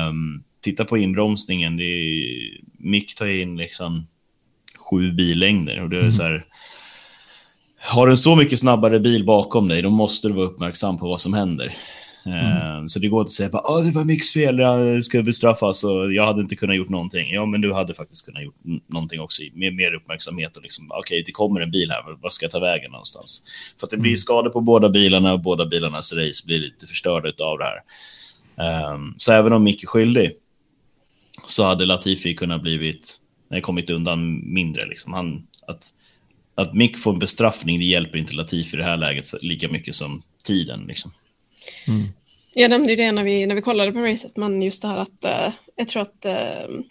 Um, 0.09 0.43
titta 0.61 0.85
på 0.85 0.97
inbromsningen. 0.97 1.77
Det 1.77 1.83
är, 1.83 2.57
Mick 2.77 3.15
tar 3.15 3.27
in 3.27 3.57
liksom 3.57 4.07
sju 4.77 5.11
billängder 5.11 5.83
och 5.83 5.89
det 5.89 5.97
är 5.97 6.01
mm. 6.01 6.11
så 6.11 6.23
här. 6.23 6.45
Har 7.83 8.07
du 8.07 8.13
en 8.13 8.17
så 8.17 8.35
mycket 8.35 8.59
snabbare 8.59 8.99
bil 8.99 9.25
bakom 9.25 9.67
dig, 9.67 9.81
då 9.81 9.89
måste 9.89 10.27
du 10.27 10.33
vara 10.33 10.45
uppmärksam 10.45 10.97
på 10.97 11.07
vad 11.07 11.21
som 11.21 11.33
händer. 11.33 11.73
Mm. 12.25 12.87
Så 12.87 12.99
det 12.99 13.07
går 13.07 13.21
inte 13.21 13.27
att 13.27 13.31
säga 13.31 13.47
att 13.47 13.65
ah, 13.65 13.81
det 13.81 13.91
var 13.91 14.03
Micks 14.03 14.33
fel, 14.33 14.59
jag 14.59 15.03
ska 15.03 15.21
bestraffas 15.21 15.83
och 15.83 16.13
jag 16.13 16.25
hade 16.25 16.41
inte 16.41 16.55
kunnat 16.55 16.75
gjort 16.75 16.89
någonting. 16.89 17.33
Ja, 17.33 17.45
men 17.45 17.61
du 17.61 17.73
hade 17.73 17.93
faktiskt 17.93 18.25
kunnat 18.25 18.43
gjort 18.43 18.55
någonting 18.87 19.19
också 19.19 19.43
med 19.53 19.75
mer 19.75 19.93
uppmärksamhet 19.93 20.57
och 20.57 20.63
liksom, 20.63 20.87
okej, 20.91 20.99
okay, 20.99 21.23
det 21.25 21.31
kommer 21.31 21.61
en 21.61 21.71
bil 21.71 21.91
här, 21.91 22.17
vad 22.21 22.33
ska 22.33 22.45
jag 22.45 22.51
ta 22.51 22.59
vägen 22.59 22.91
någonstans? 22.91 23.43
För 23.79 23.87
att 23.87 23.91
det 23.91 23.97
blir 23.97 24.11
mm. 24.11 24.17
skador 24.17 24.49
på 24.49 24.61
båda 24.61 24.89
bilarna 24.89 25.33
och 25.33 25.39
båda 25.39 25.65
bilarnas 25.65 26.13
race 26.13 26.45
blir 26.45 26.59
lite 26.59 26.87
förstörda 26.87 27.45
av 27.45 27.57
det 27.57 27.65
här. 27.65 27.79
Um, 28.93 29.15
så 29.17 29.31
även 29.31 29.53
om 29.53 29.63
Mick 29.63 29.83
är 29.83 29.87
skyldig 29.87 30.31
så 31.45 31.63
hade 31.63 31.85
Latifi 31.85 32.35
kunnat 32.35 32.61
blivit, 32.61 33.19
kommit 33.61 33.89
undan 33.89 34.53
mindre. 34.53 34.85
Liksom. 34.85 35.13
Han, 35.13 35.47
att, 35.67 35.93
att 36.55 36.73
Mick 36.73 36.97
får 36.97 37.13
en 37.13 37.19
bestraffning, 37.19 37.79
det 37.79 37.85
hjälper 37.85 38.17
inte 38.17 38.33
Latifi 38.33 38.77
i 38.77 38.79
det 38.79 38.85
här 38.85 38.97
läget 38.97 39.43
lika 39.43 39.69
mycket 39.69 39.95
som 39.95 40.23
tiden. 40.43 40.85
Liksom. 40.87 41.11
Mm. 41.87 42.07
Jag 42.53 42.69
nämnde 42.69 42.89
ju 42.89 42.95
det 42.95 43.11
när 43.11 43.23
vi, 43.23 43.45
när 43.45 43.55
vi 43.55 43.61
kollade 43.61 43.91
på 43.91 43.99
racet, 43.99 44.37
men 44.37 44.61
just 44.61 44.81
det 44.81 44.87
här 44.87 44.97
att 44.97 45.25
uh, 45.25 45.53
jag 45.75 45.87
tror 45.87 46.01
att 46.01 46.25
uh, 46.25 46.81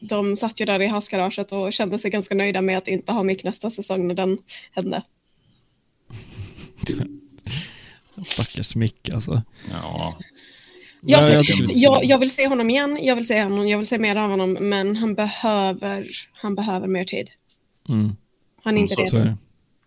de 0.00 0.36
satt 0.36 0.60
ju 0.60 0.64
där 0.64 0.82
i 0.82 0.86
hasgaraget 0.86 1.52
och 1.52 1.72
kände 1.72 1.98
sig 1.98 2.10
ganska 2.10 2.34
nöjda 2.34 2.62
med 2.62 2.78
att 2.78 2.88
inte 2.88 3.12
ha 3.12 3.22
Mick 3.22 3.44
nästa 3.44 3.70
säsong 3.70 4.08
när 4.08 4.14
den 4.14 4.38
hände. 4.72 5.02
Stackars 8.24 8.74
Mick 8.74 9.08
alltså. 9.08 9.42
Ja. 9.70 10.18
Jag, 11.06 11.32
jag, 11.32 11.44
jag, 11.74 12.04
jag, 12.04 12.18
vill 12.18 12.30
se 12.30 12.46
honom 12.46 12.70
igen, 12.70 12.98
jag 13.02 13.16
vill 13.16 13.26
se 13.26 13.42
honom, 13.42 13.68
jag 13.68 13.78
vill 13.78 13.86
se 13.86 13.98
mer 13.98 14.16
av 14.16 14.30
honom, 14.30 14.52
men 14.52 14.96
han 14.96 15.14
behöver, 15.14 16.06
han 16.32 16.54
behöver 16.54 16.86
mer 16.86 17.04
tid. 17.04 17.30
Mm. 17.88 18.16
Han 18.64 18.76
är 18.76 18.80
inte 18.80 18.94
så, 18.94 19.00
redo. 19.00 19.10
Så 19.10 19.16
är, 19.16 19.24
det. 19.24 19.36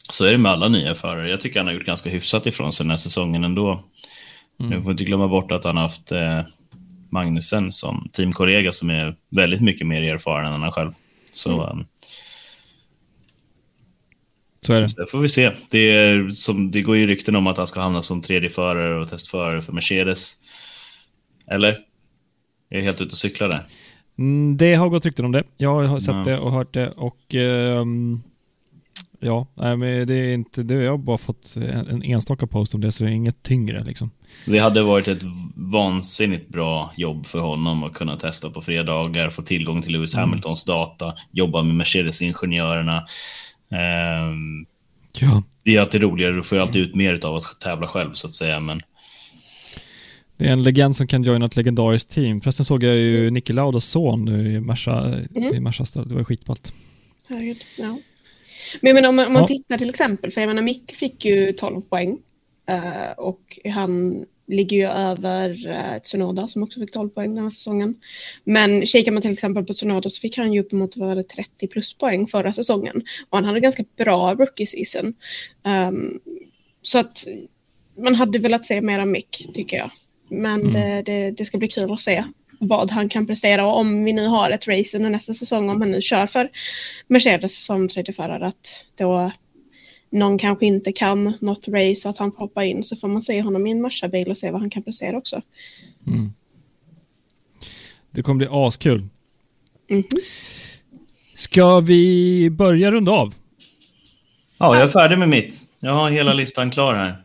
så 0.10 0.26
är 0.26 0.32
det 0.32 0.38
med 0.38 0.52
alla 0.52 0.68
nya 0.68 0.96
förare. 0.96 1.30
Jag 1.30 1.42
tycker 1.42 1.60
han 1.60 1.68
har 1.68 1.74
gjort 1.74 1.86
ganska 1.86 2.10
hyfsat 2.10 2.46
ifrån 2.46 2.74
sig 2.74 2.84
den 2.84 2.92
här 2.92 2.98
säsongen 2.98 3.44
ändå. 3.44 3.84
Mm. 4.60 4.72
Nu 4.72 4.84
får 4.84 4.92
inte 4.92 5.04
glömma 5.04 5.28
bort 5.28 5.52
att 5.52 5.64
han 5.64 5.76
har 5.76 5.84
haft 5.84 6.12
eh, 6.12 6.42
Magnusen 7.10 7.72
som 7.72 8.10
teamkollega 8.14 8.72
som 8.72 8.90
är 8.90 9.16
väldigt 9.30 9.62
mycket 9.62 9.88
mer 9.88 10.04
erfaren 10.04 10.54
än 10.54 10.62
han 10.62 10.72
själv. 10.72 10.92
Så, 11.32 11.64
mm. 11.64 11.80
um, 11.80 11.86
så 14.66 14.74
är 14.74 14.82
det. 14.82 14.90
Så 14.90 15.06
får 15.12 15.20
vi 15.20 15.30
se. 15.30 15.52
Det, 15.70 15.98
är, 15.98 16.30
som, 16.30 16.72
det 16.72 16.82
går 16.82 16.98
ju 16.98 17.08
rykten 17.08 17.36
om 17.36 17.48
att 17.48 17.58
han 17.58 17.68
ska 17.68 17.82
hamna 17.82 18.02
som 18.02 18.22
tredje 18.22 18.50
förare 18.50 19.02
och 19.02 19.10
testförare 19.10 19.62
för 19.62 19.74
Mercedes. 19.74 20.42
Eller? 21.52 21.78
Jag 22.70 22.80
är 22.80 22.84
helt 22.84 23.02
ute 23.02 23.06
och 23.06 23.18
cyklar 23.18 23.50
där. 23.50 23.64
Mm, 24.18 24.58
det 24.58 24.76
har 24.76 24.90
gått 24.90 25.06
rykten 25.06 25.26
om 25.26 25.32
det. 25.32 25.44
Jag 25.58 25.84
har 25.84 26.00
sett 26.00 26.16
ja. 26.16 26.24
det 26.24 26.40
och 26.40 26.52
hört 26.52 26.74
det 26.74 26.90
och 26.90 27.36
um, 27.36 28.22
ja, 29.20 29.48
men 29.56 29.80
det 29.80 30.16
är 30.16 30.34
inte, 30.34 30.64
det, 30.64 30.74
jag 30.74 30.92
har 30.92 30.98
bara 30.98 31.18
fått 31.18 31.56
en 31.56 32.04
enstaka 32.04 32.48
post 32.48 32.76
om 32.76 32.82
det 32.82 32.92
så 32.92 33.04
det 33.04 33.10
är 33.10 33.14
inget 33.14 33.44
tyngre 33.44 33.84
liksom. 33.84 34.12
Det 34.46 34.60
hade 34.60 34.84
varit 34.84 35.08
ett 35.08 35.22
vansinnigt 35.56 36.50
bra 36.50 36.94
jobb 36.98 37.26
för 37.26 37.40
honom 37.40 37.84
att 37.84 37.94
kunna 37.94 38.16
testa 38.16 38.50
på 38.50 38.62
fredagar, 38.62 39.30
få 39.30 39.42
tillgång 39.42 39.82
till 39.82 39.92
Lewis 39.92 40.16
mm. 40.16 40.30
Hamiltons 40.30 40.66
data, 40.66 41.14
jobba 41.32 41.64
med 41.64 41.76
Mercedes-ingenjörerna. 41.76 43.06
Ehm, 43.72 44.66
Ja. 45.22 45.44
det 45.64 45.76
är 45.76 45.82
alltid 45.82 46.02
roligare, 46.02 46.34
du 46.34 46.44
får 46.44 46.58
alltid 46.58 46.82
ut 46.82 46.96
mer 46.96 47.26
av 47.26 47.36
att 47.36 47.60
tävla 47.60 47.88
själv 47.88 48.12
så 48.14 48.28
att 48.28 48.34
säga. 48.34 48.60
Men 48.60 48.82
Det 50.38 50.46
är 50.46 50.52
en 50.52 50.64
legend 50.64 50.96
som 50.96 51.08
kan 51.08 51.24
joina 51.24 51.46
ett 51.46 51.56
legendariskt 51.56 52.12
team. 52.12 52.42
Förresten 52.42 52.66
såg 52.66 52.84
jag 52.84 52.96
ju 52.96 53.32
Niki 53.32 53.54
Laudas 53.54 53.86
son 53.86 54.26
nu 54.26 54.54
i 54.54 54.60
Merca, 54.60 55.14
i 55.56 55.60
Merca 55.60 55.86
stad. 55.86 56.10
Det 56.10 56.16
var 56.16 56.24
skitballt. 56.24 56.74
Herregud, 57.28 57.58
ja. 57.78 57.98
Men 58.82 58.96
menar, 58.96 59.10
om 59.10 59.16
man, 59.16 59.28
om 59.28 59.34
man 59.34 59.42
Ja. 59.42 59.48
tittar 59.48 59.78
till 59.78 59.90
exempel, 59.90 60.32
för 60.32 60.42
jag 60.42 60.48
menar 60.48 60.62
Mick 60.62 60.92
fick 60.92 61.26
ju 61.26 61.52
12 61.52 61.82
poäng 61.82 62.18
eh, 62.70 63.12
och 63.18 63.60
han 63.74 64.26
ligger 64.48 64.78
ju 64.78 64.84
över 64.86 65.68
uh, 65.68 66.00
Tsunoda 66.04 66.48
som 66.48 66.64
också 66.64 66.80
fick 66.80 66.92
12 66.92 67.10
poäng 67.10 67.36
den 67.36 67.44
här 67.44 67.50
säsongen. 67.50 67.96
Men 68.44 68.86
kikar 68.86 69.12
man 69.12 69.22
till 69.22 69.32
exempel 69.32 69.66
på 69.66 69.74
Tsunoda 69.74 70.10
så 70.10 70.22
fick 70.22 70.38
han 70.38 70.54
ju 70.54 70.60
uppemot 70.60 70.98
vad 70.98 71.08
var 71.08 71.16
det, 71.16 71.24
30 71.24 71.68
plus 71.68 71.94
poäng 71.94 72.28
förra 72.28 72.54
säsongen 72.54 73.04
och 73.30 73.38
han 73.38 73.46
hade 73.46 73.60
ganska 73.60 73.84
bra 73.98 74.36
rookie 74.36 74.66
season. 74.68 75.14
Ehm, 75.64 76.20
så 76.82 76.98
att 77.00 77.26
man 78.04 78.16
hade 78.16 78.40
velat 78.40 78.66
se 78.66 78.82
mera 78.82 79.06
Mick 79.06 79.48
tycker 79.54 79.78
jag. 79.78 79.92
Men 80.30 80.72
det, 80.72 81.02
det, 81.06 81.32
det 81.32 81.46
ska 81.46 81.58
bli 81.58 81.68
kul 81.68 81.94
att 81.94 82.02
se 82.02 82.24
vad 82.60 82.92
han 82.92 83.10
kan 83.10 83.28
prestera 83.28 83.68
och 83.68 83.78
om 83.78 84.04
vi 84.04 84.14
nu 84.14 84.28
har 84.28 84.50
ett 84.50 84.68
race 84.68 84.98
under 84.98 85.10
nästa 85.10 85.34
säsong, 85.34 85.70
om 85.70 85.82
han 85.82 85.92
nu 85.92 86.02
kör 86.02 86.28
för 86.28 86.50
Mercedes 87.08 87.66
som 87.66 87.88
tredje 87.88 88.14
förare, 88.14 88.48
att 88.48 88.86
då 88.98 89.32
någon 90.10 90.38
kanske 90.38 90.66
inte 90.66 90.92
kan 90.92 91.34
något 91.40 91.68
race 91.68 92.08
och 92.08 92.10
att 92.10 92.18
han 92.18 92.32
får 92.32 92.40
hoppa 92.40 92.66
in 92.66 92.84
så 92.84 92.96
får 92.96 93.08
man 93.08 93.22
se 93.22 93.42
honom 93.42 93.68
i 93.68 93.72
en 93.72 93.82
Merca-bil 93.82 94.30
och 94.30 94.38
se 94.38 94.52
vad 94.52 94.62
han 94.62 94.70
kan 94.70 94.84
prestera 94.84 95.18
också. 95.18 95.42
Det 98.12 98.22
kommer 98.22 98.38
bli 98.38 98.48
askul. 98.52 99.08
Mhm. 99.90 100.04
Ska 101.36 101.80
vi 101.80 102.50
börja 102.50 102.92
runda 102.92 103.12
av? 103.12 103.34
ja, 104.60 104.76
jag 104.76 104.84
är 104.84 104.88
färdig 104.88 105.20
med 105.20 105.30
mitt. 105.30 105.68
Jag 105.80 105.92
har 105.92 106.10
hela 106.10 106.34
listan 106.34 106.72
klar 106.72 106.94
här. 106.94 107.16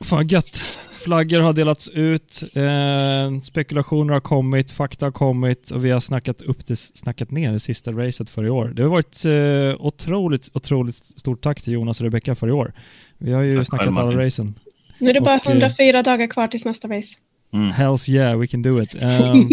Fan 0.00 0.28
gött. 0.28 0.78
Flaggor 1.08 1.40
har 1.40 1.52
delats 1.52 1.88
ut, 1.88 2.42
eh, 2.54 3.40
spekulationer 3.42 4.14
har 4.14 4.20
kommit, 4.20 4.70
fakta 4.70 5.06
har 5.06 5.12
kommit 5.12 5.70
och 5.70 5.84
vi 5.84 5.90
har 5.90 6.00
snackat, 6.00 6.42
upp 6.42 6.66
det, 6.66 6.76
snackat 6.76 7.30
ner 7.30 7.52
det 7.52 7.60
sista 7.60 7.92
racet 7.92 8.30
för 8.30 8.44
i 8.44 8.50
år. 8.50 8.72
Det 8.74 8.82
har 8.82 8.90
varit 8.90 9.24
eh, 9.24 9.86
otroligt, 9.86 10.50
otroligt 10.54 10.96
stort 10.96 11.42
tack 11.42 11.62
till 11.62 11.72
Jonas 11.72 12.00
och 12.00 12.04
Rebecca 12.04 12.34
för 12.34 12.48
i 12.48 12.52
år. 12.52 12.72
Vi 13.18 13.32
har 13.32 13.42
ju 13.42 13.52
Tack 13.52 13.66
snackat 13.66 13.86
alla 13.86 14.04
Martin. 14.04 14.18
racen. 14.18 14.54
Nu 14.98 15.10
är 15.10 15.14
det 15.14 15.20
bara 15.20 15.36
Och, 15.36 15.46
eh, 15.46 15.52
104 15.52 16.02
dagar 16.02 16.26
kvar 16.26 16.48
tills 16.48 16.64
nästa 16.64 16.88
race. 16.88 17.18
Mm. 17.52 17.70
Hells 17.70 18.08
yeah, 18.08 18.38
we 18.38 18.46
can 18.46 18.62
do 18.62 18.82
it. 18.82 18.94
Ehm, 19.04 19.48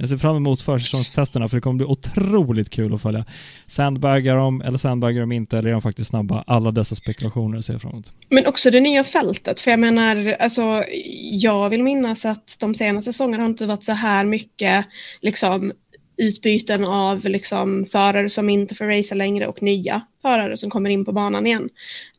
jag 0.00 0.08
ser 0.08 0.16
fram 0.16 0.36
emot 0.36 0.60
försäsongstesterna 0.60 1.48
för 1.48 1.56
det 1.56 1.60
kommer 1.60 1.76
bli 1.76 1.86
otroligt 1.86 2.70
kul 2.70 2.94
att 2.94 3.02
följa. 3.02 3.24
Sandbaggar 3.66 4.36
de, 4.36 4.62
eller 4.62 4.78
sandbaggar 4.78 5.20
de 5.20 5.32
inte, 5.32 5.58
eller 5.58 5.68
är 5.68 5.72
de 5.72 5.82
faktiskt 5.82 6.10
snabba? 6.10 6.44
Alla 6.46 6.70
dessa 6.70 6.94
spekulationer 6.94 7.60
ser 7.60 7.72
jag 7.72 7.82
fram 7.82 7.92
emot. 7.92 8.12
Men 8.28 8.46
också 8.46 8.70
det 8.70 8.80
nya 8.80 9.04
fältet, 9.04 9.60
för 9.60 9.70
jag 9.70 9.80
menar, 9.80 10.36
alltså, 10.40 10.84
jag 11.32 11.68
vill 11.70 11.82
minnas 11.82 12.24
att 12.24 12.56
de 12.60 12.74
senaste 12.74 13.12
säsongerna 13.12 13.42
har 13.42 13.48
inte 13.48 13.66
varit 13.66 13.84
så 13.84 13.92
här 13.92 14.24
mycket 14.24 14.86
liksom, 15.20 15.72
utbyten 16.16 16.84
av 16.84 17.24
liksom, 17.24 17.86
förare 17.86 18.28
som 18.30 18.50
inte 18.50 18.74
får 18.74 18.84
racea 18.84 19.16
längre 19.16 19.46
och 19.46 19.62
nya 19.62 20.02
förare 20.22 20.56
som 20.56 20.70
kommer 20.70 20.90
in 20.90 21.04
på 21.04 21.12
banan 21.12 21.46
igen. 21.46 21.68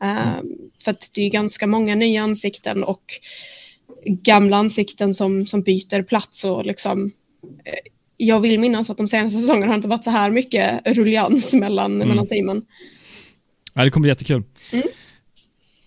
Ehm, 0.00 0.46
för 0.84 0.90
att 0.90 1.10
det 1.14 1.22
är 1.22 1.30
ganska 1.30 1.66
många 1.66 1.94
nya 1.94 2.22
ansikten 2.22 2.84
och 2.84 3.04
gamla 4.06 4.56
ansikten 4.56 5.14
som, 5.14 5.46
som 5.46 5.62
byter 5.62 6.02
plats 6.02 6.44
och 6.44 6.66
liksom 6.66 7.12
jag 8.16 8.40
vill 8.40 8.60
minnas 8.60 8.90
att 8.90 8.96
de 8.96 9.08
senaste 9.08 9.40
säsongerna 9.40 9.66
har 9.66 9.74
inte 9.74 9.88
varit 9.88 10.04
så 10.04 10.10
här 10.10 10.30
mycket 10.30 10.96
rullians 10.96 11.54
mellan, 11.54 11.98
mellan 11.98 12.26
teamen. 12.26 12.62
Ja, 13.74 13.84
det 13.84 13.90
kommer 13.90 14.02
bli 14.02 14.10
jättekul. 14.10 14.42
Mm. 14.72 14.86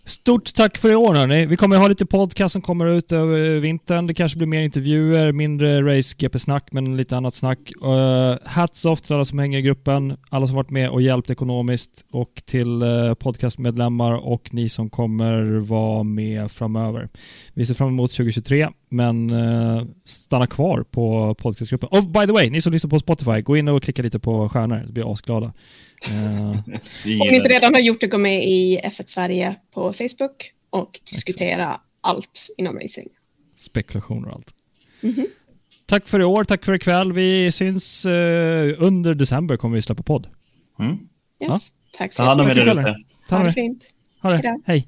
Stort 0.08 0.54
tack 0.54 0.78
för 0.78 0.92
i 0.92 0.96
år 0.96 1.14
hörni. 1.14 1.46
Vi 1.46 1.58
kommer 1.58 1.78
ha 1.78 1.88
lite 1.88 2.06
podcast 2.06 2.54
som 2.54 2.62
kommer 2.62 2.86
ut 2.86 3.12
över 3.12 3.60
vintern. 3.60 4.08
Det 4.08 4.14
kanske 4.14 4.38
blir 4.38 4.48
mer 4.48 4.62
intervjuer, 4.62 5.32
mindre 5.32 5.98
race 5.98 6.16
GP-snack, 6.18 6.68
men 6.72 6.98
lite 6.98 7.18
annat 7.18 7.36
snack. 7.36 7.60
Uh, 7.84 8.36
hats 8.46 8.86
off 8.86 9.02
till 9.02 9.16
alla 9.16 9.26
som 9.26 9.40
hänger 9.40 9.60
i 9.60 9.62
gruppen, 9.62 10.18
alla 10.30 10.48
som 10.48 10.56
varit 10.56 10.70
med 10.70 10.90
och 10.90 11.02
hjälpt 11.02 11.30
ekonomiskt 11.30 12.06
och 12.12 12.42
till 12.46 12.84
uh, 12.84 13.14
podcastmedlemmar 13.14 14.12
och 14.14 14.54
ni 14.54 14.70
som 14.70 14.90
kommer 14.90 15.44
vara 15.60 16.04
med 16.04 16.52
framöver. 16.52 17.10
Vi 17.54 17.66
ser 17.66 17.74
fram 17.74 17.88
emot 17.88 18.12
2023, 18.12 18.70
men 18.90 19.30
uh, 19.30 19.84
stanna 20.06 20.48
kvar 20.48 20.84
på 20.84 21.36
podcastgruppen. 21.36 21.90
Och 21.92 22.04
by 22.08 22.26
the 22.26 22.32
way, 22.32 22.50
ni 22.50 22.62
som 22.62 22.74
lyssnar 22.74 22.90
på 22.90 23.00
Spotify, 23.00 23.42
gå 23.42 23.58
in 23.58 23.68
och 23.68 23.84
klicka 23.84 24.02
lite 24.02 24.20
på 24.20 24.50
stjärnor. 24.50 24.84
Det 24.88 24.92
blir 24.94 25.14
asglada. 25.14 25.46
Uh, 26.10 26.60
Vi 27.06 27.22
Om 27.22 27.28
ni 27.28 27.36
inte 27.36 27.50
redan 27.50 27.74
har 27.74 27.82
gjort 27.82 28.02
det, 28.02 28.08
gå 28.08 28.18
med 28.18 28.44
i 28.44 28.80
F1 28.84 29.04
Sverige 29.06 29.56
på 29.74 29.94
Facebook 29.94 30.52
och 30.70 31.00
diskutera 31.12 31.80
allt 32.02 32.48
inom 32.58 32.80
racing. 32.80 33.08
spekulationer 33.58 34.28
och 34.30 34.36
allt. 34.36 34.54
Mhm. 35.02 35.28
Tack 35.86 36.08
för 36.08 36.20
i 36.20 36.24
år, 36.24 36.44
tack 36.44 36.66
för 36.66 36.74
ikväll. 36.74 37.14
Vi 37.14 37.52
syns 37.52 38.06
eh, 38.06 38.74
under 38.78 39.14
december 39.16 39.58
kommer 39.58 39.76
vi 39.76 39.82
släppa 39.82 40.04
podd. 40.04 40.28
Mm. 40.80 40.98
Yes. 41.44 41.70
Tack 41.98 42.14
så 42.14 42.24
Ta 42.24 42.30
hand 42.30 42.42
om 42.42 42.48
er 42.50 42.56
där 42.56 42.80
ute. 42.80 42.96
Ha 43.30 43.44
det 43.44 43.52
fint. 43.54 43.90
Ha 44.22 44.30
det. 44.32 44.60
Hej. 44.66 44.88